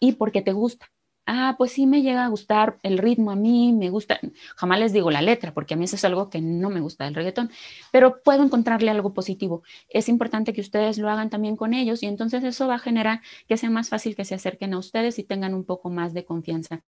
¿y 0.00 0.12
por 0.12 0.32
qué 0.32 0.42
te 0.42 0.52
gusta? 0.52 0.88
Ah, 1.28 1.54
pues 1.58 1.72
sí 1.72 1.86
me 1.86 2.02
llega 2.02 2.24
a 2.24 2.28
gustar 2.28 2.78
el 2.82 2.98
ritmo 2.98 3.30
a 3.30 3.36
mí, 3.36 3.72
me 3.72 3.90
gusta, 3.90 4.18
jamás 4.56 4.80
les 4.80 4.92
digo 4.94 5.10
la 5.10 5.20
letra, 5.20 5.52
porque 5.52 5.74
a 5.74 5.76
mí 5.76 5.84
eso 5.84 5.96
es 5.96 6.04
algo 6.04 6.30
que 6.30 6.40
no 6.40 6.70
me 6.70 6.80
gusta 6.80 7.04
del 7.04 7.14
reggaetón, 7.14 7.50
pero 7.92 8.22
puedo 8.22 8.42
encontrarle 8.42 8.90
algo 8.90 9.12
positivo. 9.12 9.62
Es 9.90 10.08
importante 10.08 10.54
que 10.54 10.62
ustedes 10.62 10.96
lo 10.98 11.10
hagan 11.10 11.28
también 11.28 11.56
con 11.56 11.74
ellos 11.74 12.02
y 12.02 12.06
entonces 12.06 12.42
eso 12.44 12.66
va 12.66 12.76
a 12.76 12.78
generar 12.78 13.20
que 13.46 13.58
sea 13.58 13.70
más 13.70 13.90
fácil 13.90 14.16
que 14.16 14.24
se 14.24 14.34
acerquen 14.34 14.72
a 14.72 14.78
ustedes 14.78 15.18
y 15.18 15.24
tengan 15.24 15.54
un 15.54 15.64
poco 15.64 15.90
más 15.90 16.14
de 16.14 16.24
confianza. 16.24 16.82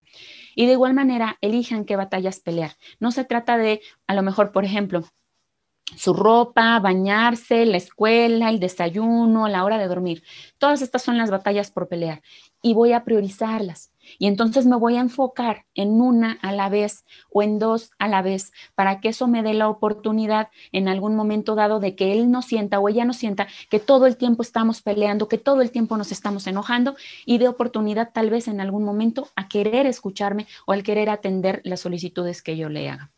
Y 0.55 0.67
de 0.67 0.73
igual 0.73 0.95
manera, 0.95 1.37
elijan 1.43 1.85
qué 1.85 1.97
batallas 1.97 2.41
pelear. 2.41 2.73
No 2.99 3.13
se 3.13 3.25
trata 3.25 3.59
de, 3.59 3.83
a 4.07 4.15
lo 4.15 4.23
mejor, 4.23 4.53
por 4.53 4.65
ejemplo, 4.65 5.05
su 5.97 6.15
ropa, 6.15 6.79
bañarse, 6.81 7.67
la 7.67 7.77
escuela, 7.77 8.49
el 8.49 8.61
desayuno, 8.61 9.49
la 9.49 9.65
hora 9.65 9.79
de 9.79 9.89
dormir. 9.89 10.23
Todas 10.59 10.83
estas 10.83 11.03
son 11.03 11.19
las 11.19 11.31
batallas 11.31 11.71
por 11.71 11.89
pelear 11.89 12.23
y 12.63 12.75
voy 12.75 12.93
a 12.93 13.05
priorizarlas. 13.05 13.90
Y 14.19 14.27
entonces 14.27 14.67
me 14.67 14.77
voy 14.77 14.97
a 14.97 15.01
enfocar 15.01 15.67
en 15.75 16.01
una 16.01 16.39
a 16.43 16.53
la 16.53 16.69
vez 16.69 17.05
o 17.31 17.43
en 17.43 17.59
dos 17.59 17.91
a 17.99 18.09
la 18.09 18.23
vez 18.23 18.53
para 18.75 19.01
que 19.01 19.09
eso 19.09 19.29
me 19.29 19.43
dé 19.43 19.55
la 19.55 19.69
oportunidad 19.69 20.49
en 20.73 20.89
algún 20.89 21.17
momento 21.17 21.55
dado 21.55 21.81
de 21.81 21.95
que 21.95 22.13
él 22.13 22.31
no 22.31 22.43
sienta 22.43 22.79
o 22.79 22.89
ella 22.89 23.05
no 23.05 23.13
sienta 23.13 23.47
que 23.71 23.81
todo 23.81 24.07
el 24.07 24.17
tiempo 24.17 24.43
estamos 24.43 24.83
peleando, 24.83 25.29
que 25.29 25.39
todo 25.39 25.63
el 25.63 25.71
tiempo 25.71 25.97
nos 25.97 26.13
estamos 26.13 26.47
enojando 26.47 26.97
y 27.27 27.39
de 27.39 27.49
oportunidad 27.49 28.11
tal 28.13 28.31
vez 28.31 28.49
en 28.49 28.61
algún 28.61 28.85
momento 28.85 29.29
a 29.37 29.49
querer 29.49 29.87
escucharme 29.87 30.47
o 30.67 30.73
al 30.73 30.83
querer 30.83 31.11
atender 31.11 31.61
las 31.65 31.81
solicitudes 31.81 32.43
que 32.43 32.57
yo 32.57 32.69
le 32.69 32.89
haga. 32.89 33.11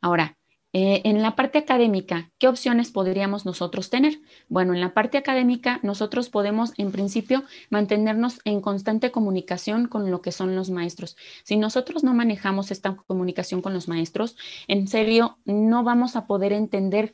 Ahora, 0.00 0.38
eh, 0.72 1.02
en 1.04 1.20
la 1.20 1.34
parte 1.34 1.58
académica, 1.58 2.30
¿qué 2.38 2.46
opciones 2.46 2.92
podríamos 2.92 3.44
nosotros 3.44 3.90
tener? 3.90 4.20
Bueno, 4.48 4.72
en 4.72 4.80
la 4.80 4.94
parte 4.94 5.18
académica 5.18 5.80
nosotros 5.82 6.30
podemos 6.30 6.72
en 6.78 6.92
principio 6.92 7.42
mantenernos 7.70 8.40
en 8.44 8.60
constante 8.60 9.10
comunicación 9.10 9.88
con 9.88 10.10
lo 10.12 10.22
que 10.22 10.30
son 10.30 10.54
los 10.54 10.70
maestros. 10.70 11.16
Si 11.42 11.56
nosotros 11.56 12.04
no 12.04 12.14
manejamos 12.14 12.70
esta 12.70 12.94
comunicación 12.94 13.62
con 13.62 13.74
los 13.74 13.88
maestros, 13.88 14.36
en 14.68 14.86
serio, 14.86 15.38
no 15.44 15.82
vamos 15.82 16.14
a 16.14 16.26
poder 16.28 16.52
entender 16.52 17.12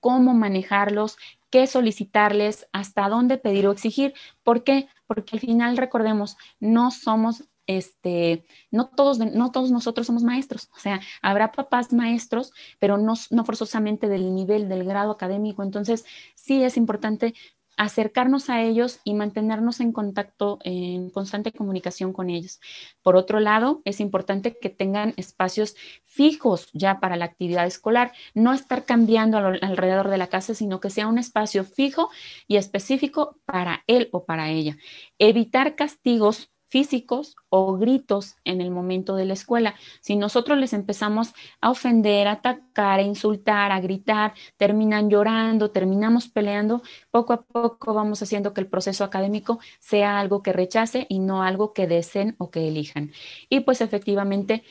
cómo 0.00 0.34
manejarlos, 0.34 1.16
qué 1.50 1.66
solicitarles, 1.66 2.68
hasta 2.72 3.08
dónde 3.08 3.38
pedir 3.38 3.66
o 3.66 3.72
exigir. 3.72 4.14
¿Por 4.42 4.64
qué? 4.64 4.88
Porque 5.06 5.36
al 5.36 5.40
final, 5.40 5.76
recordemos, 5.76 6.36
no 6.60 6.90
somos 6.90 7.44
este, 7.66 8.44
no 8.70 8.88
todos, 8.88 9.18
no 9.18 9.50
todos 9.50 9.70
nosotros 9.70 10.06
somos 10.06 10.22
maestros, 10.22 10.68
o 10.76 10.78
sea, 10.78 11.00
habrá 11.22 11.52
papás 11.52 11.92
maestros, 11.92 12.52
pero 12.78 12.98
no, 12.98 13.14
no 13.30 13.44
forzosamente 13.44 14.08
del 14.08 14.34
nivel, 14.34 14.68
del 14.68 14.84
grado 14.84 15.10
académico. 15.10 15.62
Entonces, 15.62 16.04
sí 16.34 16.62
es 16.62 16.76
importante 16.76 17.34
acercarnos 17.76 18.48
a 18.48 18.62
ellos 18.62 19.00
y 19.04 19.14
mantenernos 19.14 19.80
en 19.80 19.92
contacto, 19.92 20.58
en 20.64 21.10
constante 21.10 21.52
comunicación 21.52 22.12
con 22.12 22.30
ellos. 22.30 22.60
Por 23.02 23.16
otro 23.16 23.38
lado, 23.38 23.82
es 23.84 24.00
importante 24.00 24.56
que 24.58 24.70
tengan 24.70 25.12
espacios 25.16 25.76
fijos 26.04 26.70
ya 26.72 27.00
para 27.00 27.16
la 27.16 27.26
actividad 27.26 27.66
escolar, 27.66 28.12
no 28.34 28.52
estar 28.54 28.84
cambiando 28.84 29.38
alrededor 29.38 30.08
de 30.08 30.18
la 30.18 30.28
casa, 30.28 30.54
sino 30.54 30.80
que 30.80 30.90
sea 30.90 31.06
un 31.06 31.18
espacio 31.18 31.64
fijo 31.64 32.10
y 32.48 32.56
específico 32.56 33.38
para 33.44 33.84
él 33.86 34.08
o 34.12 34.24
para 34.24 34.50
ella. 34.50 34.76
Evitar 35.18 35.76
castigos 35.76 36.50
físicos 36.68 37.36
o 37.48 37.76
gritos 37.76 38.36
en 38.44 38.60
el 38.60 38.70
momento 38.70 39.16
de 39.16 39.24
la 39.24 39.34
escuela. 39.34 39.74
Si 40.00 40.16
nosotros 40.16 40.58
les 40.58 40.72
empezamos 40.72 41.32
a 41.60 41.70
ofender, 41.70 42.28
a 42.28 42.32
atacar, 42.32 43.00
a 43.00 43.02
insultar, 43.02 43.72
a 43.72 43.80
gritar, 43.80 44.34
terminan 44.56 45.08
llorando, 45.10 45.70
terminamos 45.70 46.28
peleando, 46.28 46.82
poco 47.10 47.32
a 47.32 47.42
poco 47.42 47.94
vamos 47.94 48.22
haciendo 48.22 48.52
que 48.52 48.60
el 48.60 48.68
proceso 48.68 49.04
académico 49.04 49.58
sea 49.78 50.18
algo 50.18 50.42
que 50.42 50.52
rechace 50.52 51.06
y 51.08 51.18
no 51.18 51.42
algo 51.42 51.72
que 51.72 51.86
deseen 51.86 52.34
o 52.38 52.50
que 52.50 52.68
elijan. 52.68 53.12
Y 53.48 53.60
pues 53.60 53.80
efectivamente 53.80 54.64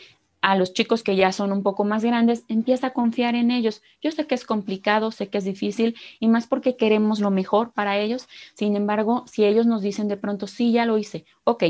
a 0.46 0.56
los 0.56 0.74
chicos 0.74 1.02
que 1.02 1.16
ya 1.16 1.32
son 1.32 1.52
un 1.52 1.64
poco 1.64 1.86
más 1.86 2.04
grandes, 2.06 2.46
empieza 2.50 2.88
a 2.88 2.94
confiar 2.94 3.34
en 3.34 3.50
ellos. 3.50 3.82
Yo 4.00 4.12
sé 4.12 4.28
que 4.28 4.36
es 4.36 4.46
complicado, 4.46 5.10
sé 5.10 5.28
que 5.28 5.40
es 5.40 5.44
difícil 5.44 5.96
y 6.20 6.28
más 6.28 6.46
porque 6.46 6.78
queremos 6.78 7.20
lo 7.20 7.32
mejor 7.32 7.74
para 7.74 7.98
ellos. 7.98 8.28
Sin 8.54 8.76
embargo, 8.76 9.26
si 9.26 9.44
ellos 9.44 9.66
nos 9.66 9.82
dicen 9.82 10.08
de 10.08 10.18
pronto, 10.18 10.46
sí, 10.46 10.72
ya 10.72 10.86
lo 10.86 11.00
hice, 11.00 11.26
ok, 11.46 11.64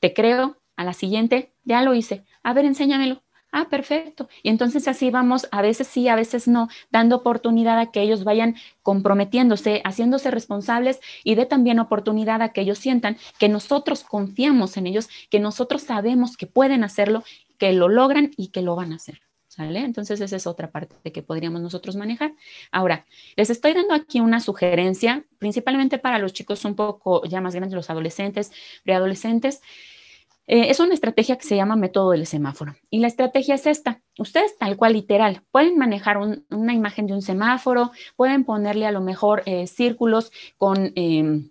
te 0.00 0.12
creo, 0.12 0.58
a 0.76 0.84
la 0.84 0.92
siguiente, 0.92 1.54
ya 1.64 1.80
lo 1.80 1.94
hice, 1.94 2.26
a 2.42 2.52
ver, 2.52 2.66
enséñamelo. 2.66 3.22
Ah, 3.56 3.68
perfecto. 3.70 4.28
Y 4.42 4.48
entonces 4.48 4.88
así 4.88 5.10
vamos, 5.12 5.46
a 5.52 5.62
veces 5.62 5.86
sí, 5.86 6.08
a 6.08 6.16
veces 6.16 6.48
no, 6.48 6.66
dando 6.90 7.14
oportunidad 7.14 7.78
a 7.78 7.92
que 7.92 8.02
ellos 8.02 8.24
vayan 8.24 8.56
comprometiéndose, 8.82 9.80
haciéndose 9.84 10.32
responsables 10.32 10.98
y 11.22 11.36
de 11.36 11.46
también 11.46 11.78
oportunidad 11.78 12.42
a 12.42 12.48
que 12.48 12.62
ellos 12.62 12.78
sientan 12.78 13.16
que 13.38 13.48
nosotros 13.48 14.02
confiamos 14.02 14.76
en 14.76 14.88
ellos, 14.88 15.08
que 15.30 15.38
nosotros 15.38 15.82
sabemos 15.82 16.36
que 16.36 16.48
pueden 16.48 16.82
hacerlo 16.82 17.22
que 17.58 17.72
lo 17.72 17.88
logran 17.88 18.30
y 18.36 18.48
que 18.48 18.62
lo 18.62 18.76
van 18.76 18.92
a 18.92 18.96
hacer. 18.96 19.20
¿Sale? 19.48 19.80
Entonces 19.80 20.20
esa 20.20 20.34
es 20.34 20.48
otra 20.48 20.72
parte 20.72 21.12
que 21.12 21.22
podríamos 21.22 21.62
nosotros 21.62 21.94
manejar. 21.94 22.34
Ahora, 22.72 23.06
les 23.36 23.50
estoy 23.50 23.72
dando 23.72 23.94
aquí 23.94 24.18
una 24.18 24.40
sugerencia, 24.40 25.24
principalmente 25.38 25.98
para 25.98 26.18
los 26.18 26.32
chicos 26.32 26.64
un 26.64 26.74
poco 26.74 27.24
ya 27.24 27.40
más 27.40 27.54
grandes, 27.54 27.76
los 27.76 27.88
adolescentes, 27.88 28.50
preadolescentes. 28.82 29.60
Eh, 30.46 30.70
es 30.70 30.80
una 30.80 30.94
estrategia 30.94 31.36
que 31.36 31.46
se 31.46 31.56
llama 31.56 31.76
método 31.76 32.10
del 32.10 32.26
semáforo. 32.26 32.74
Y 32.90 32.98
la 32.98 33.06
estrategia 33.06 33.54
es 33.54 33.66
esta. 33.66 34.02
Ustedes 34.18 34.58
tal 34.58 34.76
cual 34.76 34.94
literal 34.94 35.42
pueden 35.52 35.78
manejar 35.78 36.18
una 36.18 36.74
imagen 36.74 37.06
de 37.06 37.14
un 37.14 37.22
semáforo, 37.22 37.92
pueden 38.16 38.44
ponerle 38.44 38.86
a 38.86 38.92
lo 38.92 39.00
mejor 39.00 39.42
eh, 39.46 39.66
círculos 39.66 40.32
con... 40.58 40.92
Em, 40.96 41.50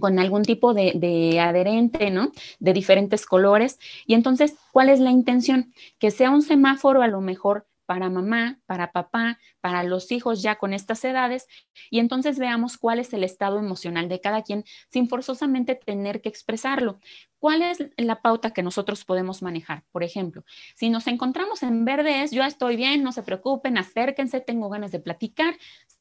con 0.00 0.18
algún 0.18 0.42
tipo 0.42 0.74
de, 0.74 1.38
adherente, 1.40 2.10
¿no? 2.10 2.32
De 2.58 2.72
diferentes 2.72 3.26
colores. 3.26 3.78
Y 4.06 4.14
entonces, 4.14 4.56
¿cuál 4.72 4.88
es 4.88 5.00
la 5.00 5.10
intención? 5.10 5.72
Que 5.98 6.10
sea 6.10 6.30
un 6.30 6.42
semáforo 6.42 7.02
a 7.02 7.08
lo 7.08 7.20
mejor 7.20 7.66
para 7.90 8.08
mamá, 8.08 8.60
para 8.66 8.92
papá, 8.92 9.40
para 9.60 9.82
los 9.82 10.12
hijos 10.12 10.42
ya 10.42 10.54
con 10.54 10.72
estas 10.72 11.04
edades, 11.04 11.48
y 11.90 11.98
entonces 11.98 12.38
veamos 12.38 12.78
cuál 12.78 13.00
es 13.00 13.12
el 13.12 13.24
estado 13.24 13.58
emocional 13.58 14.08
de 14.08 14.20
cada 14.20 14.42
quien 14.42 14.62
sin 14.92 15.08
forzosamente 15.08 15.74
tener 15.74 16.20
que 16.20 16.28
expresarlo. 16.28 17.00
¿Cuál 17.40 17.62
es 17.62 17.78
la 17.96 18.22
pauta 18.22 18.52
que 18.52 18.62
nosotros 18.62 19.04
podemos 19.04 19.42
manejar? 19.42 19.82
Por 19.90 20.04
ejemplo, 20.04 20.44
si 20.76 20.88
nos 20.88 21.08
encontramos 21.08 21.64
en 21.64 21.84
verde 21.84 22.22
es, 22.22 22.30
yo 22.30 22.44
estoy 22.44 22.76
bien, 22.76 23.02
no 23.02 23.10
se 23.10 23.24
preocupen, 23.24 23.76
acérquense, 23.76 24.40
tengo 24.40 24.68
ganas 24.68 24.92
de 24.92 25.00
platicar, 25.00 25.56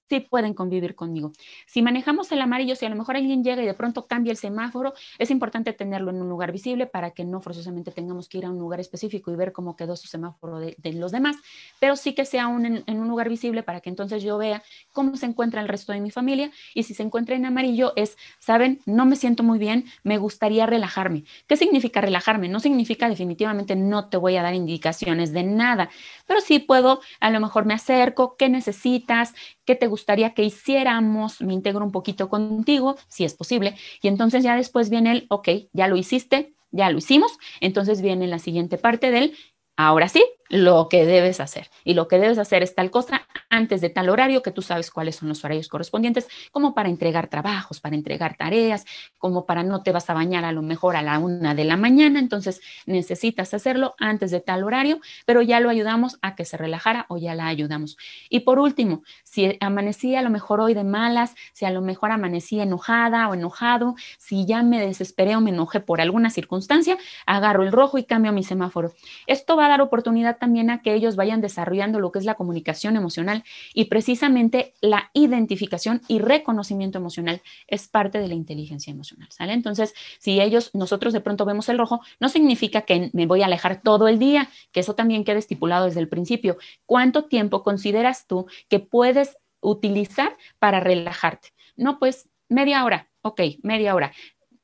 sí 0.10 0.20
pueden 0.20 0.54
convivir 0.54 0.96
conmigo. 0.96 1.32
Si 1.68 1.82
manejamos 1.82 2.32
el 2.32 2.42
amarillo, 2.42 2.76
si 2.76 2.86
a 2.86 2.90
lo 2.90 2.96
mejor 2.96 3.16
alguien 3.16 3.44
llega 3.44 3.62
y 3.62 3.66
de 3.66 3.74
pronto 3.74 4.08
cambia 4.08 4.32
el 4.32 4.38
semáforo, 4.38 4.94
es 5.20 5.30
importante 5.30 5.72
tenerlo 5.74 6.10
en 6.10 6.22
un 6.22 6.30
lugar 6.30 6.52
visible 6.52 6.88
para 6.88 7.12
que 7.12 7.24
no 7.24 7.42
forzosamente 7.42 7.92
tengamos 7.92 8.28
que 8.28 8.40
ir 8.40 8.46
a 8.46 8.50
un 8.50 8.58
lugar 8.58 8.80
específico 8.80 9.32
y 9.32 9.36
ver 9.36 9.52
cómo 9.52 9.76
quedó 9.76 9.96
su 9.96 10.08
semáforo 10.08 10.60
de, 10.60 10.76
los 10.94 11.12
demás, 11.12 11.36
pero 11.80 11.96
sí 11.96 12.14
que 12.14 12.26
sea 12.26 12.46
en, 12.46 13.00
un 13.00 13.08
lugar 13.08 13.30
visible 13.30 13.62
para 13.62 13.80
que 13.80 13.90
entonces 13.90 14.24
yo 14.24 14.38
vea 14.40 14.64
cómo 14.92 15.16
se 15.16 15.28
encuentra 15.28 15.62
el 15.62 15.68
resto 15.68 15.94
de 15.94 16.02
mi 16.02 16.10
familia 16.10 16.52
y 16.74 16.84
si 16.84 16.96
se 16.96 17.04
encuentra 17.04 17.36
en 17.36 17.46
amarillo 17.46 17.94
es, 17.96 18.18
saben, 18.40 18.82
no 18.88 19.06
me 19.06 19.16
siento 19.16 19.44
muy 19.44 19.60
bien, 19.60 19.86
me 20.04 20.18
gustaría 20.18 20.66
relajarme. 20.66 21.26
¿Qué 21.48 21.58
significa 21.58 22.02
relajarme? 22.02 22.50
No 22.50 22.60
significa 22.60 23.08
definitivamente 23.08 23.76
no 23.76 24.10
te 24.10 24.18
voy 24.18 24.36
a 24.38 24.42
dar 24.42 24.56
indicaciones 24.56 25.32
de 25.32 25.44
nada, 25.44 25.90
pero 26.26 26.42
sí 26.42 26.58
puedo, 26.60 27.02
a 27.20 27.30
lo 27.30 27.40
mejor 27.40 27.66
me 27.66 27.76
acerco, 27.76 28.36
¿qué 28.36 28.50
necesitas? 28.50 29.36
¿Qué 29.66 29.76
te 29.76 29.88
gustaría 30.00 30.34
que 30.34 30.44
hiciéramos? 30.44 31.42
Me 31.42 31.54
integro 31.54 31.84
un 31.84 31.92
poquito 31.92 32.30
contigo, 32.30 32.96
si 33.08 33.26
es 33.26 33.34
posible. 33.34 33.76
Y 34.02 34.08
entonces 34.08 34.44
ya 34.44 34.56
después 34.56 34.90
viene 34.90 35.12
el, 35.12 35.26
ok, 35.30 35.50
ya 35.74 35.88
lo 35.88 35.98
hiciste, 35.98 36.54
ya 36.72 36.90
lo 36.90 36.98
hicimos. 36.98 37.38
Entonces 37.60 38.02
viene 38.02 38.28
la 38.28 38.40
siguiente 38.40 38.78
parte 38.78 39.12
del, 39.12 39.36
ahora 39.76 40.08
sí, 40.08 40.24
lo 40.50 40.90
que 40.90 41.06
debes 41.06 41.40
hacer. 41.40 41.70
Y 41.84 41.94
lo 41.94 42.08
que 42.08 42.20
debes 42.20 42.40
hacer 42.40 42.64
es 42.64 42.76
tal 42.76 42.92
cosa 42.92 43.28
antes 43.50 43.82
de 43.82 43.90
tal 43.90 44.10
horario, 44.10 44.42
que 44.42 44.52
tú 44.52 44.62
sabes 44.62 44.92
cuáles 44.92 45.16
son 45.16 45.30
los 45.30 45.44
horarios 45.44 45.68
correspondientes, 45.68 46.28
como 46.52 46.74
para 46.74 46.90
entregar 46.90 47.28
trabajos, 47.28 47.80
para 47.80 47.96
entregar 47.96 48.36
tareas, 48.36 48.86
como 49.18 49.46
para 49.46 49.64
no 49.64 49.82
te 49.84 49.92
vas 49.92 50.10
a 50.10 50.14
bañar 50.14 50.46
a 50.46 50.52
lo 50.52 50.62
mejor 50.62 50.96
a 50.96 51.02
la 51.02 51.20
una 51.20 51.56
de 51.56 51.66
la 51.66 51.78
mañana, 51.78 52.20
entonces 52.20 52.62
necesitas 52.86 53.54
hacerlo 53.54 53.96
antes 54.00 54.32
de 54.32 54.40
tal 54.40 54.64
horario, 54.64 55.00
pero 55.26 55.42
ya 55.42 55.60
lo 55.60 55.70
ayudamos 55.70 56.18
a 56.22 56.36
que 56.36 56.46
se 56.46 56.58
relajara 56.58 57.06
o 57.10 57.18
ya 57.18 57.36
la 57.36 57.48
ayudamos. 57.48 57.98
Y 58.30 58.42
por 58.42 58.60
último, 58.60 59.04
si 59.24 59.58
amanecí 59.62 60.16
a 60.16 60.22
lo 60.22 60.30
mejor 60.30 60.62
hoy 60.62 60.74
de 60.74 60.84
malas, 60.84 61.36
si 61.54 61.66
a 61.66 61.72
lo 61.72 61.82
mejor 61.82 62.12
amanecí 62.12 62.60
enojada 62.60 63.30
o 63.30 63.34
enojado, 63.34 63.96
si 64.18 64.46
ya 64.46 64.64
me 64.64 64.80
desesperé 64.80 65.36
o 65.36 65.42
me 65.42 65.52
enojé 65.52 65.80
por 65.80 66.02
alguna 66.02 66.30
circunstancia, 66.30 66.98
agarro 67.26 67.64
el 67.64 67.72
rojo 67.72 67.98
y 67.98 68.04
cambio 68.04 68.32
mi 68.32 68.44
semáforo. 68.44 68.94
Esto 69.28 69.56
va 69.56 69.66
a 69.66 69.70
dar 69.70 69.82
oportunidad 69.82 70.39
también 70.40 70.70
a 70.70 70.82
que 70.82 70.94
ellos 70.94 71.16
vayan 71.16 71.42
desarrollando 71.42 72.00
lo 72.00 72.12
que 72.12 72.20
es 72.20 72.26
la 72.26 72.36
comunicación 72.36 72.96
emocional 72.96 73.44
y 73.74 73.86
precisamente 73.86 74.74
la 74.82 75.12
identificación 75.14 76.02
y 76.08 76.20
reconocimiento 76.20 76.98
emocional 76.98 77.42
es 77.68 77.88
parte 77.88 78.20
de 78.20 78.28
la 78.28 78.34
inteligencia 78.34 78.92
emocional, 78.92 79.28
¿sale? 79.32 79.54
Entonces, 79.54 79.94
si 80.20 80.42
ellos, 80.42 80.72
nosotros 80.74 81.14
de 81.14 81.22
pronto 81.22 81.46
vemos 81.46 81.70
el 81.70 81.78
rojo, 81.78 82.02
no 82.20 82.30
significa 82.30 82.82
que 82.82 83.10
me 83.14 83.26
voy 83.26 83.42
a 83.42 83.46
alejar 83.46 83.82
todo 83.82 84.08
el 84.08 84.20
día, 84.20 84.50
que 84.72 84.80
eso 84.80 84.96
también 84.96 85.24
queda 85.24 85.38
estipulado 85.38 85.86
desde 85.86 86.00
el 86.00 86.10
principio. 86.10 86.58
¿Cuánto 86.86 87.26
tiempo 87.26 87.64
consideras 87.64 88.26
tú 88.28 88.48
que 88.70 88.80
puedes 88.80 89.38
utilizar 89.62 90.38
para 90.58 90.80
relajarte? 90.80 91.50
No, 91.76 92.00
pues 92.00 92.30
media 92.48 92.84
hora, 92.84 93.10
ok, 93.22 93.42
media 93.62 93.94
hora 93.94 94.12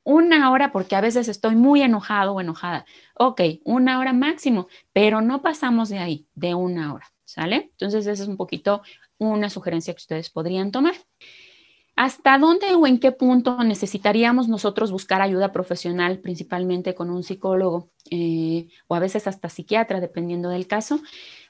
una 0.06 0.52
hora 0.52 0.70
porque 0.70 0.94
a 0.94 1.00
veces 1.00 1.26
estoy 1.26 1.56
muy 1.56 1.82
enojado 1.82 2.32
o 2.32 2.40
enojada. 2.40 2.86
Ok, 3.18 3.40
una 3.64 3.98
hora 3.98 4.12
máximo, 4.12 4.68
pero 4.92 5.20
no 5.20 5.42
pasamos 5.42 5.88
de 5.88 5.98
ahí, 5.98 6.28
de 6.36 6.54
una 6.54 6.94
hora, 6.94 7.12
¿sale? 7.24 7.70
Entonces, 7.72 8.06
esa 8.06 8.22
es 8.22 8.28
un 8.28 8.36
poquito 8.36 8.82
una 9.18 9.50
sugerencia 9.50 9.92
que 9.92 9.98
ustedes 9.98 10.30
podrían 10.30 10.70
tomar. 10.70 10.94
¿Hasta 11.96 12.38
dónde 12.38 12.72
o 12.76 12.86
en 12.86 13.00
qué 13.00 13.10
punto 13.10 13.64
necesitaríamos 13.64 14.46
nosotros 14.48 14.92
buscar 14.92 15.22
ayuda 15.22 15.50
profesional, 15.50 16.20
principalmente 16.20 16.94
con 16.94 17.10
un 17.10 17.24
psicólogo 17.24 17.90
eh, 18.10 18.68
o 18.86 18.94
a 18.94 19.00
veces 19.00 19.26
hasta 19.26 19.48
psiquiatra, 19.48 20.00
dependiendo 20.00 20.50
del 20.50 20.68
caso? 20.68 21.00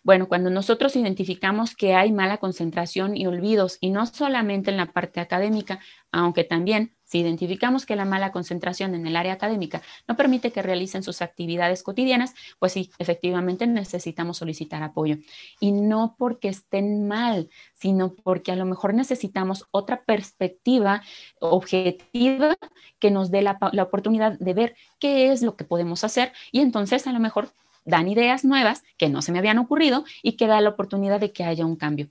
Bueno, 0.02 0.28
cuando 0.28 0.48
nosotros 0.48 0.96
identificamos 0.96 1.76
que 1.76 1.94
hay 1.94 2.10
mala 2.10 2.38
concentración 2.38 3.18
y 3.18 3.26
olvidos, 3.26 3.76
y 3.82 3.90
no 3.90 4.06
solamente 4.06 4.70
en 4.70 4.78
la 4.78 4.92
parte 4.92 5.20
académica, 5.20 5.80
aunque 6.10 6.44
también 6.44 6.95
si 7.06 7.20
identificamos 7.20 7.86
que 7.86 7.96
la 7.96 8.04
mala 8.04 8.32
concentración 8.32 8.94
en 8.94 9.06
el 9.06 9.16
área 9.16 9.32
académica 9.32 9.80
no 10.06 10.16
permite 10.16 10.52
que 10.52 10.60
realicen 10.60 11.02
sus 11.02 11.22
actividades 11.22 11.82
cotidianas, 11.82 12.34
pues 12.58 12.72
sí, 12.72 12.90
efectivamente 12.98 13.66
necesitamos 13.66 14.38
solicitar 14.38 14.82
apoyo. 14.82 15.16
Y 15.60 15.72
no 15.72 16.16
porque 16.18 16.48
estén 16.48 17.06
mal, 17.06 17.48
sino 17.74 18.12
porque 18.12 18.52
a 18.52 18.56
lo 18.56 18.66
mejor 18.66 18.92
necesitamos 18.92 19.66
otra 19.70 20.02
perspectiva 20.04 21.02
objetiva 21.38 22.56
que 22.98 23.10
nos 23.10 23.30
dé 23.30 23.42
la, 23.42 23.58
oportunidad 23.82 24.38
de 24.38 24.54
ver 24.54 24.76
qué 24.98 25.30
es 25.30 25.42
lo 25.42 25.56
que 25.56 25.64
podemos 25.64 26.02
hacer 26.02 26.32
y 26.50 26.60
entonces 26.60 27.06
a 27.06 27.12
lo 27.12 27.20
mejor 27.20 27.52
dan 27.84 28.08
ideas 28.08 28.44
nuevas 28.44 28.82
que 28.96 29.08
no 29.08 29.22
se 29.22 29.30
me 29.30 29.38
habían 29.38 29.58
ocurrido 29.58 30.04
y 30.22 30.32
que 30.32 30.48
da 30.48 30.60
la 30.60 30.70
oportunidad 30.70 31.20
de 31.20 31.32
que 31.32 31.44
haya 31.44 31.64
un 31.64 31.76
cambio. 31.76 32.08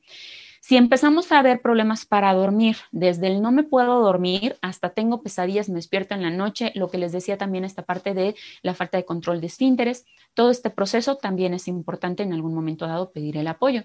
Si 0.67 0.77
empezamos 0.77 1.31
a 1.31 1.43
ver 1.43 1.61
problemas 1.61 2.07
para 2.07 2.33
dormir, 2.33 2.77
desde 2.91 3.27
el 3.27 3.39
no 3.39 3.51
me 3.51 3.61
puedo 3.61 3.99
dormir 3.99 4.57
hasta 4.63 4.89
tengo 4.89 5.21
pesadillas, 5.21 5.69
me 5.69 5.75
despierto 5.75 6.15
en 6.15 6.23
la 6.23 6.31
noche, 6.31 6.71
lo 6.73 6.89
que 6.89 6.97
les 6.97 7.11
decía 7.11 7.37
también 7.37 7.65
esta 7.65 7.83
parte 7.83 8.15
de 8.15 8.33
la 8.63 8.73
falta 8.73 8.97
de 8.97 9.05
control 9.05 9.41
de 9.41 9.45
esfínteres, 9.45 10.07
todo 10.33 10.49
este 10.49 10.71
proceso 10.71 11.17
también 11.17 11.53
es 11.53 11.67
importante 11.67 12.23
en 12.23 12.33
algún 12.33 12.55
momento 12.55 12.87
dado 12.87 13.11
pedir 13.11 13.37
el 13.37 13.45
apoyo. 13.45 13.83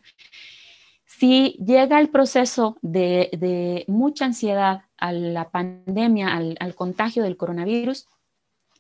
Si 1.05 1.59
llega 1.62 2.01
el 2.01 2.09
proceso 2.09 2.78
de, 2.81 3.85
mucha 3.87 4.24
ansiedad 4.24 4.85
a 4.97 5.12
la 5.12 5.51
pandemia, 5.51 6.35
al, 6.35 6.57
al 6.61 6.74
contagio 6.74 7.22
del 7.24 7.37
coronavirus, 7.37 8.07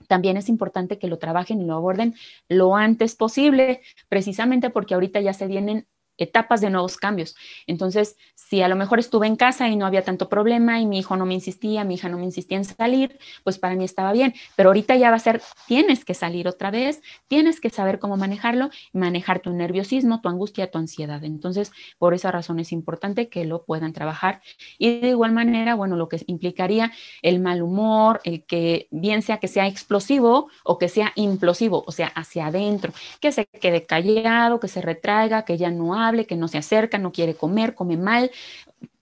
también 0.08 0.38
es 0.38 0.48
importante 0.48 0.98
que 0.98 1.06
lo 1.06 1.18
trabajen 1.18 1.60
y 1.60 1.66
lo 1.66 1.74
aborden 1.74 2.14
lo 2.48 2.76
antes 2.76 3.14
posible, 3.14 3.82
precisamente 4.08 4.70
porque 4.70 4.94
ahorita 4.94 5.20
ya 5.20 5.34
se 5.34 5.46
vienen 5.46 5.86
etapas 6.20 6.60
de 6.60 6.70
nuevos 6.70 6.96
cambios. 6.96 7.34
Entonces, 7.66 8.16
si 8.34 8.62
a 8.62 8.68
lo 8.68 8.76
mejor 8.76 8.98
estuve 8.98 9.26
en 9.26 9.36
casa 9.36 9.68
y 9.68 9.76
no 9.76 9.86
había 9.86 10.02
tanto 10.02 10.28
problema 10.28 10.80
y 10.80 10.86
mi 10.86 10.98
hijo 10.98 11.16
no 11.16 11.26
me 11.26 11.34
insistía, 11.34 11.84
mi 11.84 11.94
hija 11.94 12.08
no 12.08 12.18
me 12.18 12.24
insistía 12.24 12.56
en 12.56 12.64
salir, 12.64 13.18
pues 13.44 13.58
para 13.58 13.74
mí 13.74 13.84
estaba 13.84 14.12
bien. 14.12 14.34
Pero 14.56 14.70
ahorita 14.70 14.96
ya 14.96 15.10
va 15.10 15.16
a 15.16 15.20
ser, 15.20 15.40
tienes 15.66 16.04
que 16.04 16.14
salir 16.14 16.48
otra 16.48 16.70
vez, 16.70 17.02
tienes 17.28 17.60
que 17.60 17.70
saber 17.70 17.98
cómo 17.98 18.16
manejarlo, 18.16 18.70
manejar 18.92 19.40
tu 19.40 19.52
nerviosismo, 19.52 20.20
tu 20.20 20.28
angustia, 20.28 20.70
tu 20.70 20.78
ansiedad. 20.78 21.22
Entonces, 21.24 21.72
por 21.98 22.14
esa 22.14 22.30
razón 22.30 22.60
es 22.60 22.72
importante 22.72 23.28
que 23.28 23.44
lo 23.44 23.64
puedan 23.64 23.92
trabajar. 23.92 24.42
Y 24.78 25.00
de 25.00 25.08
igual 25.08 25.32
manera, 25.32 25.74
bueno, 25.74 25.96
lo 25.96 26.08
que 26.08 26.22
implicaría 26.26 26.92
el 27.22 27.40
mal 27.40 27.62
humor, 27.62 28.20
el 28.24 28.44
que 28.44 28.88
bien 28.90 29.22
sea 29.22 29.38
que 29.38 29.48
sea 29.48 29.66
explosivo 29.66 30.48
o 30.64 30.78
que 30.78 30.88
sea 30.88 31.12
implosivo, 31.14 31.84
o 31.86 31.92
sea, 31.92 32.08
hacia 32.08 32.46
adentro, 32.46 32.92
que 33.20 33.32
se 33.32 33.46
quede 33.46 33.86
callado, 33.86 34.60
que 34.60 34.68
se 34.68 34.80
retraiga, 34.82 35.44
que 35.44 35.56
ya 35.56 35.70
no 35.70 35.94
que 36.26 36.36
no 36.36 36.48
se 36.48 36.58
acerca, 36.58 36.98
no 36.98 37.12
quiere 37.12 37.34
comer, 37.34 37.74
come 37.74 37.96
mal, 37.96 38.30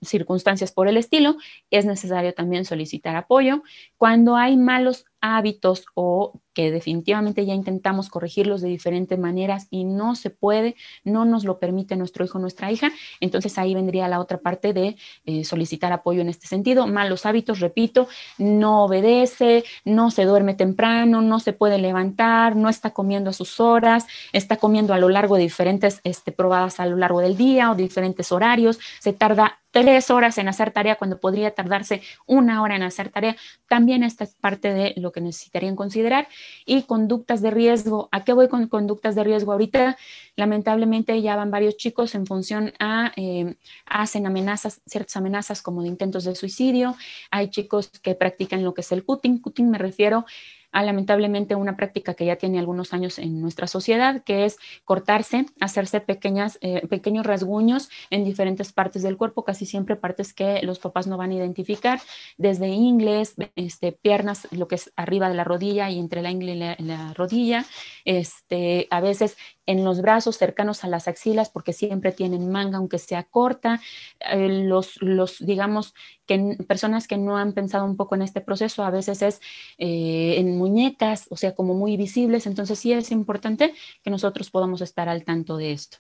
circunstancias 0.03 0.73
por 0.73 0.89
el 0.89 0.97
estilo, 0.97 1.37
es 1.71 1.85
necesario 1.85 2.35
también 2.35 2.65
solicitar 2.65 3.17
apoyo. 3.17 3.63
Cuando 3.97 4.37
hay 4.37 4.57
malos 4.57 5.05
hábitos 5.21 5.85
o 5.95 6.41
que 6.59 6.73
definitivamente 6.73 7.47
ya 7.47 7.55
intentamos 7.55 8.09
corregirlos 8.09 8.61
de 8.61 8.69
diferentes 8.69 9.17
maneras 9.17 9.69
y 9.71 9.85
no 9.85 10.17
se 10.17 10.31
puede, 10.31 10.75
no 11.05 11.25
nos 11.25 11.45
lo 11.45 11.61
permite 11.61 11.95
nuestro 11.95 12.25
hijo 12.25 12.39
o 12.39 12.41
nuestra 12.41 12.73
hija, 12.73 12.91
entonces 13.21 13.59
ahí 13.59 13.75
vendría 13.75 14.09
la 14.09 14.19
otra 14.19 14.39
parte 14.39 14.73
de 14.73 14.97
eh, 15.25 15.45
solicitar 15.45 15.93
apoyo 15.93 16.21
en 16.21 16.29
este 16.29 16.49
sentido. 16.49 16.89
Malos 16.89 17.27
hábitos, 17.27 17.61
repito, 17.61 18.09
no 18.39 18.85
obedece, 18.85 19.63
no 19.85 20.11
se 20.11 20.25
duerme 20.25 20.55
temprano, 20.55 21.23
no 21.23 21.39
se 21.39 21.53
puede 21.53 21.79
levantar, 21.79 22.57
no 22.57 22.69
está 22.69 22.91
comiendo 22.91 23.31
a 23.31 23.35
sus 23.35 23.61
horas, 23.61 24.07
está 24.33 24.57
comiendo 24.57 24.95
a 24.95 24.99
lo 24.99 25.09
largo 25.09 25.37
de 25.37 25.43
diferentes 25.43 26.01
este, 26.03 26.33
probadas 26.33 26.81
a 26.81 26.87
lo 26.87 26.97
largo 26.97 27.21
del 27.21 27.37
día 27.37 27.71
o 27.71 27.77
diferentes 27.77 28.33
horarios, 28.33 28.81
se 28.99 29.13
tarda 29.13 29.61
tres 29.81 30.11
horas 30.11 30.39
en 30.39 30.49
hacer 30.49 30.73
tarea 30.73 30.97
cuando 30.97 31.21
podría 31.21 31.55
tardarse 31.55 32.03
una 32.27 32.63
hora 32.63 32.75
en 32.75 32.83
hacer 32.83 33.11
tarea. 33.11 33.37
También 33.69 34.03
esta 34.03 34.25
es 34.25 34.35
parte 34.35 34.75
de 34.75 34.93
lo 34.97 35.13
que 35.13 35.21
necesitarían 35.21 35.77
considerar. 35.77 36.27
Y 36.67 36.83
conductas 36.83 37.43
de 37.43 37.51
riesgo. 37.51 38.09
¿A 38.11 38.25
qué 38.25 38.33
voy 38.33 38.49
con 38.49 38.67
conductas 38.67 39.15
de 39.15 39.23
riesgo? 39.23 39.53
Ahorita, 39.53 39.97
lamentablemente, 40.35 41.23
ya 41.23 41.37
van 41.37 41.53
varios 41.53 41.77
chicos 41.77 42.15
en 42.17 42.27
función 42.27 42.73
a, 42.81 43.13
eh, 43.17 43.55
hacen 43.87 44.27
amenazas, 44.27 44.81
ciertas 44.85 45.17
amenazas 45.17 45.63
como 45.63 45.83
de 45.83 45.89
intentos 45.89 46.25
de 46.25 46.35
suicidio. 46.35 46.97
Hay 47.31 47.51
chicos 47.51 47.89
que 48.03 48.17
practican 48.17 48.65
lo 48.65 48.75
que 48.75 48.81
es 48.81 48.91
el 48.91 49.05
cutting. 49.05 49.41
Cutting 49.41 49.71
me 49.71 49.79
refiero 49.79 50.27
a 50.73 50.83
lamentablemente 50.83 51.55
una 51.55 51.77
práctica 51.77 52.15
que 52.15 52.27
ya 52.27 52.37
tiene 52.37 52.59
algunos 52.59 52.93
años 52.93 53.19
en 53.19 53.41
nuestra 53.41 53.67
sociedad, 53.67 54.23
que 54.23 54.45
es 54.45 54.59
cortarse, 54.85 55.47
hacerse 55.61 56.01
pequeñas, 56.01 56.59
eh, 56.61 56.87
pequeños 56.89 57.27
rasguños 57.27 57.89
en 58.11 58.25
diferentes 58.25 58.73
partes 58.73 59.03
del 59.03 59.17
cuerpo, 59.17 59.45
casi 59.45 59.67
siempre 59.67 59.97
partes 59.97 60.35
que 60.35 60.61
los 60.63 60.79
papás 60.79 61.07
no 61.07 61.17
van 61.17 61.31
a 61.31 61.35
identificar, 61.35 62.01
desde 62.37 62.69
ingles, 62.69 63.35
este, 63.57 63.93
piernas, 63.93 64.49
lo 64.51 64.69
que 64.69 64.77
es 64.77 64.93
arriba 64.97 65.29
de 65.29 65.35
la 65.35 65.45
rodilla 65.45 65.91
y 65.91 65.99
entre 65.99 66.23
la 66.23 66.31
ingle 66.31 66.53
y 66.55 66.59
la, 66.59 66.77
la 66.79 67.15
rodilla, 67.15 67.65
este, 68.05 68.87
a 68.91 69.01
veces 69.01 69.37
en 69.69 69.85
los 69.85 70.01
brazos 70.01 70.39
cercanos 70.39 70.83
a 70.83 70.89
las 70.89 71.09
axilas 71.09 71.51
porque 71.51 71.75
siempre 71.75 72.11
tienen 72.11 72.51
manga 72.51 72.79
aunque 72.79 72.99
sea 72.99 73.25
corta. 73.25 73.81
Eh, 74.21 74.65
los, 74.65 75.01
los, 75.03 75.45
digamos, 75.45 75.95
que 76.27 76.57
personas 76.67 77.07
que 77.07 77.19
no 77.19 77.37
han 77.37 77.53
pensado 77.53 77.85
un 77.85 77.97
poco 77.97 78.15
en 78.15 78.23
este 78.23 78.41
proceso 78.41 78.83
a 78.83 78.91
veces 78.91 79.21
es 79.21 79.41
eh, 79.77 80.37
en 80.39 80.57
muñecas, 80.57 81.27
o 81.29 81.37
sea, 81.37 81.55
como 81.55 81.75
muy 81.75 81.99
visibles. 81.99 82.47
Entonces 82.47 82.79
sí 82.79 82.95
es 82.95 83.13
importante 83.13 83.75
que 84.03 84.11
nosotros 84.11 84.51
podamos 84.51 84.81
estar 84.81 85.11
al 85.11 85.25
tanto 85.25 85.59
de 85.59 85.73
esto. 85.73 85.99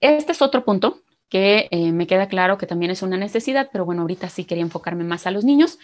Este 0.00 0.32
es 0.32 0.40
otro 0.40 0.64
punto 0.64 1.02
que 1.28 1.68
eh, 1.70 1.92
me 1.92 2.06
queda 2.06 2.28
claro 2.28 2.56
que 2.56 2.66
también 2.66 2.90
es 2.90 3.02
una 3.02 3.18
necesidad, 3.18 3.68
pero 3.70 3.84
bueno, 3.84 4.02
ahorita 4.02 4.30
sí 4.30 4.44
quería 4.44 4.64
enfocarme 4.64 5.04
más 5.04 5.26
a 5.26 5.30
los 5.30 5.44
niños. 5.44 5.78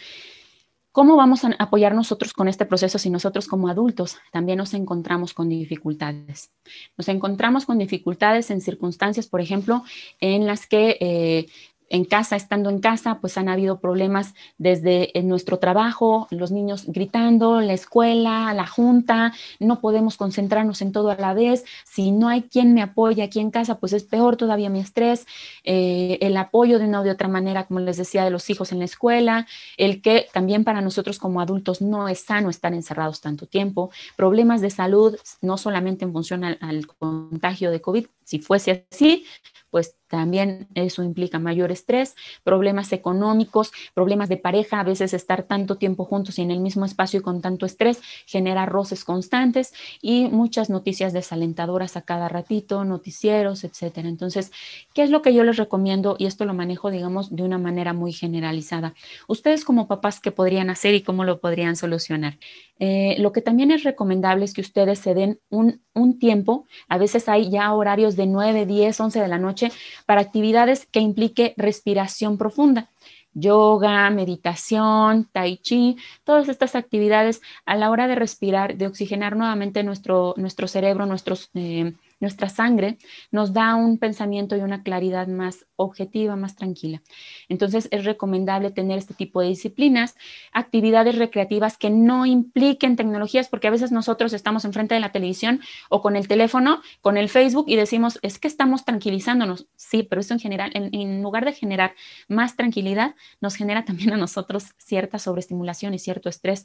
¿Cómo 0.91 1.15
vamos 1.15 1.45
a 1.45 1.49
apoyar 1.59 1.93
nosotros 1.93 2.33
con 2.33 2.47
este 2.47 2.65
proceso 2.65 2.97
si 2.97 3.11
nosotros 3.11 3.47
como 3.47 3.69
adultos 3.69 4.17
también 4.31 4.57
nos 4.57 4.73
encontramos 4.73 5.35
con 5.35 5.47
dificultades? 5.47 6.51
Nos 6.97 7.07
encontramos 7.09 7.65
con 7.65 7.77
dificultades 7.77 8.49
en 8.49 8.59
circunstancias, 8.59 9.27
por 9.27 9.39
ejemplo, 9.39 9.83
en 10.19 10.47
las 10.47 10.65
que 10.65 10.97
eh, 10.99 11.45
en 11.89 12.05
casa, 12.05 12.35
estando 12.35 12.69
en 12.69 12.79
casa, 12.79 13.19
pues 13.19 13.37
han 13.37 13.49
habido 13.49 13.79
problemas 13.79 14.33
desde 14.57 15.17
en 15.17 15.27
nuestro 15.27 15.57
trabajo, 15.59 16.27
los 16.31 16.51
niños 16.51 16.85
gritando, 16.87 17.61
la 17.61 17.73
escuela, 17.73 18.53
la 18.53 18.67
junta, 18.67 19.33
no 19.59 19.81
podemos 19.81 20.17
concentrarnos 20.17 20.81
en 20.81 20.91
todo 20.91 21.09
a 21.09 21.15
la 21.15 21.33
vez. 21.33 21.65
Si 21.85 22.11
no 22.11 22.29
hay 22.29 22.43
quien 22.43 22.73
me 22.73 22.81
apoye 22.81 23.23
aquí 23.23 23.39
en 23.39 23.51
casa, 23.51 23.79
pues 23.79 23.93
es 23.93 24.03
peor 24.03 24.37
todavía 24.37 24.69
mi 24.69 24.79
estrés, 24.79 25.25
eh, 25.63 26.17
el 26.21 26.37
apoyo 26.37 26.79
de 26.79 26.85
una 26.85 27.01
u 27.01 27.03
de 27.03 27.11
otra 27.11 27.27
manera, 27.27 27.65
como 27.65 27.79
les 27.79 27.97
decía, 27.97 28.23
de 28.23 28.29
los 28.29 28.49
hijos 28.49 28.71
en 28.71 28.79
la 28.79 28.85
escuela, 28.85 29.47
el 29.77 30.01
que 30.01 30.27
también 30.33 30.63
para 30.63 30.81
nosotros 30.81 31.19
como 31.19 31.41
adultos 31.41 31.81
no 31.81 32.07
es 32.07 32.21
sano 32.21 32.49
estar 32.49 32.73
encerrados 32.73 33.21
tanto 33.21 33.45
tiempo, 33.45 33.91
problemas 34.15 34.61
de 34.61 34.69
salud, 34.69 35.17
no 35.41 35.57
solamente 35.57 36.05
en 36.05 36.13
función 36.13 36.43
al 36.43 36.87
contagio 36.87 37.71
de 37.71 37.81
COVID, 37.81 38.05
si 38.29 38.39
fuese 38.39 38.85
así, 38.91 39.25
pues 39.71 39.95
también 40.07 40.67
eso 40.73 41.03
implica 41.03 41.37
mayor 41.39 41.71
estrés, 41.71 42.15
problemas 42.43 42.91
económicos, 42.93 43.71
problemas 43.93 44.27
de 44.29 44.37
pareja, 44.37 44.79
a 44.79 44.83
veces 44.83 45.13
estar 45.13 45.43
tanto 45.43 45.75
tiempo 45.77 46.05
juntos 46.05 46.39
y 46.39 46.41
en 46.41 46.51
el 46.51 46.59
mismo 46.59 46.85
espacio 46.85 47.19
y 47.19 47.23
con 47.23 47.41
tanto 47.41 47.65
estrés 47.65 48.01
genera 48.25 48.65
roces 48.65 49.03
constantes 49.03 49.73
y 50.01 50.27
muchas 50.27 50.69
noticias 50.69 51.13
desalentadoras 51.13 51.95
a 51.97 52.01
cada 52.01 52.27
ratito, 52.29 52.83
noticieros, 52.85 53.63
etcétera. 53.63 54.09
Entonces, 54.09 54.51
¿qué 54.93 55.03
es 55.03 55.09
lo 55.11 55.21
que 55.21 55.33
yo 55.33 55.43
les 55.43 55.57
recomiendo? 55.57 56.15
Y 56.17 56.25
esto 56.25 56.45
lo 56.45 56.53
manejo, 56.53 56.89
digamos, 56.91 57.35
de 57.35 57.43
una 57.43 57.57
manera 57.59 57.93
muy 57.93 58.11
generalizada. 58.13 58.93
Ustedes 59.27 59.63
como 59.65 59.87
papás, 59.87 60.19
¿qué 60.19 60.31
podrían 60.31 60.69
hacer 60.69 60.93
y 60.95 61.03
cómo 61.03 61.23
lo 61.23 61.39
podrían 61.39 61.75
solucionar? 61.75 62.37
Eh, 62.79 63.17
lo 63.19 63.33
que 63.33 63.41
también 63.41 63.71
es 63.71 63.83
recomendable 63.83 64.45
es 64.45 64.53
que 64.53 64.61
ustedes 64.61 64.99
se 64.99 65.13
den 65.13 65.39
un, 65.49 65.81
un, 65.93 66.17
tiempo, 66.17 66.65
a 66.87 66.97
veces 66.97 67.27
hay 67.27 67.49
ya 67.49 67.73
horarios 67.73 68.15
de 68.15 68.25
9, 68.25 68.65
10, 68.65 68.99
11 68.99 69.19
de 69.19 69.27
la 69.27 69.37
noche, 69.37 69.71
para 70.05 70.21
actividades 70.21 70.87
que 70.87 71.01
implique 71.01 71.53
respiración 71.57 72.37
profunda. 72.37 72.89
Yoga, 73.33 74.09
meditación, 74.09 75.29
tai 75.31 75.57
chi, 75.57 75.97
todas 76.23 76.49
estas 76.49 76.75
actividades 76.75 77.41
a 77.65 77.75
la 77.75 77.91
hora 77.91 78.07
de 78.07 78.15
respirar, 78.15 78.75
de 78.75 78.87
oxigenar 78.87 79.35
nuevamente 79.35 79.83
nuestro, 79.83 80.33
nuestro 80.37 80.67
cerebro, 80.67 81.05
nuestros, 81.05 81.51
eh, 81.53 81.93
nuestra 82.19 82.49
sangre, 82.49 82.97
nos 83.31 83.53
da 83.53 83.75
un 83.75 83.97
pensamiento 83.97 84.55
y 84.55 84.61
una 84.61 84.83
claridad 84.83 85.27
más 85.27 85.65
objetiva, 85.75 86.35
más 86.35 86.55
tranquila. 86.55 87.01
Entonces 87.47 87.87
es 87.91 88.05
recomendable 88.05 88.71
tener 88.71 88.97
este 88.97 89.13
tipo 89.13 89.41
de 89.41 89.47
disciplinas, 89.47 90.15
actividades 90.51 91.17
recreativas 91.17 91.77
que 91.77 91.89
no 91.89 92.25
impliquen 92.25 92.95
tecnologías, 92.95 93.47
porque 93.47 93.67
a 93.67 93.71
veces 93.71 93.91
nosotros 93.91 94.33
estamos 94.33 94.65
enfrente 94.65 94.95
de 94.95 95.01
la 95.01 95.11
televisión 95.11 95.61
o 95.89 96.01
con 96.01 96.15
el 96.15 96.27
teléfono, 96.27 96.81
con 97.01 97.17
el 97.17 97.29
Facebook 97.29 97.65
y 97.67 97.75
decimos, 97.75 98.19
es 98.21 98.39
que 98.39 98.47
estamos 98.47 98.85
tranquilizándonos. 98.85 99.67
Sí, 99.75 100.03
pero 100.03 100.21
eso 100.21 100.33
en 100.33 100.39
general, 100.39 100.71
en, 100.73 101.21
lugar 101.21 101.45
de 101.45 101.53
generar 101.53 101.95
más 102.27 102.55
tranquilidad, 102.55 103.15
nos 103.41 103.55
genera 103.55 103.85
también 103.85 104.13
a 104.13 104.17
nosotros 104.17 104.65
cierta 104.77 105.19
sobreestimulación 105.19 105.93
y 105.93 105.99
cierto 105.99 106.29
estrés. 106.29 106.63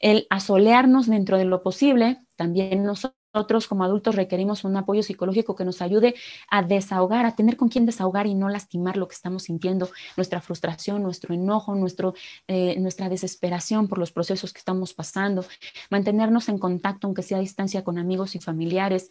El 0.00 0.26
asolearnos 0.30 1.06
dentro 1.06 1.38
de 1.38 1.44
lo 1.44 1.62
posible, 1.62 2.18
también 2.34 2.82
nosotros 2.82 3.21
nosotros 3.34 3.66
como 3.66 3.84
adultos 3.84 4.14
requerimos 4.14 4.64
un 4.64 4.76
apoyo 4.76 5.02
psicológico 5.02 5.56
que 5.56 5.64
nos 5.64 5.80
ayude 5.80 6.14
a 6.50 6.62
desahogar, 6.62 7.24
a 7.24 7.34
tener 7.34 7.56
con 7.56 7.68
quién 7.68 7.86
desahogar 7.86 8.26
y 8.26 8.34
no 8.34 8.48
lastimar 8.48 8.96
lo 8.96 9.08
que 9.08 9.14
estamos 9.14 9.44
sintiendo, 9.44 9.90
nuestra 10.16 10.40
frustración, 10.40 11.02
nuestro 11.02 11.34
enojo, 11.34 11.74
nuestro, 11.74 12.14
eh, 12.46 12.78
nuestra 12.78 13.08
desesperación 13.08 13.88
por 13.88 13.98
los 13.98 14.12
procesos 14.12 14.52
que 14.52 14.58
estamos 14.58 14.92
pasando, 14.92 15.44
mantenernos 15.90 16.48
en 16.48 16.58
contacto, 16.58 17.06
aunque 17.06 17.22
sea 17.22 17.38
a 17.38 17.40
distancia, 17.40 17.84
con 17.84 17.98
amigos 17.98 18.34
y 18.34 18.38
familiares. 18.38 19.08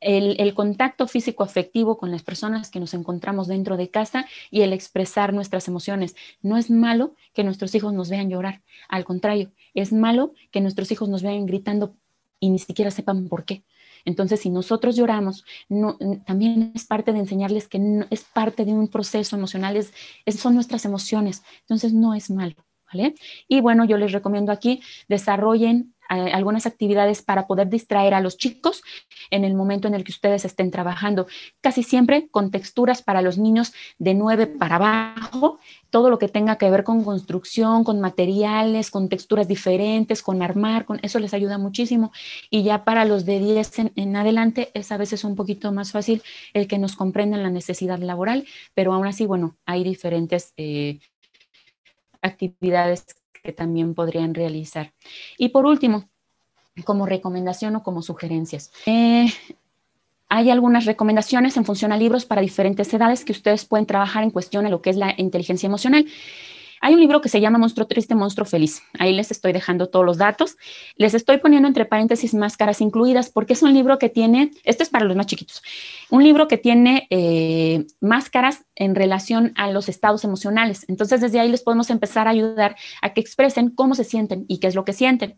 El, 0.00 0.40
el, 0.40 0.54
contacto 0.54 1.08
físico 1.08 1.42
afectivo 1.42 1.98
con 1.98 2.12
las 2.12 2.22
personas 2.22 2.70
que 2.70 2.78
nos 2.78 2.94
encontramos 2.94 3.48
dentro 3.48 3.76
de 3.76 3.90
casa 3.90 4.26
y 4.48 4.60
el 4.60 4.72
expresar 4.72 5.32
nuestras 5.34 5.66
emociones. 5.66 6.14
No 6.40 6.56
es 6.56 6.70
malo 6.70 7.16
que 7.32 7.42
nuestros 7.42 7.74
hijos 7.74 7.92
nos 7.92 8.08
vean 8.08 8.30
llorar, 8.30 8.62
al 8.88 9.04
contrario, 9.04 9.50
es 9.74 9.92
malo 9.92 10.34
que 10.52 10.60
nuestros 10.60 10.92
hijos 10.92 11.08
nos 11.08 11.24
vean 11.24 11.46
gritando 11.46 11.96
y 12.40 12.50
ni 12.50 12.58
siquiera 12.58 12.90
sepan 12.90 13.28
por 13.28 13.44
qué. 13.44 13.64
Entonces, 14.04 14.40
si 14.40 14.50
nosotros 14.50 14.96
lloramos, 14.96 15.44
no, 15.68 15.98
también 16.26 16.72
es 16.74 16.84
parte 16.84 17.12
de 17.12 17.18
enseñarles 17.18 17.68
que 17.68 17.78
no, 17.78 18.06
es 18.10 18.24
parte 18.24 18.64
de 18.64 18.72
un 18.72 18.88
proceso 18.88 19.36
emocional, 19.36 19.76
es, 19.76 19.92
son 20.36 20.54
nuestras 20.54 20.84
emociones. 20.84 21.42
Entonces, 21.60 21.92
no 21.92 22.14
es 22.14 22.30
malo, 22.30 22.54
¿vale? 22.92 23.14
Y 23.48 23.60
bueno, 23.60 23.84
yo 23.84 23.96
les 23.96 24.12
recomiendo 24.12 24.52
aquí, 24.52 24.80
desarrollen 25.08 25.94
eh, 26.10 26.32
algunas 26.32 26.66
actividades 26.66 27.22
para 27.22 27.46
poder 27.46 27.68
distraer 27.68 28.14
a 28.14 28.20
los 28.20 28.36
chicos 28.36 28.82
en 29.30 29.44
el 29.44 29.54
momento 29.54 29.88
en 29.88 29.94
el 29.94 30.04
que 30.04 30.12
ustedes 30.12 30.44
estén 30.44 30.70
trabajando, 30.70 31.26
casi 31.60 31.82
siempre 31.82 32.28
con 32.30 32.50
texturas 32.50 33.02
para 33.02 33.22
los 33.22 33.38
niños 33.38 33.72
de 33.98 34.14
9 34.14 34.46
para 34.46 34.76
abajo, 34.76 35.58
todo 35.90 36.10
lo 36.10 36.18
que 36.18 36.28
tenga 36.28 36.56
que 36.56 36.70
ver 36.70 36.84
con 36.84 37.04
construcción, 37.04 37.84
con 37.84 38.00
materiales, 38.00 38.90
con 38.90 39.08
texturas 39.08 39.48
diferentes, 39.48 40.22
con 40.22 40.42
armar, 40.42 40.84
con 40.84 40.98
eso 41.02 41.18
les 41.18 41.34
ayuda 41.34 41.58
muchísimo. 41.58 42.12
Y 42.50 42.62
ya 42.62 42.84
para 42.84 43.04
los 43.04 43.24
de 43.24 43.38
10 43.38 43.78
en, 43.96 44.16
adelante 44.16 44.70
es 44.74 44.92
a 44.92 44.96
veces 44.96 45.24
un 45.24 45.34
poquito 45.36 45.72
más 45.72 45.92
fácil 45.92 46.22
el 46.54 46.68
que 46.68 46.78
nos 46.78 46.96
comprendan 46.96 47.42
la 47.42 47.50
necesidad 47.50 47.98
laboral, 47.98 48.46
pero 48.74 48.92
aún 48.92 49.06
así, 49.06 49.26
bueno, 49.26 49.56
hay 49.66 49.84
diferentes 49.84 50.52
eh, 50.56 51.00
actividades 52.22 53.06
que 53.42 53.52
también 53.52 53.94
podrían 53.94 54.34
realizar. 54.34 54.92
Y 55.36 55.50
por 55.50 55.66
último, 55.66 56.08
como 56.84 57.06
recomendación 57.06 57.76
o 57.76 57.82
como 57.82 58.02
sugerencias. 58.02 58.70
Eh, 58.86 59.26
hay 60.28 60.50
algunas 60.50 60.84
recomendaciones 60.84 61.56
en 61.56 61.64
función 61.64 61.92
a 61.92 61.96
libros 61.96 62.26
para 62.26 62.42
diferentes 62.42 62.92
edades 62.92 63.24
que 63.24 63.32
ustedes 63.32 63.64
pueden 63.64 63.86
trabajar 63.86 64.22
en 64.22 64.30
cuestión 64.30 64.66
a 64.66 64.70
lo 64.70 64.82
que 64.82 64.90
es 64.90 64.96
la 64.96 65.14
inteligencia 65.16 65.66
emocional. 65.66 66.06
Hay 66.80 66.94
un 66.94 67.00
libro 67.00 67.20
que 67.20 67.28
se 67.28 67.40
llama 67.40 67.58
Monstruo 67.58 67.86
Triste, 67.86 68.14
Monstruo 68.14 68.46
Feliz. 68.46 68.82
Ahí 68.98 69.12
les 69.12 69.30
estoy 69.30 69.52
dejando 69.52 69.88
todos 69.88 70.04
los 70.04 70.18
datos. 70.18 70.56
Les 70.96 71.14
estoy 71.14 71.38
poniendo 71.38 71.68
entre 71.68 71.84
paréntesis 71.84 72.34
máscaras 72.34 72.80
incluidas 72.80 73.30
porque 73.30 73.54
es 73.54 73.62
un 73.62 73.74
libro 73.74 73.98
que 73.98 74.08
tiene, 74.08 74.50
esto 74.64 74.82
es 74.82 74.88
para 74.88 75.04
los 75.04 75.16
más 75.16 75.26
chiquitos, 75.26 75.62
un 76.10 76.22
libro 76.22 76.48
que 76.48 76.58
tiene 76.58 77.06
eh, 77.10 77.86
máscaras 78.00 78.64
en 78.74 78.94
relación 78.94 79.52
a 79.56 79.70
los 79.70 79.88
estados 79.88 80.24
emocionales. 80.24 80.84
Entonces 80.88 81.20
desde 81.20 81.40
ahí 81.40 81.50
les 81.50 81.62
podemos 81.62 81.90
empezar 81.90 82.26
a 82.26 82.30
ayudar 82.30 82.76
a 83.02 83.12
que 83.12 83.20
expresen 83.20 83.70
cómo 83.70 83.94
se 83.94 84.04
sienten 84.04 84.44
y 84.48 84.58
qué 84.58 84.68
es 84.68 84.74
lo 84.74 84.84
que 84.84 84.92
sienten. 84.92 85.36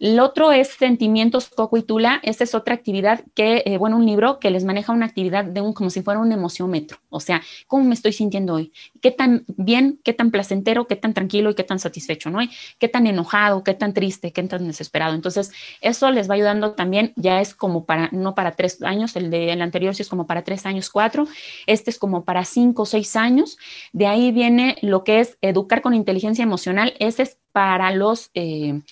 El 0.00 0.20
otro 0.20 0.52
es 0.52 0.68
Sentimientos 0.68 1.48
Coco 1.48 1.76
y 1.76 1.82
Tula. 1.82 2.20
Esta 2.22 2.44
es 2.44 2.54
otra 2.54 2.74
actividad 2.74 3.24
que, 3.34 3.62
eh, 3.66 3.78
bueno, 3.78 3.96
un 3.96 4.06
libro 4.06 4.38
que 4.40 4.50
les 4.50 4.64
maneja 4.64 4.92
una 4.92 5.06
actividad 5.06 5.44
de 5.44 5.60
un, 5.60 5.72
como 5.72 5.90
si 5.90 6.02
fuera 6.02 6.20
un 6.20 6.32
emociómetro. 6.32 6.98
O 7.10 7.20
sea, 7.20 7.42
¿cómo 7.66 7.84
me 7.84 7.94
estoy 7.94 8.12
sintiendo 8.12 8.54
hoy? 8.54 8.72
¿Qué 9.00 9.10
tan 9.10 9.44
bien, 9.48 10.00
qué 10.04 10.12
tan 10.12 10.30
placentero, 10.30 10.86
qué 10.86 10.96
tan 10.96 11.14
tranquilo 11.14 11.50
y 11.50 11.54
qué 11.54 11.64
tan 11.64 11.78
satisfecho, 11.78 12.30
¿no? 12.30 12.40
¿Qué 12.78 12.88
tan 12.88 13.06
enojado, 13.06 13.64
qué 13.64 13.74
tan 13.74 13.94
triste, 13.94 14.32
qué 14.32 14.42
tan 14.42 14.66
desesperado? 14.66 15.14
Entonces, 15.14 15.52
eso 15.80 16.10
les 16.10 16.28
va 16.28 16.34
ayudando 16.34 16.72
también. 16.72 17.12
Ya 17.16 17.40
es 17.40 17.54
como 17.54 17.84
para, 17.84 18.08
no 18.12 18.34
para 18.34 18.52
tres 18.52 18.82
años, 18.82 19.16
el 19.16 19.30
de 19.30 19.52
el 19.52 19.62
anterior 19.62 19.94
sí 19.94 20.02
es 20.02 20.08
como 20.08 20.26
para 20.26 20.42
tres 20.42 20.66
años, 20.66 20.90
cuatro. 20.90 21.26
Este 21.66 21.90
es 21.90 21.98
como 21.98 22.24
para 22.24 22.44
cinco 22.44 22.82
o 22.82 22.86
seis 22.86 23.16
años. 23.16 23.58
De 23.92 24.06
ahí 24.06 24.32
viene 24.32 24.76
lo 24.82 25.04
que 25.04 25.20
es 25.20 25.38
educar 25.40 25.82
con 25.82 25.94
inteligencia 25.94 26.42
emocional. 26.42 26.94
Ese 26.98 27.22
es 27.22 27.38
para 27.52 27.92
los... 27.92 28.30
Eh, 28.34 28.82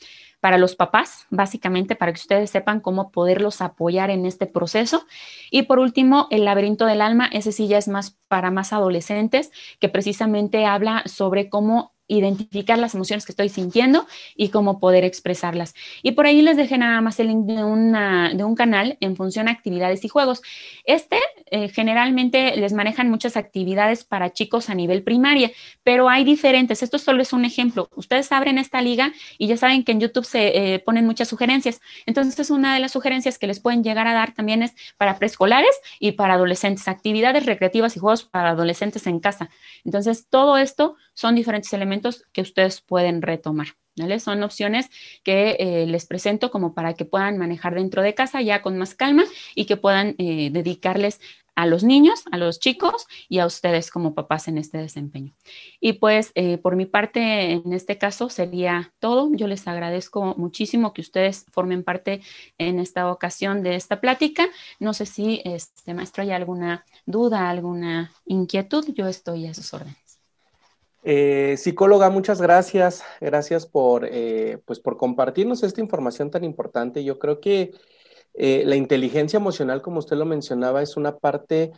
para 0.43 0.59
los 0.59 0.75
papás, 0.75 1.29
básicamente 1.31 1.95
para 1.95 2.13
que 2.13 2.19
ustedes 2.19 2.51
sepan 2.51 2.81
cómo 2.81 3.13
poderlos 3.13 3.61
apoyar 3.61 4.11
en 4.11 4.27
este 4.27 4.47
proceso. 4.47 5.07
Y 5.53 5.63
por 5.63 5.79
último, 5.79 6.27
el 6.33 6.45
laberinto 6.45 6.85
del 6.85 7.01
alma, 7.01 7.31
ese 7.33 7.53
sí 7.53 7.69
ya 7.69 7.79
es 7.79 7.87
más 7.87 8.19
para 8.27 8.51
más 8.51 8.73
adolescentes, 8.73 9.53
que 9.79 9.89
precisamente 9.89 10.67
habla 10.67 11.05
sobre 11.07 11.49
cómo 11.49 11.95
identificar 12.17 12.79
las 12.79 12.95
emociones 12.95 13.25
que 13.25 13.33
estoy 13.33 13.49
sintiendo 13.49 14.07
y 14.37 14.49
cómo 14.49 14.79
poder 14.79 15.05
expresarlas. 15.05 15.75
Y 16.03 16.13
por 16.13 16.27
ahí 16.27 16.43
les 16.43 16.57
dejé 16.57 16.79
nada 16.79 17.01
más 17.01 17.19
el 17.21 17.29
link 17.29 17.47
de, 17.47 17.65
una, 17.65 18.33
de 18.35 18.45
un 18.45 18.55
canal 18.55 18.97
en 19.01 19.17
función 19.17 19.49
a 19.49 19.53
actividades 19.53 20.05
y 20.05 20.09
juegos. 20.09 20.43
Este 20.85 21.19
eh, 21.51 21.69
generalmente 21.69 22.57
les 22.57 22.73
manejan 22.73 23.11
muchas 23.11 23.37
actividades 23.37 24.05
para 24.05 24.33
chicos 24.33 24.71
a 24.71 24.75
nivel 24.75 25.03
primaria, 25.03 25.51
pero 25.83 26.09
hay 26.09 26.25
diferentes. 26.25 26.83
Esto 26.83 26.99
solo 26.99 27.23
es 27.23 27.33
un 27.33 27.45
ejemplo. 27.45 27.89
Ustedes 27.95 28.31
abren 28.33 28.59
esta 28.59 28.81
liga 28.83 29.13
y 29.39 29.47
ya 29.47 29.57
saben 29.57 29.85
que 29.85 29.93
en 29.93 30.01
YouTube 30.01 30.25
se 30.25 30.75
eh, 30.75 30.79
ponen 30.79 31.07
muchas 31.07 31.29
sugerencias. 31.29 31.81
Entonces, 32.07 32.51
una 32.51 32.75
de 32.75 32.81
las 32.81 32.93
sugerencias 32.93 33.39
que 33.39 33.47
les 33.47 33.61
pueden 33.61 33.83
llegar 33.83 34.07
a 34.07 34.15
dar 34.15 34.35
también 34.35 34.63
es 34.63 34.75
para 34.97 35.19
preescolares 35.19 35.75
y 35.99 36.13
para 36.13 36.35
adolescentes, 36.35 36.89
actividades 36.89 37.47
recreativas 37.47 37.97
y 37.97 38.01
juegos 38.01 38.25
para 38.25 38.51
adolescentes 38.51 39.07
en 39.07 39.21
casa. 39.21 39.51
Entonces, 39.85 40.27
todo 40.29 40.57
esto 40.57 40.97
son 41.15 41.35
diferentes 41.35 41.73
elementos 41.73 42.02
que 42.33 42.43
ustedes 42.43 42.81
pueden 42.81 43.23
retomar. 43.23 43.69
Son 44.21 44.43
opciones 44.43 44.89
que 45.23 45.57
eh, 45.59 45.87
les 45.87 46.07
presento 46.07 46.51
como 46.51 46.73
para 46.73 46.95
que 46.95 47.05
puedan 47.05 47.37
manejar 47.37 47.75
dentro 47.75 48.01
de 48.01 48.15
casa 48.15 48.41
ya 48.41 48.63
con 48.63 48.79
más 48.79 48.95
calma 48.95 49.25
y 49.55 49.67
que 49.67 49.77
puedan 49.77 50.15
eh, 50.19 50.49
dedicarles 50.51 51.21
a 51.55 51.67
los 51.67 51.85
niños, 51.85 52.25
a 52.33 52.39
los 52.39 52.59
chicos 52.59 53.07
y 53.29 53.39
a 53.39 53.47
ustedes 53.47 53.91
como 53.91 54.15
papás 54.15 54.49
en 54.49 54.57
este 54.57 54.79
desempeño. 54.79 55.35
Y 55.81 55.95
pues 55.95 56.33
eh, 56.35 56.57
por 56.57 56.77
mi 56.77 56.87
parte, 56.87 57.53
en 57.53 57.75
este 57.75 57.99
caso 57.99 58.31
sería 58.31 58.95
todo. 58.99 59.31
Yo 59.35 59.47
les 59.47 59.69
agradezco 59.69 60.35
muchísimo 60.39 60.95
que 60.95 61.03
ustedes 61.03 61.45
formen 61.53 61.85
parte 61.85 62.23
en 62.57 62.79
esta 62.79 63.11
ocasión 63.11 63.63
de 63.63 63.77
esta 63.77 64.01
plática. 64.01 64.47
No 64.81 64.95
sé 64.95 65.05
si, 65.05 65.43
este 65.45 65.93
maestro, 65.93 66.23
hay 66.23 66.31
alguna 66.31 66.87
duda, 67.05 67.51
alguna 67.51 68.13
inquietud. 68.25 68.87
Yo 68.95 69.07
estoy 69.07 69.47
a 69.47 69.55
sus 69.55 69.75
órdenes. 69.75 70.02
Eh, 71.05 71.57
psicóloga, 71.59 72.11
muchas 72.11 72.41
gracias. 72.41 73.03
Gracias 73.21 73.67
por, 73.67 74.07
eh, 74.11 74.59
pues 74.65 74.81
por 74.81 74.97
compartirnos 74.97 75.63
esta 75.63 75.81
información 75.81 76.31
tan 76.31 76.45
importante. 76.45 77.05
Yo 77.05 77.19
creo 77.19 77.41
que 77.41 77.73
eh, 78.35 78.63
la 78.67 78.77
inteligencia 78.77 79.37
emocional, 79.37 79.83
como 79.83 79.99
usted 79.99 80.17
lo 80.17 80.25
mencionaba, 80.25 80.83
es 80.83 80.97
una 80.97 81.19
parte 81.19 81.73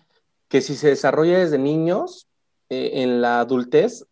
que 0.48 0.60
si 0.60 0.76
se 0.76 0.88
desarrolla 0.88 1.38
desde 1.38 1.58
niños, 1.58 2.28
en 2.70 3.20
la 3.20 3.40
adultez, 3.40 4.06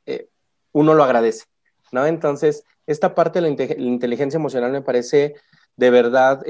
uno 0.73 0.95
lo 0.95 1.03
agradece, 1.03 1.47
¿no? 1.91 2.07
Entonces, 2.07 2.65
esta 2.87 3.15
parte 3.15 3.41
de 3.41 3.49
la, 3.49 3.83
inteligencia 3.83 4.37
emocional 4.37 4.71
me 4.71 4.83
parece 4.83 5.35
de 5.77 5.91
verdad, 5.91 6.43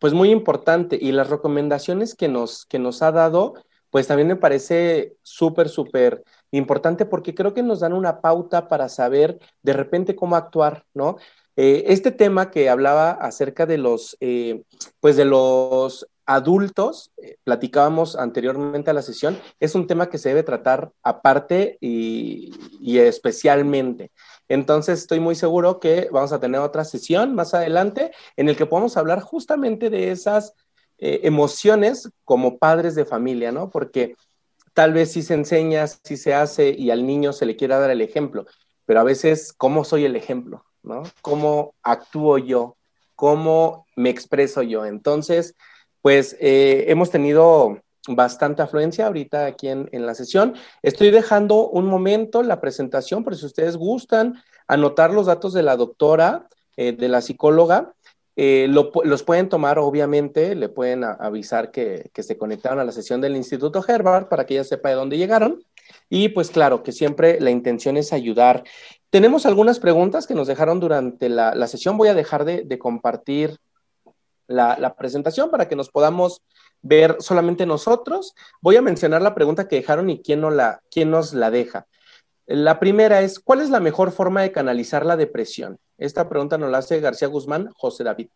pues 0.00 0.14
muy 0.14 0.30
importante. 0.30 0.98
Y 1.00 1.12
las 1.12 1.30
recomendaciones 1.30 2.14
que 2.14 2.28
nos, 2.28 2.66
que 2.66 2.78
nos 2.78 3.02
ha 3.02 3.12
dado, 3.12 3.54
pues 3.90 4.06
también 4.06 4.28
me 4.28 4.36
parece 4.36 5.16
súper, 5.22 5.68
súper 5.68 6.24
importante 6.56 7.06
porque 7.06 7.34
creo 7.34 7.54
que 7.54 7.62
nos 7.62 7.80
dan 7.80 7.92
una 7.92 8.20
pauta 8.20 8.68
para 8.68 8.88
saber 8.88 9.38
de 9.62 9.72
repente 9.72 10.16
cómo 10.16 10.36
actuar, 10.36 10.84
¿no? 10.94 11.16
Eh, 11.56 11.84
este 11.88 12.10
tema 12.12 12.50
que 12.50 12.68
hablaba 12.68 13.12
acerca 13.12 13.64
de 13.64 13.78
los, 13.78 14.16
eh, 14.20 14.62
pues 15.00 15.16
de 15.16 15.24
los 15.24 16.06
adultos, 16.26 17.12
eh, 17.22 17.36
platicábamos 17.44 18.16
anteriormente 18.16 18.90
a 18.90 18.94
la 18.94 19.00
sesión, 19.00 19.38
es 19.60 19.74
un 19.74 19.86
tema 19.86 20.10
que 20.10 20.18
se 20.18 20.30
debe 20.30 20.42
tratar 20.42 20.92
aparte 21.02 21.78
y, 21.80 22.52
y 22.80 22.98
especialmente. 22.98 24.10
Entonces 24.48 25.00
estoy 25.00 25.20
muy 25.20 25.34
seguro 25.34 25.80
que 25.80 26.08
vamos 26.12 26.32
a 26.32 26.40
tener 26.40 26.60
otra 26.60 26.84
sesión 26.84 27.34
más 27.34 27.54
adelante 27.54 28.12
en 28.36 28.48
el 28.48 28.56
que 28.56 28.66
podamos 28.66 28.96
hablar 28.96 29.20
justamente 29.20 29.88
de 29.88 30.10
esas 30.10 30.54
eh, 30.98 31.20
emociones 31.24 32.08
como 32.24 32.56
padres 32.58 32.94
de 32.94 33.04
familia, 33.04 33.52
¿no? 33.52 33.68
Porque 33.68 34.16
tal 34.76 34.92
vez 34.92 35.10
si 35.12 35.22
se 35.22 35.32
enseña, 35.32 35.86
si 35.86 36.18
se 36.18 36.34
hace 36.34 36.68
y 36.68 36.90
al 36.90 37.06
niño 37.06 37.32
se 37.32 37.46
le 37.46 37.56
quiera 37.56 37.78
dar 37.78 37.90
el 37.90 38.02
ejemplo, 38.02 38.44
pero 38.84 39.00
a 39.00 39.04
veces, 39.04 39.54
¿cómo 39.54 39.84
soy 39.84 40.04
el 40.04 40.16
ejemplo? 40.16 40.66
¿no? 40.82 41.02
¿Cómo 41.22 41.74
actúo 41.82 42.36
yo? 42.36 42.76
¿Cómo 43.14 43.86
me 43.96 44.10
expreso 44.10 44.60
yo? 44.60 44.84
Entonces, 44.84 45.54
pues 46.02 46.36
eh, 46.40 46.84
hemos 46.88 47.10
tenido 47.10 47.80
bastante 48.06 48.60
afluencia 48.60 49.06
ahorita 49.06 49.46
aquí 49.46 49.68
en, 49.68 49.88
la 49.92 50.14
sesión. 50.14 50.54
Estoy 50.82 51.10
dejando 51.10 51.70
un 51.70 51.86
momento 51.86 52.42
la 52.42 52.60
presentación, 52.60 53.24
por 53.24 53.34
si 53.34 53.46
ustedes 53.46 53.78
gustan 53.78 54.42
anotar 54.68 55.10
los 55.10 55.24
datos 55.24 55.54
de 55.54 55.62
la 55.62 55.76
doctora, 55.76 56.48
eh, 56.76 56.92
de 56.92 57.08
la 57.08 57.22
psicóloga. 57.22 57.94
Eh, 58.38 58.68
los 58.68 59.22
pueden 59.22 59.48
tomar, 59.48 59.78
obviamente, 59.78 60.54
le 60.54 60.68
pueden 60.68 61.04
avisar 61.04 61.70
que, 61.70 62.10
que, 62.12 62.22
se 62.22 62.36
conectaron 62.36 62.78
a 62.78 62.84
la 62.84 62.92
sesión 62.92 63.22
del 63.22 63.34
Instituto 63.34 63.82
Herbert 63.86 64.28
para 64.28 64.44
que 64.44 64.54
ella 64.54 64.64
sepa 64.64 64.90
de 64.90 64.94
dónde 64.94 65.16
llegaron. 65.16 65.64
Y 66.08 66.28
pues 66.28 66.50
claro, 66.50 66.82
que 66.82 66.92
siempre 66.92 67.40
la 67.40 67.50
intención 67.50 67.96
es 67.96 68.12
ayudar. 68.12 68.64
Tenemos 69.10 69.46
algunas 69.46 69.80
preguntas 69.80 70.26
que 70.26 70.34
nos 70.34 70.46
dejaron 70.46 70.80
durante 70.80 71.28
la, 71.28 71.66
sesión. 71.66 71.96
Voy 71.96 72.08
a 72.08 72.14
dejar 72.14 72.44
de, 72.44 72.78
compartir 72.78 73.58
la, 74.46 74.94
presentación 74.98 75.50
para 75.50 75.68
que 75.68 75.76
nos 75.76 75.90
podamos 75.90 76.42
ver 76.82 77.16
solamente 77.20 77.66
nosotros. 77.66 78.34
Voy 78.60 78.76
a 78.76 78.82
mencionar 78.82 79.22
la 79.22 79.34
pregunta 79.34 79.68
que 79.68 79.76
dejaron 79.76 80.10
y 80.10 80.20
quién, 80.20 80.40
no 80.40 80.50
la, 80.50 80.82
quién 80.90 81.10
nos 81.10 81.32
la 81.32 81.50
deja. 81.50 81.86
La 82.46 82.78
primera 82.78 83.22
es, 83.22 83.40
¿cuál 83.40 83.60
es 83.60 83.70
la 83.70 83.80
mejor 83.80 84.12
forma 84.12 84.42
de 84.42 84.52
canalizar 84.52 85.04
la 85.04 85.16
depresión? 85.16 85.78
Esta 85.98 86.28
pregunta 86.28 86.58
nos 86.58 86.70
la 86.70 86.78
hace 86.78 87.00
García 87.00 87.28
Guzmán, 87.28 87.70
José 87.74 88.04
David. 88.04 88.28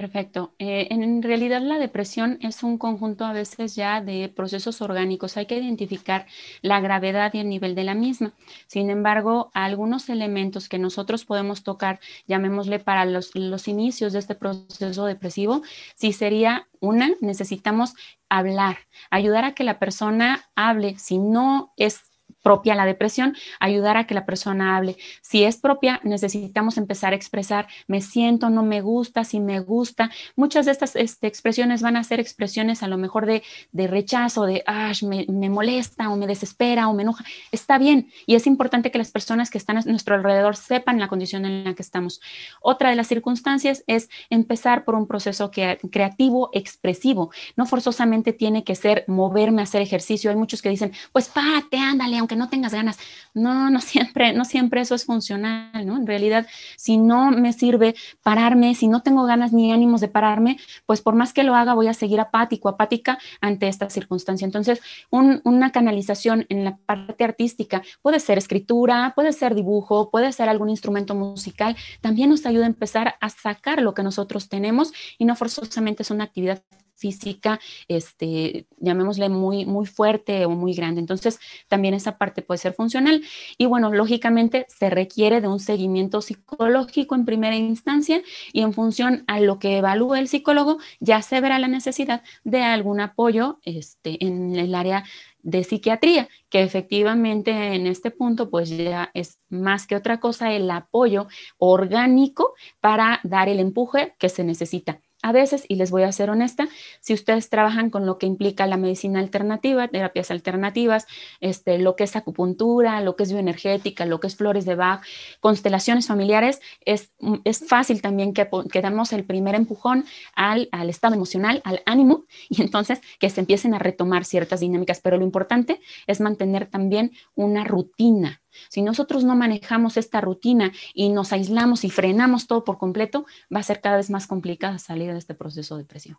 Perfecto. 0.00 0.54
Eh, 0.58 0.88
en 0.90 1.22
realidad 1.22 1.60
la 1.60 1.78
depresión 1.78 2.38
es 2.40 2.62
un 2.62 2.78
conjunto 2.78 3.26
a 3.26 3.34
veces 3.34 3.74
ya 3.74 4.00
de 4.00 4.32
procesos 4.34 4.80
orgánicos. 4.80 5.36
Hay 5.36 5.44
que 5.44 5.58
identificar 5.58 6.26
la 6.62 6.80
gravedad 6.80 7.34
y 7.34 7.40
el 7.40 7.50
nivel 7.50 7.74
de 7.74 7.84
la 7.84 7.94
misma. 7.94 8.32
Sin 8.66 8.88
embargo, 8.88 9.50
algunos 9.52 10.08
elementos 10.08 10.70
que 10.70 10.78
nosotros 10.78 11.26
podemos 11.26 11.64
tocar, 11.64 12.00
llamémosle 12.26 12.78
para 12.78 13.04
los, 13.04 13.34
los 13.34 13.68
inicios 13.68 14.14
de 14.14 14.20
este 14.20 14.34
proceso 14.34 15.04
depresivo, 15.04 15.60
sí 15.96 16.14
sería 16.14 16.66
una, 16.80 17.10
necesitamos 17.20 17.94
hablar, 18.30 18.78
ayudar 19.10 19.44
a 19.44 19.52
que 19.52 19.64
la 19.64 19.78
persona 19.78 20.48
hable. 20.54 20.98
Si 20.98 21.18
no 21.18 21.74
es 21.76 22.09
propia 22.42 22.74
la 22.74 22.86
depresión, 22.86 23.36
ayudar 23.58 23.96
a 23.96 24.06
que 24.06 24.14
la 24.14 24.26
persona 24.26 24.76
hable. 24.76 24.96
Si 25.20 25.44
es 25.44 25.56
propia, 25.56 26.00
necesitamos 26.04 26.78
empezar 26.78 27.12
a 27.12 27.16
expresar, 27.16 27.66
me 27.86 28.00
siento, 28.00 28.50
no 28.50 28.62
me 28.62 28.80
gusta, 28.80 29.24
si 29.24 29.40
me 29.40 29.60
gusta. 29.60 30.10
Muchas 30.36 30.66
de 30.66 30.72
estas 30.72 30.96
este, 30.96 31.26
expresiones 31.26 31.82
van 31.82 31.96
a 31.96 32.04
ser 32.04 32.20
expresiones 32.20 32.82
a 32.82 32.88
lo 32.88 32.98
mejor 32.98 33.26
de, 33.26 33.42
rechazo, 33.72 34.44
de, 34.44 34.62
ah, 34.66 34.92
me, 35.02 35.50
molesta 35.50 36.10
o 36.10 36.16
me 36.16 36.26
desespera 36.26 36.88
o 36.88 36.94
me 36.94 37.02
enoja. 37.02 37.24
Está 37.52 37.78
bien 37.78 38.10
y 38.26 38.34
es 38.34 38.46
importante 38.46 38.90
que 38.90 38.98
las 38.98 39.10
personas 39.10 39.50
que 39.50 39.58
están 39.58 39.76
a 39.76 39.82
nuestro 39.82 40.14
alrededor 40.14 40.56
sepan 40.56 40.98
la 40.98 41.08
condición 41.08 41.44
en 41.44 41.64
la 41.64 41.74
que 41.74 41.82
estamos. 41.82 42.20
Otra 42.60 42.90
de 42.90 42.96
las 42.96 43.06
circunstancias 43.06 43.84
es 43.86 44.08
empezar 44.30 44.84
por 44.84 44.94
un 44.94 45.06
proceso 45.06 45.50
creativo, 45.50 46.50
expresivo. 46.52 47.30
No 47.56 47.66
forzosamente 47.66 48.32
tiene 48.32 48.64
que 48.64 48.74
ser 48.74 49.04
moverme 49.06 49.62
a 49.62 49.64
hacer 49.64 49.82
ejercicio. 49.82 50.30
Hay 50.30 50.36
muchos 50.36 50.62
que 50.62 50.68
dicen, 50.68 50.92
pues 51.12 51.28
párate, 51.28 51.78
ándale, 51.78 52.18
aunque 52.18 52.29
no 52.36 52.48
tengas 52.48 52.72
ganas. 52.72 52.98
No, 53.34 53.70
no 53.70 53.80
siempre, 53.80 54.32
no 54.32 54.44
siempre 54.44 54.80
eso 54.80 54.94
es 54.94 55.04
funcional, 55.04 55.86
¿no? 55.86 55.96
En 55.96 56.06
realidad, 56.06 56.46
si 56.76 56.96
no 56.96 57.30
me 57.30 57.52
sirve 57.52 57.94
pararme, 58.22 58.74
si 58.74 58.88
no 58.88 59.02
tengo 59.02 59.24
ganas 59.24 59.52
ni 59.52 59.72
ánimos 59.72 60.00
de 60.00 60.08
pararme, 60.08 60.58
pues 60.86 61.00
por 61.00 61.14
más 61.14 61.32
que 61.32 61.44
lo 61.44 61.54
haga, 61.54 61.74
voy 61.74 61.88
a 61.88 61.94
seguir 61.94 62.20
apático, 62.20 62.68
apática 62.68 63.18
ante 63.40 63.68
esta 63.68 63.90
circunstancia. 63.90 64.44
Entonces, 64.44 64.80
una 65.10 65.72
canalización 65.72 66.46
en 66.48 66.64
la 66.64 66.76
parte 66.76 67.24
artística 67.24 67.82
puede 68.02 68.20
ser 68.20 68.38
escritura, 68.38 69.12
puede 69.14 69.32
ser 69.32 69.54
dibujo, 69.54 70.10
puede 70.10 70.32
ser 70.32 70.48
algún 70.48 70.70
instrumento 70.70 71.14
musical, 71.14 71.76
también 72.00 72.30
nos 72.30 72.46
ayuda 72.46 72.64
a 72.64 72.68
empezar 72.68 73.14
a 73.20 73.28
sacar 73.30 73.82
lo 73.82 73.94
que 73.94 74.02
nosotros 74.02 74.48
tenemos 74.48 74.92
y 75.18 75.24
no 75.24 75.36
forzosamente 75.36 76.02
es 76.02 76.10
una 76.10 76.24
actividad 76.24 76.62
física, 77.00 77.58
este, 77.88 78.66
llamémosle 78.78 79.28
muy, 79.28 79.64
muy 79.64 79.86
fuerte 79.86 80.44
o 80.44 80.50
muy 80.50 80.74
grande. 80.74 81.00
Entonces, 81.00 81.40
también 81.68 81.94
esa 81.94 82.18
parte 82.18 82.42
puede 82.42 82.58
ser 82.58 82.74
funcional. 82.74 83.22
Y 83.58 83.66
bueno, 83.66 83.92
lógicamente 83.92 84.66
se 84.68 84.90
requiere 84.90 85.40
de 85.40 85.48
un 85.48 85.60
seguimiento 85.60 86.20
psicológico 86.20 87.14
en 87.14 87.24
primera 87.24 87.56
instancia 87.56 88.22
y 88.52 88.60
en 88.60 88.72
función 88.72 89.24
a 89.26 89.40
lo 89.40 89.58
que 89.58 89.78
evalúe 89.78 90.14
el 90.14 90.28
psicólogo, 90.28 90.78
ya 91.00 91.22
se 91.22 91.40
verá 91.40 91.58
la 91.58 91.68
necesidad 91.68 92.22
de 92.44 92.62
algún 92.62 93.00
apoyo 93.00 93.58
este, 93.64 94.24
en 94.24 94.54
el 94.56 94.74
área 94.74 95.04
de 95.42 95.64
psiquiatría, 95.64 96.28
que 96.50 96.62
efectivamente 96.62 97.50
en 97.74 97.86
este 97.86 98.10
punto 98.10 98.50
pues 98.50 98.68
ya 98.68 99.10
es 99.14 99.38
más 99.48 99.86
que 99.86 99.96
otra 99.96 100.20
cosa 100.20 100.52
el 100.52 100.70
apoyo 100.70 101.28
orgánico 101.58 102.54
para 102.80 103.20
dar 103.22 103.48
el 103.48 103.60
empuje 103.60 104.14
que 104.18 104.28
se 104.28 104.44
necesita. 104.44 105.00
A 105.22 105.32
veces, 105.32 105.64
y 105.68 105.74
les 105.74 105.90
voy 105.90 106.04
a 106.04 106.12
ser 106.12 106.30
honesta, 106.30 106.68
si 107.00 107.12
ustedes 107.12 107.50
trabajan 107.50 107.90
con 107.90 108.06
lo 108.06 108.16
que 108.16 108.26
implica 108.26 108.66
la 108.66 108.78
medicina 108.78 109.20
alternativa, 109.20 109.86
terapias 109.88 110.30
alternativas, 110.30 111.06
este, 111.40 111.78
lo 111.78 111.94
que 111.94 112.04
es 112.04 112.16
acupuntura, 112.16 113.00
lo 113.02 113.16
que 113.16 113.24
es 113.24 113.32
bioenergética, 113.32 114.06
lo 114.06 114.18
que 114.18 114.28
es 114.28 114.36
flores 114.36 114.64
de 114.64 114.76
Bach, 114.76 115.04
constelaciones 115.40 116.06
familiares, 116.06 116.60
es, 116.86 117.12
es 117.44 117.66
fácil 117.68 118.00
también 118.00 118.32
que, 118.32 118.48
que 118.72 118.80
damos 118.80 119.12
el 119.12 119.24
primer 119.24 119.54
empujón 119.54 120.06
al, 120.34 120.68
al 120.72 120.88
estado 120.88 121.14
emocional, 121.14 121.60
al 121.64 121.82
ánimo, 121.84 122.24
y 122.48 122.62
entonces 122.62 123.00
que 123.18 123.28
se 123.28 123.40
empiecen 123.40 123.74
a 123.74 123.78
retomar 123.78 124.24
ciertas 124.24 124.60
dinámicas. 124.60 125.00
Pero 125.00 125.18
lo 125.18 125.24
importante 125.24 125.80
es 126.06 126.20
mantener 126.20 126.66
también 126.66 127.12
una 127.34 127.64
rutina 127.64 128.39
si 128.68 128.82
nosotros 128.82 129.24
no 129.24 129.36
manejamos 129.36 129.96
esta 129.96 130.20
rutina 130.20 130.72
y 130.94 131.08
nos 131.08 131.32
aislamos 131.32 131.84
y 131.84 131.90
frenamos 131.90 132.46
todo 132.46 132.64
por 132.64 132.78
completo, 132.78 133.26
va 133.54 133.60
a 133.60 133.64
ser 133.64 133.80
cada 133.80 133.96
vez 133.96 134.10
más 134.10 134.26
complicada 134.26 134.78
salir 134.78 135.12
de 135.12 135.18
este 135.18 135.34
proceso 135.34 135.76
de 135.76 135.82
depresión. 135.82 136.18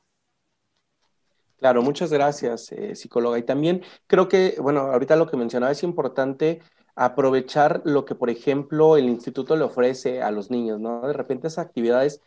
Claro, 1.57 1.83
muchas 1.83 2.11
gracias, 2.11 2.71
eh, 2.71 2.95
psicóloga. 2.95 3.37
Y 3.37 3.43
también 3.43 3.83
creo 4.07 4.27
que, 4.27 4.55
bueno, 4.59 4.81
ahorita 4.81 5.15
lo 5.15 5.29
que 5.29 5.37
mencionaba 5.37 5.71
es 5.71 5.83
importante 5.83 6.59
aprovechar 6.95 7.81
lo 7.85 8.03
que, 8.03 8.15
por 8.15 8.31
ejemplo, 8.31 8.97
el 8.97 9.07
instituto 9.07 9.55
le 9.55 9.63
ofrece 9.63 10.23
a 10.23 10.31
los 10.31 10.49
niños, 10.49 10.79
¿no? 10.79 11.07
De 11.07 11.13
repente 11.13 11.47
esas 11.47 11.65
actividades 11.65 12.19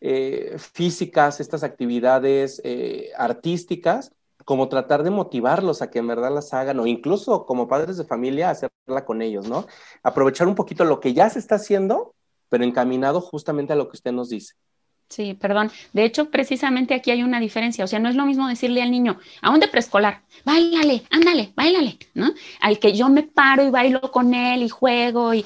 eh, 0.00 0.56
físicas, 0.58 1.40
estas 1.40 1.62
actividades 1.62 2.60
eh, 2.64 3.10
artísticas, 3.16 4.12
como 4.44 4.68
tratar 4.68 5.02
de 5.02 5.10
motivarlos 5.10 5.82
a 5.82 5.90
que 5.90 5.98
en 5.98 6.06
verdad 6.06 6.32
las 6.32 6.52
hagan 6.54 6.80
o 6.80 6.86
incluso 6.86 7.46
como 7.46 7.68
padres 7.68 7.96
de 7.96 8.04
familia 8.04 8.50
hacerla 8.50 9.04
con 9.04 9.22
ellos, 9.22 9.48
¿no? 9.48 9.66
Aprovechar 10.02 10.46
un 10.48 10.54
poquito 10.54 10.84
lo 10.84 11.00
que 11.00 11.14
ya 11.14 11.30
se 11.30 11.38
está 11.38 11.56
haciendo, 11.56 12.14
pero 12.48 12.64
encaminado 12.64 13.20
justamente 13.20 13.72
a 13.72 13.76
lo 13.76 13.88
que 13.88 13.96
usted 13.96 14.12
nos 14.12 14.28
dice. 14.28 14.54
Sí, 15.12 15.34
perdón. 15.34 15.70
De 15.92 16.04
hecho, 16.04 16.30
precisamente 16.30 16.94
aquí 16.94 17.10
hay 17.10 17.22
una 17.22 17.38
diferencia. 17.38 17.84
O 17.84 17.86
sea, 17.86 17.98
no 17.98 18.08
es 18.08 18.14
lo 18.14 18.24
mismo 18.24 18.48
decirle 18.48 18.80
al 18.80 18.90
niño, 18.90 19.18
aún 19.42 19.60
de 19.60 19.68
preescolar, 19.68 20.22
bailale, 20.42 21.02
ándale, 21.10 21.52
bailale, 21.54 21.98
¿no? 22.14 22.30
Al 22.62 22.78
que 22.78 22.94
yo 22.94 23.10
me 23.10 23.22
paro 23.22 23.62
y 23.62 23.68
bailo 23.68 24.00
con 24.10 24.32
él 24.32 24.62
y 24.62 24.70
juego 24.70 25.34
y 25.34 25.44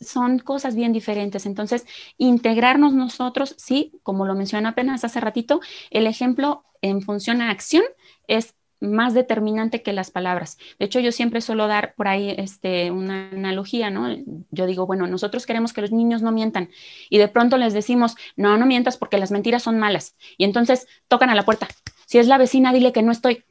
son 0.00 0.38
cosas 0.38 0.76
bien 0.76 0.92
diferentes. 0.92 1.46
Entonces, 1.46 1.84
integrarnos 2.16 2.92
nosotros, 2.94 3.56
sí, 3.58 3.90
como 4.04 4.24
lo 4.24 4.36
mencioné 4.36 4.68
apenas 4.68 5.02
hace 5.02 5.18
ratito, 5.18 5.60
el 5.90 6.06
ejemplo 6.06 6.62
en 6.82 7.02
función 7.02 7.42
a 7.42 7.50
acción 7.50 7.84
es 8.26 8.54
más 8.80 9.14
determinante 9.14 9.82
que 9.82 9.92
las 9.92 10.10
palabras. 10.10 10.58
De 10.78 10.86
hecho, 10.86 11.00
yo 11.00 11.12
siempre 11.12 11.40
suelo 11.40 11.66
dar 11.66 11.94
por 11.94 12.08
ahí 12.08 12.34
este, 12.36 12.90
una 12.90 13.30
analogía, 13.30 13.90
¿no? 13.90 14.08
Yo 14.50 14.66
digo, 14.66 14.86
bueno, 14.86 15.06
nosotros 15.06 15.46
queremos 15.46 15.72
que 15.72 15.80
los 15.80 15.92
niños 15.92 16.22
no 16.22 16.32
mientan 16.32 16.70
y 17.10 17.18
de 17.18 17.28
pronto 17.28 17.56
les 17.56 17.72
decimos, 17.72 18.16
no, 18.36 18.56
no 18.56 18.66
mientas 18.66 18.96
porque 18.96 19.18
las 19.18 19.30
mentiras 19.30 19.62
son 19.62 19.78
malas. 19.78 20.16
Y 20.36 20.44
entonces 20.44 20.86
tocan 21.08 21.30
a 21.30 21.34
la 21.34 21.44
puerta. 21.44 21.68
Si 22.06 22.18
es 22.18 22.26
la 22.28 22.38
vecina, 22.38 22.72
dile 22.72 22.92
que 22.92 23.02
no 23.02 23.12
estoy. 23.12 23.44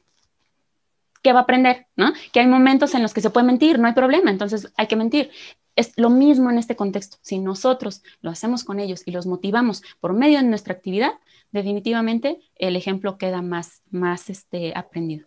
¿Qué 1.22 1.32
va 1.32 1.40
a 1.40 1.42
aprender? 1.42 1.86
¿No? 1.96 2.12
Que 2.32 2.40
hay 2.40 2.46
momentos 2.46 2.94
en 2.94 3.02
los 3.02 3.12
que 3.12 3.20
se 3.20 3.30
puede 3.30 3.46
mentir, 3.46 3.78
no 3.78 3.88
hay 3.88 3.92
problema, 3.92 4.30
entonces 4.30 4.72
hay 4.76 4.86
que 4.86 4.96
mentir. 4.96 5.30
Es 5.76 5.92
lo 5.96 6.10
mismo 6.10 6.50
en 6.50 6.58
este 6.58 6.74
contexto. 6.74 7.18
Si 7.20 7.38
nosotros 7.38 8.02
lo 8.20 8.30
hacemos 8.30 8.64
con 8.64 8.80
ellos 8.80 9.02
y 9.04 9.10
los 9.10 9.26
motivamos 9.26 9.82
por 10.00 10.12
medio 10.12 10.38
de 10.38 10.44
nuestra 10.44 10.74
actividad, 10.74 11.12
definitivamente 11.50 12.38
el 12.56 12.76
ejemplo 12.76 13.18
queda 13.18 13.42
más, 13.42 13.82
más 13.90 14.30
este, 14.30 14.72
aprendido. 14.76 15.26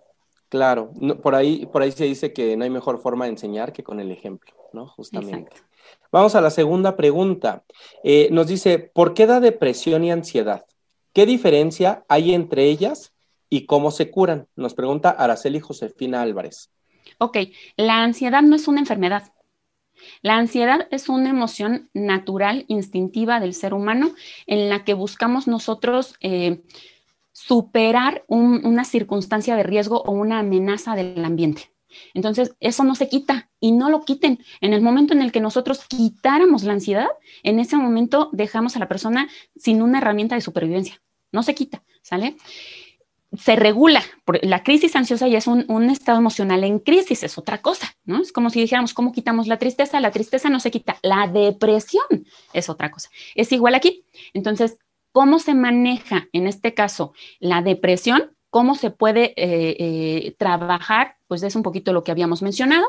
Claro, 0.50 0.92
por, 1.24 1.34
ahí, 1.34 1.66
por 1.68 1.82
ahí 1.82 1.94
se 1.94 2.04
dice 2.04 2.34
que 2.34 2.58
no 2.58 2.66
hay 2.66 2.70
mejor 2.70 3.00
forma 3.00 3.26
de 3.26 3.32
enseñar 3.32 3.72
que 3.72 3.84
con 3.84 4.02
el 4.02 4.12
ejemplo, 4.12 4.52
¿no? 4.74 4.86
Justamente. 4.86 5.56
Vamos 6.12 6.36
a 6.36 6.42
la 6.42 6.50
segunda 6.50 6.98
pregunta. 6.98 7.64
Eh, 8.04 8.28
nos 8.32 8.48
dice, 8.48 8.78
¿por 8.78 9.14
qué 9.14 9.28
da 9.28 9.40
depresión 9.40 10.04
y 10.04 10.12
ansiedad? 10.12 10.66
¿Qué 11.14 11.26
diferencia 11.26 12.04
hay 12.10 12.34
entre 12.34 12.66
ellas 12.66 13.14
y 13.50 13.66
cómo 13.66 13.92
se 13.92 14.12
curan? 14.12 14.48
Nos 14.56 14.74
pregunta 14.74 15.10
Araceli 15.10 15.62
Josefina 15.62 16.22
Álvarez. 16.22 16.70
Ok, 17.18 17.38
la 17.78 18.04
ansiedad 18.04 18.42
no 18.42 18.56
es 18.56 18.68
una 18.68 18.82
enfermedad. 18.82 19.32
La 20.22 20.38
ansiedad 20.38 20.88
es 20.92 21.10
una 21.10 21.30
emoción 21.30 21.90
natural, 21.94 22.66
instintiva 22.68 23.40
del 23.40 23.54
ser 23.54 23.74
humano, 23.74 24.12
en 24.48 24.70
la 24.70 24.84
que 24.84 24.94
buscamos 24.94 25.48
nosotros 25.48 26.16
eh, 26.22 26.62
superar 27.32 28.24
una 28.28 28.84
circunstancia 28.84 29.56
de 29.56 29.64
riesgo 29.64 30.02
o 30.02 30.12
una 30.12 30.40
amenaza 30.40 30.96
del 30.96 31.24
ambiente. 31.24 31.72
Entonces, 32.14 32.56
eso 32.60 32.84
no 32.84 32.96
se 32.96 33.10
quita 33.10 33.50
y 33.60 33.72
no 33.72 33.90
lo 33.90 34.04
quiten. 34.06 34.40
En 34.62 34.74
el 34.74 34.82
momento 34.82 35.14
en 35.14 35.22
el 35.22 35.32
que 35.32 35.42
nosotros 35.42 35.86
quitáramos 35.88 36.64
la 36.64 36.74
ansiedad, 36.74 37.08
en 37.44 37.60
ese 37.60 37.76
momento 37.78 38.30
dejamos 38.32 38.76
a 38.76 38.80
la 38.80 38.88
persona 38.88 39.30
sin 39.56 39.82
una 39.82 40.00
herramienta 40.00 40.36
de 40.36 40.42
supervivencia. 40.42 41.02
No 41.32 41.44
se 41.44 41.56
quita, 41.56 41.84
¿sale? 42.02 42.36
Se 43.34 43.56
regula. 43.56 44.04
La 44.42 44.64
crisis 44.64 44.96
ansiosa 44.96 45.28
ya 45.28 45.38
es 45.38 45.48
un, 45.48 45.90
estado 45.90 46.18
emocional 46.18 46.64
en 46.66 46.80
crisis, 46.80 47.24
es 47.24 47.38
otra 47.38 47.62
cosa, 47.62 47.96
¿no? 48.04 48.22
Es 48.22 48.34
como 48.34 48.50
si 48.50 48.60
dijéramos, 48.60 48.94
¿cómo 48.94 49.14
quitamos 49.14 49.48
la 49.48 49.58
tristeza? 49.58 50.02
La 50.02 50.12
tristeza 50.12 50.50
no 50.50 50.60
se 50.60 50.70
quita. 50.70 50.98
La 51.02 51.28
depresión 51.28 52.04
es 52.52 52.70
otra 52.70 52.92
cosa. 52.92 53.10
Es 53.36 53.52
igual 53.54 53.76
aquí. 53.76 54.04
Entonces, 54.34 54.78
¿cómo 55.14 55.40
se 55.40 55.54
maneja 55.54 56.28
en 56.34 56.48
este 56.48 56.74
caso 56.74 57.14
la 57.40 57.62
depresión? 57.62 58.32
¿Cómo 58.50 58.76
se 58.76 58.92
puede 58.92 59.34
eh, 59.38 59.78
eh, 59.80 60.36
trabajar? 60.38 61.16
Pues 61.28 61.42
es 61.44 61.56
un 61.56 61.64
poquito 61.64 61.94
lo 61.94 62.04
que 62.04 62.12
habíamos 62.12 62.42
mencionado. 62.42 62.86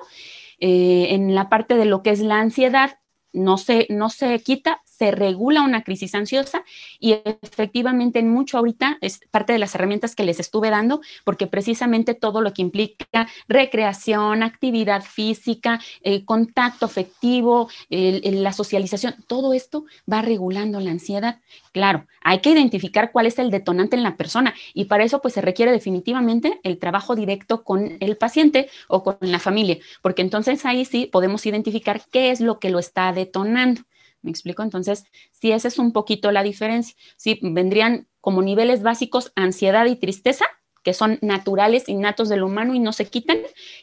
Eh, 0.58 1.14
en 1.14 1.34
la 1.36 1.48
parte 1.48 1.76
de 1.76 1.84
lo 1.84 2.02
que 2.02 2.10
es 2.10 2.20
la 2.20 2.40
ansiedad, 2.40 2.98
no 3.32 3.58
se, 3.58 3.86
no 3.90 4.10
se 4.10 4.38
quita, 4.40 4.82
se 5.02 5.10
regula 5.10 5.62
una 5.62 5.82
crisis 5.82 6.14
ansiosa 6.14 6.62
y 7.00 7.14
efectivamente 7.24 8.20
en 8.20 8.30
mucho 8.30 8.56
ahorita 8.56 8.98
es 9.00 9.18
parte 9.32 9.52
de 9.52 9.58
las 9.58 9.74
herramientas 9.74 10.14
que 10.14 10.22
les 10.22 10.38
estuve 10.38 10.70
dando 10.70 11.00
porque 11.24 11.48
precisamente 11.48 12.14
todo 12.14 12.40
lo 12.40 12.54
que 12.54 12.62
implica 12.62 13.26
recreación, 13.48 14.44
actividad 14.44 15.02
física, 15.02 15.80
eh, 16.02 16.24
contacto 16.24 16.86
afectivo, 16.86 17.68
la 17.90 18.52
socialización, 18.52 19.16
todo 19.26 19.54
esto 19.54 19.86
va 20.10 20.22
regulando 20.22 20.78
la 20.78 20.92
ansiedad. 20.92 21.40
Claro, 21.72 22.06
hay 22.22 22.38
que 22.38 22.50
identificar 22.50 23.10
cuál 23.10 23.26
es 23.26 23.40
el 23.40 23.50
detonante 23.50 23.96
en 23.96 24.04
la 24.04 24.16
persona 24.16 24.54
y 24.72 24.84
para 24.84 25.02
eso 25.02 25.20
pues 25.20 25.34
se 25.34 25.40
requiere 25.40 25.72
definitivamente 25.72 26.60
el 26.62 26.78
trabajo 26.78 27.16
directo 27.16 27.64
con 27.64 27.96
el 27.98 28.16
paciente 28.16 28.70
o 28.86 29.02
con 29.02 29.16
la 29.20 29.40
familia, 29.40 29.78
porque 30.00 30.22
entonces 30.22 30.64
ahí 30.64 30.84
sí 30.84 31.06
podemos 31.06 31.44
identificar 31.44 32.02
qué 32.12 32.30
es 32.30 32.40
lo 32.40 32.60
que 32.60 32.70
lo 32.70 32.78
está 32.78 33.12
detonando. 33.12 33.82
¿Me 34.22 34.30
explico? 34.30 34.62
Entonces, 34.62 35.04
si 35.32 35.52
esa 35.52 35.68
es 35.68 35.78
un 35.78 35.92
poquito 35.92 36.30
la 36.30 36.42
diferencia. 36.42 36.96
Sí, 37.16 37.38
vendrían 37.42 38.06
como 38.20 38.40
niveles 38.40 38.82
básicos 38.82 39.32
ansiedad 39.34 39.86
y 39.86 39.96
tristeza, 39.96 40.46
que 40.82 40.94
son 40.94 41.18
naturales, 41.22 41.88
innatos 41.88 42.28
del 42.28 42.42
humano 42.42 42.74
y 42.74 42.78
no 42.78 42.92
se 42.92 43.06
quitan, 43.06 43.38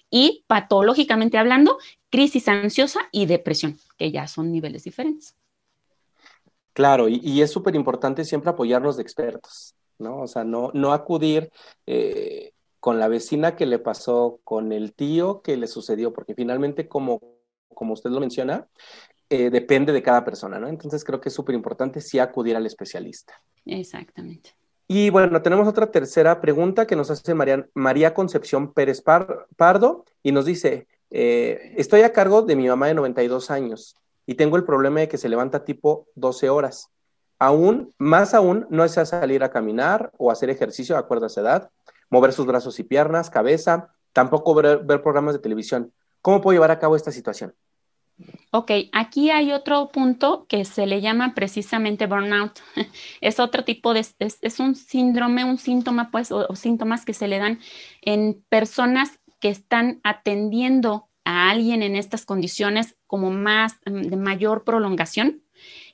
y 0.10 0.46
patológicamente 0.48 1.38
hablando, 1.38 1.78
crisis 2.10 2.48
ansiosa 2.48 3.02
y 3.12 3.26
depresión, 3.26 3.78
que 3.98 4.12
ya 4.12 4.28
son 4.28 4.52
niveles 4.52 4.84
diferentes. 4.84 5.36
Claro, 6.74 7.10
y, 7.10 7.42
es 7.42 7.52
súper 7.52 7.76
importante 7.76 8.24
siempre 8.24 8.52
apoyarnos 8.52 8.96
de 8.96 9.04
expertos, 9.04 9.76
¿no? 9.98 10.22
O 10.22 10.28
sea, 10.28 10.46
no, 10.46 10.72
no 10.74 10.94
acudir 10.94 11.52
eh, 11.86 12.54
con 12.80 13.00
la 13.00 13.10
vecina 13.10 13.56
que 13.56 13.66
le 13.66 13.80
pasó, 13.80 14.40
con 14.46 14.72
el 14.72 14.94
tío 14.94 15.42
que 15.42 15.58
le 15.58 15.68
sucedió, 15.68 16.14
porque 16.14 16.36
finalmente, 16.36 16.88
como, 16.88 17.20
como 17.74 17.94
usted 17.94 18.10
lo 18.12 18.22
menciona, 18.22 18.68
eh, 19.30 19.50
depende 19.50 19.94
de 19.94 20.02
cada 20.02 20.26
persona, 20.26 20.60
¿no? 20.60 20.68
Entonces 20.68 21.04
creo 21.04 21.22
que 21.22 21.30
es 21.30 21.36
súper 21.36 21.54
importante 21.54 22.02
sí 22.02 22.18
acudir 22.18 22.56
al 22.56 22.66
especialista. 22.66 23.34
Exactamente. 23.66 24.56
Y 24.88 25.12
bueno, 25.12 25.40
tenemos 25.44 25.68
otra 25.68 25.92
tercera 25.92 26.42
pregunta 26.42 26.88
que 26.88 26.96
nos 26.96 27.12
hace 27.12 27.36
María, 27.76 28.14
Concepción 28.16 28.74
Pérez 28.74 29.04
Pardo 29.04 30.04
y 30.24 30.32
nos 30.32 30.46
dice, 30.46 30.88
eh, 31.12 31.74
estoy 31.78 32.02
a 32.02 32.12
cargo 32.12 32.42
de 32.42 32.56
mi 32.56 32.68
mamá 32.68 32.88
de 32.88 32.96
92 32.96 33.52
años 33.52 33.96
y 34.26 34.34
tengo 34.34 34.58
el 34.58 34.64
problema 34.64 35.02
de 35.02 35.08
que 35.08 35.20
se 35.20 35.30
levanta 35.30 35.64
tipo 35.64 36.08
12 36.16 36.50
horas. 36.50 36.90
Aún, 37.38 37.94
más 38.00 38.34
aún, 38.34 38.66
no 38.72 38.82
desea 38.82 39.06
salir 39.06 39.44
a 39.44 39.52
caminar 39.52 40.12
o 40.18 40.32
hacer 40.32 40.50
ejercicio 40.50 40.96
de 40.96 41.00
acuerdo 41.02 41.26
a 41.26 41.28
esa 41.28 41.42
edad, 41.42 41.70
mover 42.10 42.34
sus 42.34 42.48
brazos 42.48 42.80
y 42.80 42.84
piernas, 42.84 43.30
cabeza, 43.30 43.94
tampoco 44.12 44.56
ver 44.56 45.02
programas 45.04 45.36
de 45.36 45.40
televisión. 45.40 45.94
¿Cómo 46.22 46.42
puedo 46.42 46.56
llevar 46.56 46.72
a 46.72 46.80
cabo 46.80 46.96
esta 46.96 47.12
situación? 47.12 47.54
Ok, 48.52 48.72
aquí 48.92 49.30
hay 49.30 49.52
otro 49.52 49.90
punto 49.90 50.46
que 50.48 50.66
se 50.66 50.88
le 50.88 51.02
llama 51.02 51.34
precisamente 51.36 52.08
burnout. 52.08 52.60
Es 53.22 53.40
otro 53.40 53.64
tipo 53.64 53.94
de, 53.94 54.06
es, 54.20 54.60
un 54.60 54.76
síndrome, 54.76 55.44
un 55.44 55.58
síntoma, 55.58 56.10
pues, 56.12 56.32
o, 56.32 56.56
síntomas 56.56 57.06
que 57.06 57.14
se 57.14 57.28
le 57.28 57.38
dan 57.38 57.60
en 58.02 58.44
personas 58.50 59.20
que 59.40 59.50
están 59.50 60.00
atendiendo 60.04 61.08
a 61.26 61.52
alguien 61.52 61.84
en 61.84 61.96
estas 61.96 62.26
condiciones 62.26 62.98
como 63.06 63.30
más, 63.30 63.78
mm, 63.86 64.02
de 64.02 64.18
mayor 64.18 64.64
prolongación 64.64 65.44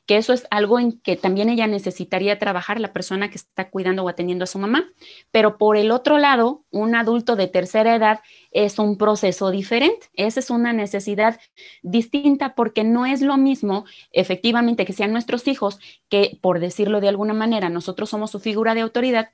que 0.06 0.18
eso 0.18 0.34
es 0.34 0.46
algo 0.52 0.80
en 0.80 1.00
que 1.00 1.16
también 1.16 1.50
ella 1.50 1.68
necesitaría 1.68 2.38
trabajar, 2.38 2.80
la 2.80 2.94
persona 2.94 3.30
que 3.30 3.38
está 3.38 3.70
cuidando 3.70 4.04
o 4.04 4.10
atendiendo 4.10 4.44
a 4.44 4.48
su 4.48 4.60
mamá. 4.60 4.86
Pero 5.32 5.58
por 5.58 5.78
el 5.78 5.92
otro 5.92 6.18
lado, 6.18 6.64
un 6.72 6.96
adulto 6.96 7.36
de 7.36 7.48
tercera 7.48 7.96
edad 7.96 8.20
es 8.52 8.78
un 8.78 8.98
proceso 8.98 9.50
diferente. 9.50 10.08
Esa 10.14 10.40
es 10.40 10.50
una 10.50 10.74
necesidad 10.74 11.40
distinta 11.82 12.54
porque 12.56 12.84
no 12.84 13.06
es 13.06 13.22
lo 13.22 13.38
mismo 13.38 13.86
efectivamente 14.12 14.86
que 14.86 14.94
sean 14.94 15.12
nuestros 15.12 15.48
hijos, 15.48 15.80
que 16.10 16.38
por 16.42 16.60
decirlo 16.60 17.02
de 17.02 17.10
alguna 17.10 17.34
manera, 17.34 17.70
nosotros 17.70 18.10
somos 18.10 18.32
su 18.32 18.40
figura 18.40 18.76
de 18.76 18.82
autoridad, 18.82 19.32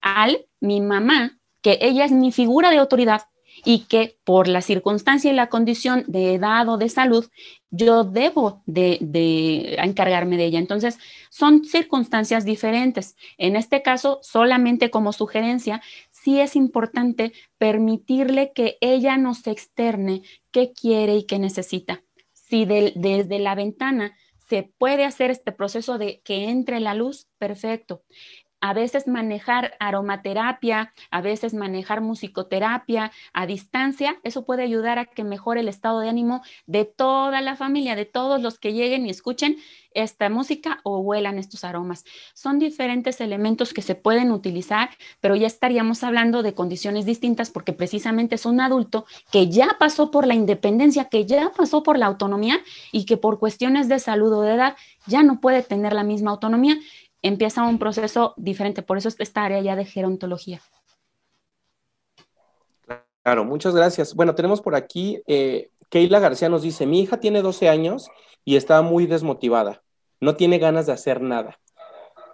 al 0.00 0.46
mi 0.60 0.80
mamá, 0.80 1.38
que 1.60 1.78
ella 1.80 2.04
es 2.04 2.12
mi 2.12 2.32
figura 2.32 2.70
de 2.70 2.78
autoridad, 2.78 3.22
y 3.66 3.80
que 3.80 4.16
por 4.22 4.46
la 4.46 4.62
circunstancia 4.62 5.32
y 5.32 5.34
la 5.34 5.48
condición 5.48 6.04
de 6.06 6.34
edad 6.34 6.68
o 6.68 6.78
de 6.78 6.88
salud, 6.88 7.28
yo 7.70 8.04
debo 8.04 8.62
de, 8.64 9.76
encargarme 9.82 10.36
de 10.36 10.44
ella. 10.44 10.60
Entonces, 10.60 11.00
son 11.30 11.64
circunstancias 11.64 12.44
diferentes. 12.44 13.16
En 13.38 13.56
este 13.56 13.82
caso, 13.82 14.20
solamente 14.22 14.88
como 14.88 15.12
sugerencia, 15.12 15.82
sí 16.12 16.38
es 16.38 16.54
importante 16.54 17.32
permitirle 17.58 18.52
que 18.54 18.78
ella 18.80 19.16
nos 19.16 19.44
externe 19.48 20.22
qué 20.52 20.72
quiere 20.72 21.16
y 21.16 21.24
qué 21.24 21.40
necesita. 21.40 22.04
Si 22.32 22.66
desde 22.66 23.38
la 23.40 23.56
ventana 23.56 24.16
se 24.48 24.62
puede 24.78 25.04
hacer 25.04 25.32
este 25.32 25.50
proceso 25.50 25.98
de 25.98 26.20
que 26.20 26.50
entre 26.50 26.78
la 26.78 26.94
luz, 26.94 27.26
perfecto 27.36 28.04
a 28.60 28.72
veces 28.72 29.06
manejar 29.06 29.74
aromaterapia, 29.78 30.92
a 31.10 31.20
veces 31.20 31.54
manejar 31.54 32.00
musicoterapia 32.00 33.12
a 33.32 33.46
distancia, 33.46 34.18
eso 34.22 34.44
puede 34.44 34.62
ayudar 34.62 34.98
a 34.98 35.06
que 35.06 35.24
mejore 35.24 35.60
el 35.60 35.68
estado 35.68 36.00
de 36.00 36.08
ánimo 36.08 36.42
de 36.66 36.84
toda 36.84 37.40
la 37.40 37.56
familia, 37.56 37.94
de 37.94 38.06
todos 38.06 38.40
los 38.40 38.58
que 38.58 38.72
lleguen 38.72 39.06
y 39.06 39.10
escuchen 39.10 39.56
esta 39.96 40.28
música 40.28 40.80
o 40.82 40.98
huelan 40.98 41.38
estos 41.38 41.64
aromas. 41.64 42.04
Son 42.34 42.58
diferentes 42.58 43.20
elementos 43.20 43.72
que 43.72 43.82
se 43.82 43.94
pueden 43.94 44.30
utilizar, 44.30 44.90
pero 45.20 45.36
ya 45.36 45.46
estaríamos 45.46 46.04
hablando 46.04 46.42
de 46.42 46.54
condiciones 46.54 47.06
distintas 47.06 47.50
porque 47.50 47.72
precisamente 47.72 48.34
es 48.34 48.44
un 48.44 48.60
adulto 48.60 49.06
que 49.32 49.48
ya 49.48 49.76
pasó 49.78 50.10
por 50.10 50.26
la 50.26 50.34
independencia, 50.34 51.06
que 51.06 51.24
ya 51.24 51.50
pasó 51.56 51.82
por 51.82 51.98
la 51.98 52.06
autonomía 52.06 52.60
y 52.92 53.06
que 53.06 53.16
por 53.16 53.38
cuestiones 53.38 53.88
de 53.88 53.98
salud 53.98 54.32
o 54.34 54.42
de 54.42 54.54
edad 54.54 54.76
ya 55.06 55.22
no 55.22 55.40
puede 55.40 55.62
tener 55.62 55.94
la 55.94 56.04
misma 56.04 56.30
autonomía 56.32 56.76
empieza 57.26 57.62
un 57.64 57.78
proceso 57.78 58.34
diferente. 58.36 58.82
Por 58.82 58.98
eso 58.98 59.08
esta 59.18 59.44
área 59.44 59.60
ya 59.60 59.76
de 59.76 59.84
gerontología. 59.84 60.60
Claro, 63.22 63.44
muchas 63.44 63.74
gracias. 63.74 64.14
Bueno, 64.14 64.34
tenemos 64.34 64.60
por 64.60 64.76
aquí, 64.76 65.20
eh, 65.26 65.70
Keila 65.90 66.20
García 66.20 66.48
nos 66.48 66.62
dice, 66.62 66.86
mi 66.86 67.00
hija 67.00 67.18
tiene 67.18 67.42
12 67.42 67.68
años 67.68 68.08
y 68.44 68.54
está 68.54 68.82
muy 68.82 69.06
desmotivada, 69.06 69.82
no 70.20 70.36
tiene 70.36 70.58
ganas 70.58 70.86
de 70.86 70.92
hacer 70.92 71.20
nada. 71.20 71.58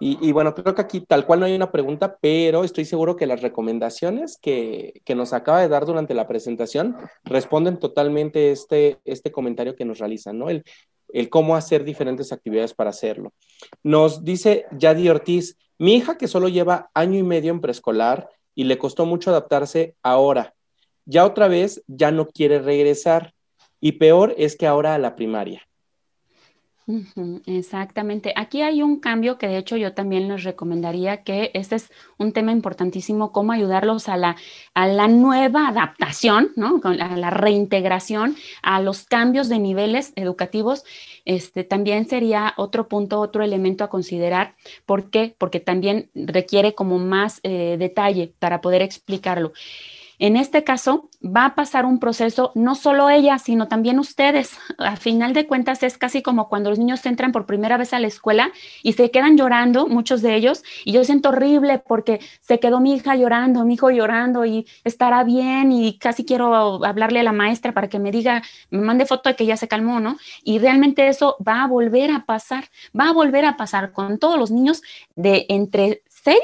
Y, 0.05 0.33
bueno, 0.33 0.53
creo 0.53 0.75
que 0.75 0.83
aquí 0.83 1.01
tal 1.01 1.25
cual 1.27 1.39
no 1.39 1.47
hay 1.47 1.55
una 1.55 1.71
pregunta, 1.71 2.19
pero 2.21 2.65
estoy 2.65 2.85
seguro 2.85 3.15
que 3.15 3.29
las 3.29 3.41
recomendaciones 3.41 4.37
que, 4.37 5.01
que, 5.05 5.15
nos 5.15 5.33
acaba 5.33 5.61
de 5.61 5.69
dar 5.69 5.87
durante 5.87 6.13
la 6.13 6.27
presentación 6.27 6.97
responden 7.23 7.79
totalmente 7.79 8.51
este, 8.51 8.99
este 9.05 9.31
comentario 9.31 9.77
que 9.77 9.85
nos 9.85 10.01
realizan, 10.01 10.39
¿no? 10.39 10.49
El 11.13 11.29
cómo 11.29 11.57
hacer 11.57 11.85
diferentes 11.85 12.33
actividades 12.33 12.75
para 12.75 12.91
hacerlo. 12.91 13.33
Nos 13.83 14.25
dice 14.25 14.67
Yadi 14.77 15.09
Ortiz, 15.09 15.57
mi 15.79 15.95
hija 15.95 16.17
que 16.17 16.29
solo 16.29 16.49
lleva 16.49 16.91
año 16.95 17.19
y 17.19 17.23
medio 17.23 17.51
en 17.51 17.61
preescolar 17.61 18.29
y 18.55 18.65
le 18.65 18.79
costó 18.79 19.07
mucho 19.07 19.31
adaptarse 19.31 19.97
ahora, 20.03 20.55
ya 21.05 21.25
otra 21.25 21.49
vez 21.49 21.83
ya 21.87 22.11
no 22.11 22.29
quiere 22.29 22.61
regresar 22.61 23.35
y 23.81 23.93
peor 23.93 24.35
es 24.39 24.57
que 24.57 24.67
ahora 24.67 24.95
a 24.95 24.99
la 24.99 25.17
primaria. 25.17 25.63
Exactamente. 27.47 28.33
Aquí 28.35 28.63
hay 28.63 28.83
un 28.83 28.99
cambio 28.99 29.39
que 29.39 29.47
de 29.47 29.57
hecho 29.57 29.77
yo 29.77 29.95
también 29.95 30.29
les 30.29 30.43
recomendaría 30.43 31.23
que 31.23 31.53
este 31.55 31.77
es 31.77 31.91
un 32.19 32.33
tema 32.33 32.51
importantísimo, 32.51 33.31
cómo 33.31 33.53
ayudarlos 33.53 34.09
a 34.09 34.17
la, 34.17 34.37
a 34.75 34.89
la 34.89 35.07
nueva 35.07 35.69
adaptación, 35.69 36.51
¿no? 36.57 36.81
a 36.85 37.17
la 37.17 37.31
reintegración, 37.31 38.37
a 38.63 38.81
los 38.83 39.05
cambios 39.05 39.49
de 39.49 39.61
niveles 39.61 40.13
educativos. 40.17 40.85
Este 41.25 41.63
también 41.63 42.09
sería 42.09 42.53
otro 42.57 42.89
punto, 42.89 43.21
otro 43.21 43.45
elemento 43.45 43.85
a 43.85 43.91
considerar. 43.91 44.57
¿Por 44.85 45.09
qué? 45.11 45.37
Porque 45.39 45.61
también 45.61 46.11
requiere 46.15 46.75
como 46.75 46.99
más 46.99 47.39
eh, 47.45 47.77
detalle 47.79 48.35
para 48.41 48.61
poder 48.61 48.83
explicarlo. 48.83 49.53
En 50.23 50.37
este 50.37 50.63
caso, 50.63 51.11
va 51.21 51.47
a 51.47 51.55
pasar 51.57 51.85
un 51.85 51.99
proceso, 51.99 52.53
no 52.55 52.77
solo 52.77 53.11
ella, 53.11 53.41
sino 53.41 53.67
también 53.67 53.99
ustedes. 53.99 54.57
A 54.79 54.95
final 54.95 55.33
de 55.33 55.49
cuentas, 55.49 55.83
es 55.83 55.99
casi 55.99 56.23
como 56.23 56.49
cuando 56.49 56.71
los 56.71 56.79
niños 56.79 57.05
entran 57.07 57.33
por 57.33 57.45
primera 57.45 57.77
vez 57.77 57.93
a 57.93 57.99
la 57.99 58.07
escuela 58.07 58.53
y 58.85 58.93
se 58.93 59.11
quedan 59.11 59.37
llorando, 59.37 59.89
muchos 59.89 60.23
de 60.23 60.37
ellos, 60.37 60.63
y 60.85 60.93
yo 60.93 61.03
siento 61.03 61.31
horrible 61.31 61.81
porque 61.81 62.21
se 62.41 62.61
quedó 62.61 62.79
mi 62.79 62.95
hija 62.95 63.17
llorando, 63.17 63.65
mi 63.65 63.75
hijo 63.75 63.91
llorando 63.91 64.45
y 64.45 64.65
estará 64.85 65.25
bien 65.25 65.73
y 65.73 65.99
casi 65.99 66.25
quiero 66.25 66.85
hablarle 66.85 67.19
a 67.19 67.25
la 67.25 67.33
maestra 67.33 67.75
para 67.75 67.89
que 67.89 67.99
me 67.99 68.13
diga, 68.13 68.45
me 68.71 68.81
mande 68.81 69.07
foto 69.07 69.29
de 69.29 69.35
que 69.35 69.45
ya 69.45 69.57
se 69.57 69.67
calmó, 69.67 69.99
¿no? 69.99 70.19
Y 70.45 70.61
realmente 70.61 71.09
eso 71.09 71.37
va 71.45 71.65
a 71.65 71.67
volver 71.67 72.13
a 72.13 72.27
pasar, 72.27 72.67
va 72.97 73.09
a 73.09 73.13
volver 73.13 73.45
a 73.45 73.57
pasar 73.57 73.91
con 73.91 74.21
todos 74.21 74.39
los 74.39 74.53
niños 74.53 74.83
de 75.17 75.47
entre 75.49 76.05
6 76.07 76.39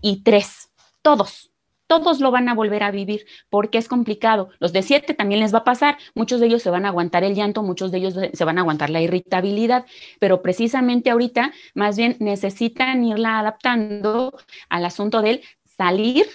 y 0.00 0.22
3, 0.22 0.70
todos 1.02 1.49
todos 1.90 2.20
lo 2.20 2.30
van 2.30 2.48
a 2.48 2.54
volver 2.54 2.84
a 2.84 2.92
vivir 2.92 3.26
porque 3.48 3.76
es 3.76 3.88
complicado. 3.88 4.50
Los 4.60 4.72
de 4.72 4.82
siete 4.82 5.12
también 5.12 5.40
les 5.40 5.52
va 5.52 5.58
a 5.58 5.64
pasar. 5.64 5.98
Muchos 6.14 6.38
de 6.38 6.46
ellos 6.46 6.62
se 6.62 6.70
van 6.70 6.84
a 6.84 6.90
aguantar 6.90 7.24
el 7.24 7.34
llanto, 7.34 7.64
muchos 7.64 7.90
de 7.90 7.98
ellos 7.98 8.14
se 8.32 8.44
van 8.44 8.58
a 8.58 8.60
aguantar 8.60 8.90
la 8.90 9.00
irritabilidad, 9.00 9.86
pero 10.20 10.40
precisamente 10.40 11.10
ahorita 11.10 11.52
más 11.74 11.96
bien 11.96 12.16
necesitan 12.20 13.02
irla 13.02 13.40
adaptando 13.40 14.38
al 14.68 14.84
asunto 14.84 15.20
del 15.20 15.40
salir 15.64 16.26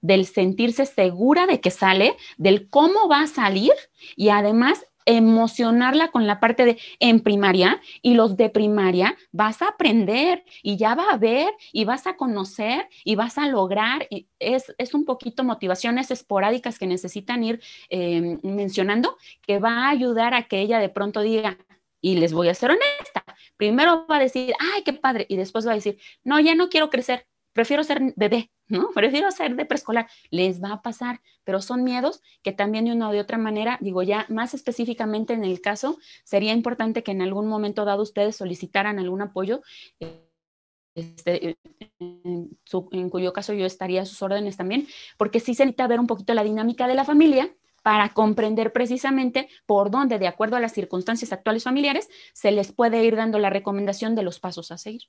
del 0.00 0.26
sentirse 0.26 0.84
segura 0.84 1.46
de 1.46 1.60
que 1.60 1.70
sale, 1.70 2.16
del 2.36 2.68
cómo 2.68 3.08
va 3.08 3.22
a 3.22 3.26
salir 3.28 3.72
y 4.16 4.30
además 4.30 4.84
emocionarla 5.06 6.08
con 6.08 6.26
la 6.26 6.40
parte 6.40 6.64
de 6.64 6.78
en 7.00 7.20
primaria 7.20 7.80
y 8.02 8.14
los 8.14 8.36
de 8.36 8.50
primaria 8.50 9.16
vas 9.32 9.62
a 9.62 9.68
aprender 9.68 10.44
y 10.62 10.76
ya 10.76 10.94
va 10.94 11.10
a 11.10 11.16
ver 11.16 11.52
y 11.72 11.84
vas 11.84 12.06
a 12.06 12.16
conocer 12.16 12.88
y 13.04 13.14
vas 13.14 13.38
a 13.38 13.48
lograr. 13.48 14.06
Y 14.10 14.28
es, 14.38 14.64
un 14.94 15.04
poquito 15.04 15.44
motivaciones 15.44 16.10
esporádicas 16.10 16.78
que 16.78 16.86
necesitan 16.86 17.42
ir 17.44 17.60
em, 17.88 18.38
mencionando 18.42 19.16
que 19.42 19.58
va 19.58 19.86
a 19.86 19.90
ayudar 19.90 20.34
a 20.34 20.44
que 20.44 20.60
ella 20.60 20.78
de 20.78 20.88
pronto 20.88 21.20
diga, 21.20 21.58
y 22.00 22.16
les 22.16 22.34
voy 22.34 22.48
a 22.48 22.54
ser 22.54 22.70
honesta, 22.70 23.24
primero 23.56 24.06
va 24.06 24.16
a 24.16 24.20
decir, 24.20 24.52
ay, 24.58 24.82
qué 24.82 24.92
padre, 24.92 25.24
y 25.26 25.36
después 25.36 25.66
va 25.66 25.72
a 25.72 25.76
decir, 25.76 25.98
no, 26.22 26.38
ya 26.38 26.54
no 26.54 26.68
quiero 26.68 26.90
crecer, 26.90 27.26
prefiero 27.54 27.82
ser 27.84 28.12
bebé, 28.16 28.50
¿no? 28.68 28.90
Prefiero 28.94 29.30
ser 29.30 29.56
de 29.56 29.64
preescolar. 29.64 30.08
Les 30.30 30.62
va 30.62 30.72
a 30.72 30.82
pasar, 30.82 31.22
pero 31.44 31.62
son 31.62 31.82
miedos 31.82 32.20
que 32.42 32.52
también 32.52 32.84
de 32.84 32.92
una 32.92 33.08
o 33.08 33.12
de 33.12 33.20
otra 33.20 33.38
manera, 33.38 33.78
digo 33.80 34.02
ya 34.02 34.26
más 34.28 34.52
específicamente 34.52 35.32
en 35.32 35.44
el 35.44 35.62
caso, 35.62 35.98
sería 36.24 36.52
importante 36.52 37.02
que 37.02 37.12
en 37.12 37.22
algún 37.22 37.48
momento 37.48 37.86
dado 37.86 38.02
ustedes 38.02 38.36
solicitaran 38.36 38.98
algún 38.98 39.22
apoyo. 39.22 39.62
Este, 40.94 41.56
en, 41.98 42.50
en, 42.92 43.10
cuyo 43.10 43.32
caso 43.32 43.52
yo 43.52 43.66
estaría 43.66 44.02
a 44.02 44.06
sus 44.06 44.22
órdenes 44.22 44.56
también, 44.56 44.86
porque 45.16 45.40
sí 45.40 45.54
se 45.54 45.64
necesita 45.64 45.88
ver 45.88 45.98
un 45.98 46.06
poquito 46.06 46.34
la 46.34 46.44
dinámica 46.44 46.86
de 46.86 46.94
la 46.94 47.04
familia 47.04 47.52
para 47.82 48.10
comprender 48.14 48.72
precisamente 48.72 49.48
por 49.66 49.90
dónde, 49.90 50.18
de 50.18 50.28
acuerdo 50.28 50.56
a 50.56 50.60
las 50.60 50.72
circunstancias 50.72 51.32
actuales 51.32 51.64
familiares, 51.64 52.08
se 52.32 52.50
les 52.50 52.72
puede 52.72 53.04
ir 53.04 53.16
dando 53.16 53.38
la 53.38 53.50
recomendación 53.50 54.14
de 54.14 54.22
los 54.22 54.40
pasos 54.40 54.70
a 54.70 54.78
seguir. 54.78 55.02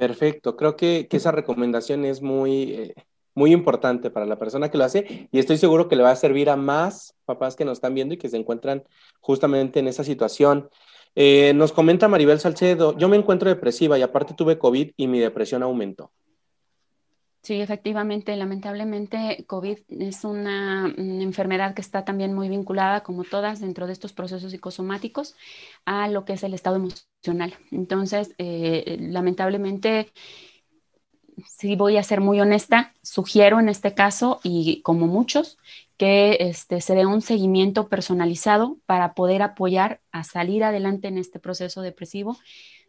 Perfecto, 0.00 0.56
creo 0.56 0.76
que, 0.76 1.06
esa 1.10 1.30
recomendación 1.30 2.06
es 2.06 2.22
muy, 2.22 2.72
eh, 2.72 2.94
muy 3.34 3.52
importante 3.52 4.10
para 4.10 4.24
la 4.24 4.38
persona 4.38 4.70
que 4.70 4.78
lo 4.78 4.84
hace 4.84 5.28
y 5.30 5.38
estoy 5.38 5.58
seguro 5.58 5.88
que 5.88 5.96
le 5.96 6.02
va 6.02 6.10
a 6.10 6.16
servir 6.16 6.48
a 6.48 6.56
más 6.56 7.14
papás 7.26 7.54
que 7.54 7.66
nos 7.66 7.74
están 7.74 7.94
viendo 7.94 8.14
y 8.14 8.16
que 8.16 8.30
se 8.30 8.38
encuentran 8.38 8.82
justamente 9.20 9.78
en 9.78 9.88
esa 9.88 10.02
situación. 10.02 10.70
Eh, 11.16 11.52
nos 11.54 11.72
comenta 11.72 12.08
Maribel 12.08 12.40
Salcedo, 12.40 12.96
yo 12.96 13.10
me 13.10 13.18
encuentro 13.18 13.50
depresiva 13.50 13.98
y 13.98 14.02
aparte 14.02 14.32
tuve 14.32 14.58
COVID 14.58 14.92
y 14.96 15.06
mi 15.06 15.18
depresión 15.18 15.62
aumentó. 15.62 16.10
Sí, 17.42 17.60
efectivamente, 17.60 18.36
lamentablemente 18.36 19.44
COVID 19.46 19.78
es 19.88 20.24
una, 20.24 20.92
enfermedad 20.96 21.74
que 21.74 21.80
está 21.80 22.04
también 22.04 22.34
muy 22.34 22.50
vinculada, 22.50 23.02
como 23.02 23.24
todas, 23.24 23.60
dentro 23.60 23.86
de 23.86 23.94
estos 23.94 24.12
procesos 24.12 24.52
psicosomáticos, 24.52 25.36
a 25.86 26.08
lo 26.08 26.26
que 26.26 26.34
es 26.34 26.42
el 26.42 26.52
estado 26.52 26.76
emocional. 26.76 27.54
Entonces, 27.70 28.34
eh, 28.36 28.98
lamentablemente, 29.00 30.12
si 31.46 31.76
voy 31.76 31.96
a 31.96 32.02
ser 32.02 32.20
muy 32.20 32.40
honesta, 32.40 32.92
sugiero 33.02 33.58
en 33.58 33.70
este 33.70 33.94
caso, 33.94 34.40
y 34.42 34.82
como 34.82 35.06
muchos, 35.06 35.56
que 35.96 36.36
este, 36.40 36.80
se 36.82 36.94
dé 36.94 37.06
un 37.06 37.22
seguimiento 37.22 37.88
personalizado 37.88 38.78
para 38.86 39.14
poder 39.14 39.42
apoyar 39.42 40.00
a 40.12 40.24
salir 40.24 40.62
adelante 40.64 41.08
en 41.08 41.18
este 41.18 41.38
proceso 41.40 41.82
depresivo 41.82 42.38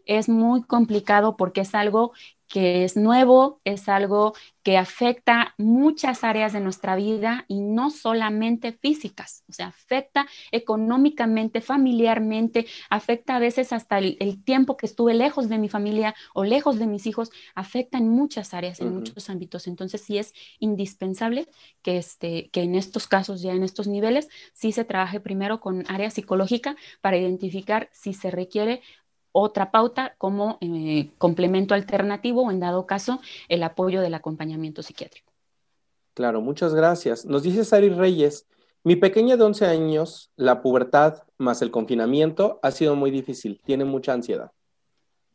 es 0.06 0.30
muy 0.30 0.64
complicado 0.64 1.38
porque 1.38 1.62
es 1.62 1.76
algo 1.76 2.14
que 2.52 2.84
es 2.84 2.98
nuevo, 2.98 3.62
es 3.64 3.88
algo 3.88 4.34
que 4.62 4.78
afecta 4.78 5.56
muchas 5.58 6.24
áreas 6.24 6.54
de 6.54 6.60
nuestra 6.60 6.96
vida 6.96 7.46
y 7.48 7.62
no 7.62 7.90
solamente 7.90 8.74
físicas, 8.74 9.44
o 9.50 9.54
sea, 9.54 9.68
afecta 9.68 10.28
económicamente, 10.52 11.62
familiarmente, 11.62 12.68
afecta 12.90 13.38
a 13.38 13.40
veces 13.40 13.72
hasta 13.72 13.98
el, 14.00 14.44
tiempo 14.44 14.76
que 14.76 14.86
estuve 14.86 15.14
lejos 15.14 15.50
de 15.50 15.58
mi 15.58 15.70
familia 15.70 16.14
o 16.34 16.44
lejos 16.44 16.78
de 16.78 16.88
mis 16.88 17.08
hijos, 17.08 17.32
afecta 17.56 17.98
en 17.98 18.10
muchas 18.10 18.54
áreas, 18.54 18.82
en 18.82 18.94
muchos 18.94 19.30
ámbitos. 19.30 19.68
Entonces, 19.68 20.02
sí 20.02 20.18
es 20.18 20.34
indispensable 20.60 21.48
que, 21.82 21.98
este, 21.98 22.50
que 22.50 22.64
en 22.64 22.76
estos 22.76 23.08
casos, 23.08 23.42
ya 23.42 23.54
en 23.54 23.64
estos 23.64 23.88
niveles, 23.88 24.28
sí 24.54 24.72
se 24.72 24.84
trabaje 24.84 25.20
primero 25.20 25.62
con 25.62 25.86
área 25.88 26.10
psicológica 26.10 26.76
para 27.00 27.18
identificar 27.18 27.90
si 27.94 28.14
se 28.14 28.30
requiere 28.30 28.82
otra 29.32 29.72
pauta 29.72 30.16
como 30.18 30.58
eh, 30.62 31.10
complemento 31.18 31.74
alternativo 31.74 32.44
o 32.44 32.52
en 32.52 32.60
dado 32.60 32.86
caso 32.86 33.22
el 33.50 33.64
apoyo 33.64 34.02
del 34.02 34.14
acompañamiento 34.14 34.84
psiquiátrico. 34.84 35.32
Claro, 36.14 36.42
muchas 36.42 36.74
gracias. 36.74 37.26
Nos 37.26 37.44
dice 37.44 37.64
Sari 37.64 37.90
Reyes, 37.90 38.48
mi 38.84 38.96
pequeña 38.96 39.38
de 39.38 39.44
11 39.44 39.66
años, 39.66 40.32
la 40.36 40.62
pubertad 40.62 41.24
más 41.38 41.62
el 41.62 41.72
confinamiento 41.72 42.60
ha 42.64 42.72
sido 42.72 42.96
muy 42.96 43.12
difícil, 43.12 43.62
tiene 43.64 43.86
mucha 43.86 44.14
ansiedad. 44.14 44.52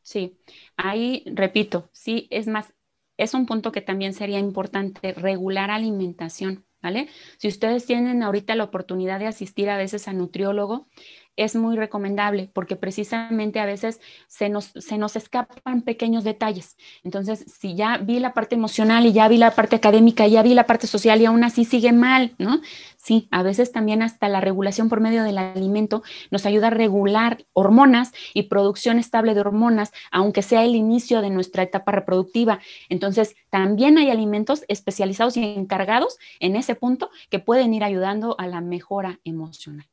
Sí, 0.03 0.39
ahí 0.77 1.25
repito, 1.27 1.89
sí, 1.93 2.29
es 2.31 2.47
más, 2.47 2.73
es 3.17 3.35
un 3.35 3.47
punto 3.47 3.73
que 3.73 3.81
también 3.81 4.15
sería 4.15 4.39
importante, 4.39 5.13
regular 5.13 5.71
alimentación, 5.71 6.65
¿vale? 6.83 7.09
Si 7.39 7.49
ustedes 7.49 7.87
tienen 7.87 8.23
ahorita 8.23 8.55
la 8.55 8.65
oportunidad 8.65 9.19
de 9.19 9.27
asistir 9.27 9.71
a 9.71 9.77
veces 9.77 10.07
a 10.07 10.13
nutriólogo, 10.13 10.89
es 11.37 11.55
muy 11.55 11.77
recomendable 11.77 12.51
porque 12.53 12.77
precisamente 12.77 13.61
a 13.61 13.67
veces 13.67 14.01
se 14.27 14.49
nos, 14.49 14.67
se 14.67 14.99
nos 14.99 15.17
escapan 15.17 15.83
pequeños 15.83 16.25
detalles. 16.25 16.77
Entonces, 17.05 17.45
si 17.59 17.75
ya 17.75 17.99
vi 17.99 18.19
la 18.19 18.35
parte 18.35 18.55
emocional 18.55 19.07
y 19.07 19.13
ya 19.13 19.29
vi 19.29 19.37
la 19.37 19.53
parte 19.53 19.77
académica, 19.77 20.27
y 20.27 20.33
ya 20.33 20.43
vi 20.43 20.55
la 20.55 20.67
parte 20.67 20.87
social 20.87 21.21
y 21.21 21.27
aún 21.27 21.45
así 21.45 21.65
sigue 21.65 21.93
mal, 21.93 22.35
¿no? 22.39 22.61
Sí, 22.97 23.29
a 23.31 23.43
veces 23.43 23.71
también 23.71 24.03
hasta 24.03 24.29
la 24.29 24.41
regulación 24.41 24.89
por 24.89 25.01
medio 25.01 25.23
del 25.23 25.39
alimento 25.39 26.03
nos 26.31 26.45
ayuda 26.45 26.69
a 26.69 26.71
regular 26.71 27.45
hormonas 27.53 28.13
y 28.35 28.45
producción 28.45 28.99
estable 28.99 29.35
de 29.35 29.41
hormonas, 29.41 29.93
aunque 30.11 30.43
sea 30.43 30.65
el 30.65 30.75
inicio 30.75 31.23
de 31.23 31.31
nuestra 31.31 31.63
etapa 31.63 31.93
reproductiva. 31.93 32.59
Entonces, 32.89 33.37
también 33.51 33.99
hay 33.99 34.11
alimentos 34.11 34.65
especializados 34.67 35.37
y 35.37 35.45
encargados 35.45 36.19
en 36.41 36.57
ese 36.57 36.75
punto 36.75 37.11
que 37.31 37.39
pueden 37.39 37.75
ir 37.75 37.85
ayudando 37.85 38.35
a 38.39 38.49
la 38.49 38.61
mejora 38.61 39.21
emocional. 39.25 39.87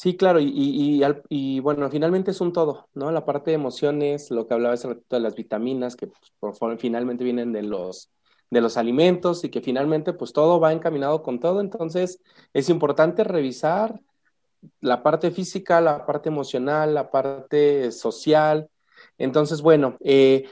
Sí, 0.00 0.16
claro, 0.16 0.38
y, 0.40 1.58
bueno, 1.58 1.90
finalmente 1.90 2.30
es 2.30 2.40
un 2.40 2.52
todo, 2.52 2.88
¿no? 2.94 3.10
La 3.10 3.24
parte 3.24 3.50
de 3.50 3.56
emociones, 3.56 4.30
lo 4.30 4.46
que 4.46 4.54
hablaba 4.54 4.74
hace 4.74 4.86
ratito 4.86 5.16
de 5.16 5.22
las 5.22 5.34
vitaminas, 5.34 5.96
que 5.96 6.06
pues, 6.06 6.56
por, 6.56 6.78
finalmente 6.78 7.24
vienen 7.24 7.52
de 7.52 7.64
los, 7.64 8.08
de 8.48 8.60
los 8.60 8.76
alimentos 8.76 9.42
y 9.42 9.48
que 9.48 9.60
finalmente 9.60 10.12
pues 10.12 10.32
todo 10.32 10.60
va 10.60 10.72
encaminado 10.72 11.24
con 11.24 11.40
todo, 11.40 11.60
entonces 11.60 12.22
es 12.52 12.68
importante 12.68 13.24
revisar 13.24 14.00
la 14.80 15.02
parte 15.02 15.32
física, 15.32 15.80
la 15.80 16.06
parte 16.06 16.28
emocional, 16.28 16.94
la 16.94 17.10
parte 17.10 17.90
social. 17.90 18.70
Entonces, 19.18 19.62
bueno, 19.62 19.96
eh, 19.98 20.48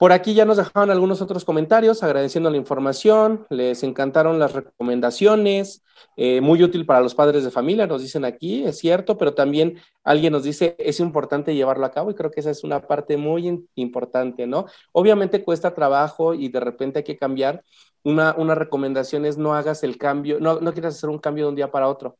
por 0.00 0.12
aquí 0.12 0.32
ya 0.32 0.46
nos 0.46 0.56
dejaban 0.56 0.90
algunos 0.90 1.20
otros 1.20 1.44
comentarios 1.44 2.02
agradeciendo 2.02 2.48
la 2.48 2.56
información, 2.56 3.46
les 3.50 3.82
encantaron 3.82 4.38
las 4.38 4.54
recomendaciones, 4.54 5.84
eh, 6.16 6.40
muy 6.40 6.62
útil 6.62 6.86
para 6.86 7.02
los 7.02 7.14
padres 7.14 7.44
de 7.44 7.50
familia, 7.50 7.86
nos 7.86 8.00
dicen 8.00 8.24
aquí, 8.24 8.64
es 8.64 8.78
cierto, 8.78 9.18
pero 9.18 9.34
también 9.34 9.78
alguien 10.02 10.32
nos 10.32 10.44
dice, 10.44 10.74
es 10.78 11.00
importante 11.00 11.54
llevarlo 11.54 11.84
a 11.84 11.90
cabo 11.90 12.10
y 12.10 12.14
creo 12.14 12.30
que 12.30 12.40
esa 12.40 12.50
es 12.50 12.64
una 12.64 12.80
parte 12.86 13.18
muy 13.18 13.66
importante, 13.74 14.46
¿no? 14.46 14.64
Obviamente 14.92 15.44
cuesta 15.44 15.74
trabajo 15.74 16.32
y 16.32 16.48
de 16.48 16.60
repente 16.60 17.00
hay 17.00 17.04
que 17.04 17.18
cambiar. 17.18 17.62
Una, 18.02 18.34
una 18.38 18.54
recomendación 18.54 19.26
es 19.26 19.36
no 19.36 19.54
hagas 19.54 19.84
el 19.84 19.98
cambio, 19.98 20.40
no, 20.40 20.60
no 20.60 20.72
quieras 20.72 20.96
hacer 20.96 21.10
un 21.10 21.18
cambio 21.18 21.44
de 21.44 21.48
un 21.50 21.56
día 21.56 21.70
para 21.70 21.88
otro 21.88 22.16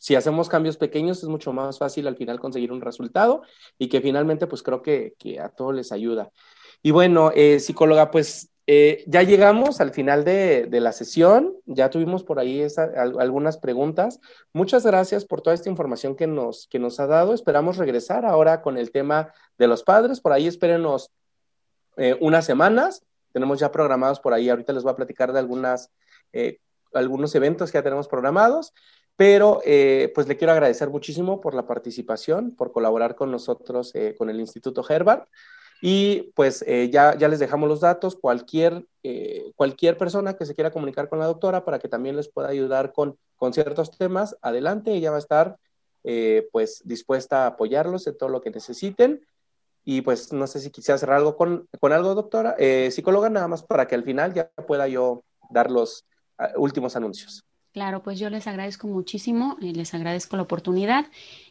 si 0.00 0.14
hacemos 0.14 0.48
cambios 0.48 0.76
pequeños 0.76 1.22
es 1.22 1.28
mucho 1.28 1.52
más 1.52 1.78
fácil 1.78 2.06
al 2.06 2.16
final 2.16 2.40
conseguir 2.40 2.72
un 2.72 2.80
resultado 2.80 3.42
y 3.78 3.88
que 3.88 4.00
finalmente 4.00 4.46
pues 4.46 4.62
creo 4.62 4.82
que, 4.82 5.14
que 5.18 5.40
a 5.40 5.48
todos 5.48 5.74
les 5.74 5.92
ayuda. 5.92 6.30
Y 6.82 6.90
bueno, 6.90 7.32
eh, 7.34 7.60
psicóloga, 7.60 8.10
pues 8.10 8.50
eh, 8.66 9.02
ya 9.06 9.22
llegamos 9.22 9.80
al 9.80 9.92
final 9.92 10.24
de, 10.24 10.68
la 10.70 10.92
sesión, 10.92 11.56
ya 11.66 11.90
tuvimos 11.90 12.22
por 12.22 12.38
ahí 12.38 12.64
algunas 13.18 13.56
preguntas. 13.58 14.20
Muchas 14.52 14.86
gracias 14.86 15.24
por 15.24 15.40
toda 15.40 15.54
esta 15.54 15.70
información 15.70 16.14
que 16.14 16.26
nos, 16.26 16.68
que 16.68 16.78
nos 16.78 17.00
ha 17.00 17.06
dado. 17.06 17.34
Esperamos 17.34 17.78
regresar 17.78 18.24
ahora 18.24 18.62
con 18.62 18.76
el 18.76 18.92
tema 18.92 19.32
de 19.56 19.66
los 19.66 19.82
padres. 19.82 20.20
Por 20.20 20.32
ahí 20.32 20.46
espérenos 20.46 21.10
eh, 21.96 22.16
unas 22.20 22.44
semanas 22.44 23.02
tenemos 23.32 23.58
ya 23.58 23.72
programados 23.72 24.20
por 24.20 24.32
ahí. 24.32 24.48
Ahorita 24.48 24.72
les 24.72 24.82
voy 24.82 24.92
a 24.92 24.96
platicar 24.96 25.32
de 25.32 25.38
algunas, 25.38 25.90
algunos 26.92 27.34
eventos 27.34 27.70
que 27.72 27.78
ya 27.78 27.82
tenemos 27.82 28.06
programados. 28.06 28.72
Pero 29.16 29.60
pues 30.14 30.28
le 30.28 30.36
quiero 30.36 30.52
agradecer 30.52 30.90
muchísimo 30.90 31.40
por 31.40 31.54
la 31.54 31.66
participación, 31.66 32.54
por 32.54 32.70
colaborar 32.70 33.16
con 33.16 33.32
nosotros, 33.32 33.92
con 34.16 34.30
el 34.30 34.38
Instituto 34.38 34.84
Herbert. 34.88 35.28
Y 35.80 36.32
pues 36.34 36.64
eh, 36.66 36.90
ya, 36.90 37.16
ya 37.16 37.28
les 37.28 37.38
dejamos 37.38 37.68
los 37.68 37.80
datos, 37.80 38.16
cualquier, 38.16 38.86
cualquier 39.54 39.96
persona 39.96 40.36
que 40.36 40.44
se 40.44 40.54
quiera 40.54 40.70
comunicar 40.70 41.08
con 41.08 41.18
la 41.18 41.26
doctora 41.26 41.64
para 41.64 41.78
que 41.78 41.88
también 41.88 42.16
les 42.16 42.28
pueda 42.28 42.48
ayudar 42.48 42.92
con, 42.92 43.16
con 43.36 43.52
ciertos 43.52 43.96
temas, 43.96 44.36
adelante, 44.42 44.92
ella 44.92 45.10
va 45.10 45.16
a 45.16 45.20
estar 45.20 45.56
pues 46.52 46.82
dispuesta 46.84 47.44
a 47.44 47.48
apoyarlos 47.48 48.06
en 48.06 48.18
todo 48.18 48.28
lo 48.28 48.40
que 48.40 48.50
necesiten. 48.50 49.24
Y 49.84 50.02
pues 50.02 50.32
no 50.32 50.46
sé 50.46 50.60
si 50.60 50.70
quisiera 50.70 50.98
cerrar 50.98 51.18
algo 51.18 51.36
con, 51.36 51.66
con 51.80 51.92
algo, 51.92 52.14
doctora, 52.14 52.56
psicóloga, 52.90 53.30
nada 53.30 53.48
más 53.48 53.62
para 53.62 53.86
que 53.86 53.94
al 53.94 54.04
final 54.04 54.34
ya 54.34 54.50
pueda 54.66 54.88
yo 54.88 55.22
dar 55.50 55.70
los 55.70 56.04
ah, 56.38 56.50
últimos 56.56 56.96
anuncios. 56.96 57.42
Claro, 57.72 58.02
pues 58.02 58.18
yo 58.18 58.30
les 58.30 58.46
agradezco 58.46 58.88
muchísimo, 58.88 59.56
y 59.60 59.72
les 59.72 59.94
agradezco 59.94 60.36
la 60.36 60.42
oportunidad 60.42 61.06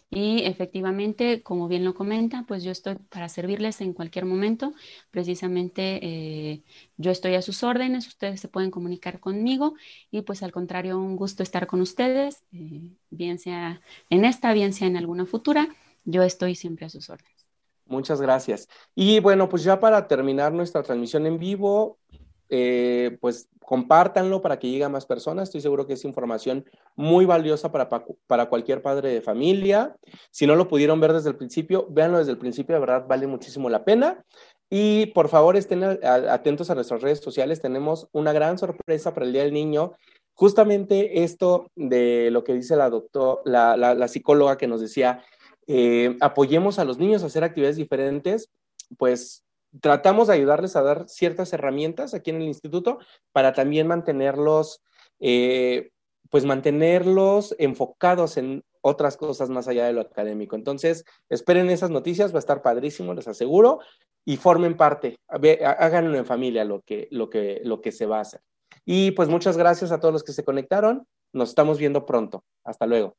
y 0.09 0.43
efectivamente, 0.45 1.43
como 1.43 1.67
bien 1.67 1.83
lo 1.83 1.93
comenta, 1.93 2.45
pues 2.47 2.63
yo 2.63 2.71
estoy 2.71 2.95
para 3.09 3.27
servirles 3.27 3.81
en 3.81 3.93
cualquier 3.93 4.25
momento. 4.25 4.73
Precisamente 5.11 5.99
eh, 6.01 6.63
yo 6.95 7.11
estoy 7.11 7.35
a 7.35 7.41
sus 7.41 7.61
órdenes, 7.63 8.07
ustedes 8.07 8.39
se 8.39 8.47
pueden 8.47 8.71
comunicar 8.71 9.19
conmigo 9.19 9.75
y 10.09 10.21
pues 10.21 10.43
al 10.43 10.53
contrario, 10.53 10.97
un 10.97 11.17
gusto 11.17 11.43
estar 11.43 11.67
con 11.67 11.81
ustedes, 11.81 12.45
eh, 12.53 12.93
bien 13.09 13.37
sea 13.37 13.81
en 14.09 14.23
esta, 14.23 14.53
bien 14.53 14.71
sea 14.71 14.87
en 14.87 14.95
alguna 14.95 15.25
futura, 15.25 15.67
yo 16.05 16.23
estoy 16.23 16.55
siempre 16.55 16.85
a 16.85 16.89
sus 16.89 17.09
órdenes. 17.09 17.45
Muchas 17.85 18.21
gracias. 18.21 18.67
Y 18.95 19.19
bueno, 19.19 19.49
pues 19.49 19.63
ya 19.63 19.79
para 19.79 20.07
terminar 20.07 20.53
nuestra 20.53 20.83
transmisión 20.83 21.25
en 21.25 21.37
vivo, 21.37 21.99
eh, 22.49 23.17
pues 23.21 23.49
compártanlo 23.59 24.41
para 24.41 24.59
que 24.59 24.69
llegue 24.69 24.85
a 24.85 24.89
más 24.89 25.05
personas. 25.05 25.49
Estoy 25.49 25.61
seguro 25.61 25.85
que 25.85 25.93
es 25.93 26.05
información 26.05 26.65
muy 26.95 27.25
valiosa 27.25 27.71
para, 27.71 27.89
para 27.89 28.45
cualquier 28.47 28.81
padre 28.81 29.09
de 29.13 29.21
familia. 29.21 29.95
Si 30.31 30.47
no 30.47 30.55
lo 30.55 30.69
pudieron 30.69 31.01
ver 31.01 31.11
desde 31.11 31.29
el 31.29 31.35
principio, 31.35 31.85
véanlo 31.89 32.19
desde 32.19 32.31
el 32.31 32.37
principio, 32.37 32.75
de 32.75 32.79
verdad 32.79 33.05
vale 33.07 33.27
muchísimo 33.27 33.69
la 33.69 33.83
pena. 33.83 34.23
Y 34.69 35.07
por 35.07 35.29
favor 35.29 35.55
estén 35.55 35.83
atentos 35.83 36.69
a 36.69 36.75
nuestras 36.75 37.01
redes 37.01 37.19
sociales. 37.19 37.61
Tenemos 37.61 38.07
una 38.11 38.33
gran 38.33 38.57
sorpresa 38.57 39.13
para 39.13 39.25
el 39.25 39.33
Día 39.33 39.43
del 39.43 39.53
Niño. 39.53 39.93
Justamente 40.33 41.23
esto 41.23 41.71
de 41.75 42.29
lo 42.31 42.43
que 42.43 42.53
dice 42.53 42.75
la, 42.75 42.89
doctor, 42.89 43.41
la, 43.43 43.75
la, 43.75 44.07
psicóloga 44.07 44.57
que 44.57 44.67
nos 44.67 44.81
decía, 44.81 45.23
eh, 45.67 46.15
apoyemos 46.21 46.79
a 46.79 46.85
los 46.85 46.99
niños 46.99 47.23
a 47.23 47.25
hacer 47.25 47.43
actividades 47.43 47.77
diferentes, 47.77 48.49
pues 48.97 49.43
tratamos 49.81 50.27
de 50.27 50.35
ayudarles 50.35 50.75
a 50.75 50.81
dar 50.81 51.07
ciertas 51.07 51.53
herramientas 51.53 52.13
aquí 52.13 52.29
en 52.29 52.37
el 52.37 52.47
instituto 52.47 52.99
para 53.31 53.53
también 53.53 53.87
mantenerlos, 53.87 54.81
eh, 55.19 55.91
pues 56.29 56.45
mantenerlos 56.45 57.55
enfocados 57.59 58.37
en 58.37 58.63
otras 58.81 59.17
cosas 59.17 59.49
más 59.49 59.67
allá 59.67 59.85
de 59.85 59.93
lo 59.93 60.01
académico. 60.01 60.55
Entonces, 60.55 61.03
esperen 61.29 61.69
esas 61.69 61.89
noticias, 61.89 62.33
va 62.33 62.37
a 62.37 62.39
estar 62.39 62.61
padrísimo, 62.61 63.13
les 63.13 63.27
aseguro, 63.27 63.79
y 64.25 64.37
formen 64.37 64.75
parte, 64.75 65.17
háganlo 65.27 66.17
en 66.17 66.25
familia 66.25 66.65
lo 66.65 66.81
que, 66.81 67.07
lo 67.11 67.29
que, 67.29 67.61
lo 67.63 67.81
que 67.81 67.91
se 67.91 68.05
va 68.05 68.17
a 68.17 68.21
hacer. 68.21 68.41
Y 68.85 69.11
pues 69.11 69.29
muchas 69.29 69.57
gracias 69.57 69.91
a 69.91 69.99
todos 69.99 70.13
los 70.13 70.23
que 70.23 70.33
se 70.33 70.43
conectaron. 70.43 71.07
Nos 71.33 71.49
estamos 71.49 71.77
viendo 71.77 72.05
pronto. 72.05 72.43
Hasta 72.63 72.85
luego. 72.85 73.15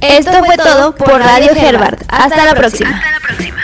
Esto 0.00 0.44
fue 0.44 0.56
todo 0.56 0.94
por 0.94 1.18
Radio 1.18 1.52
Herbert. 1.52 2.02
Hasta 2.08 2.44
la 2.44 2.54
próxima. 2.54 2.90
Hasta 2.90 3.10
la 3.10 3.20
próxima. 3.20 3.57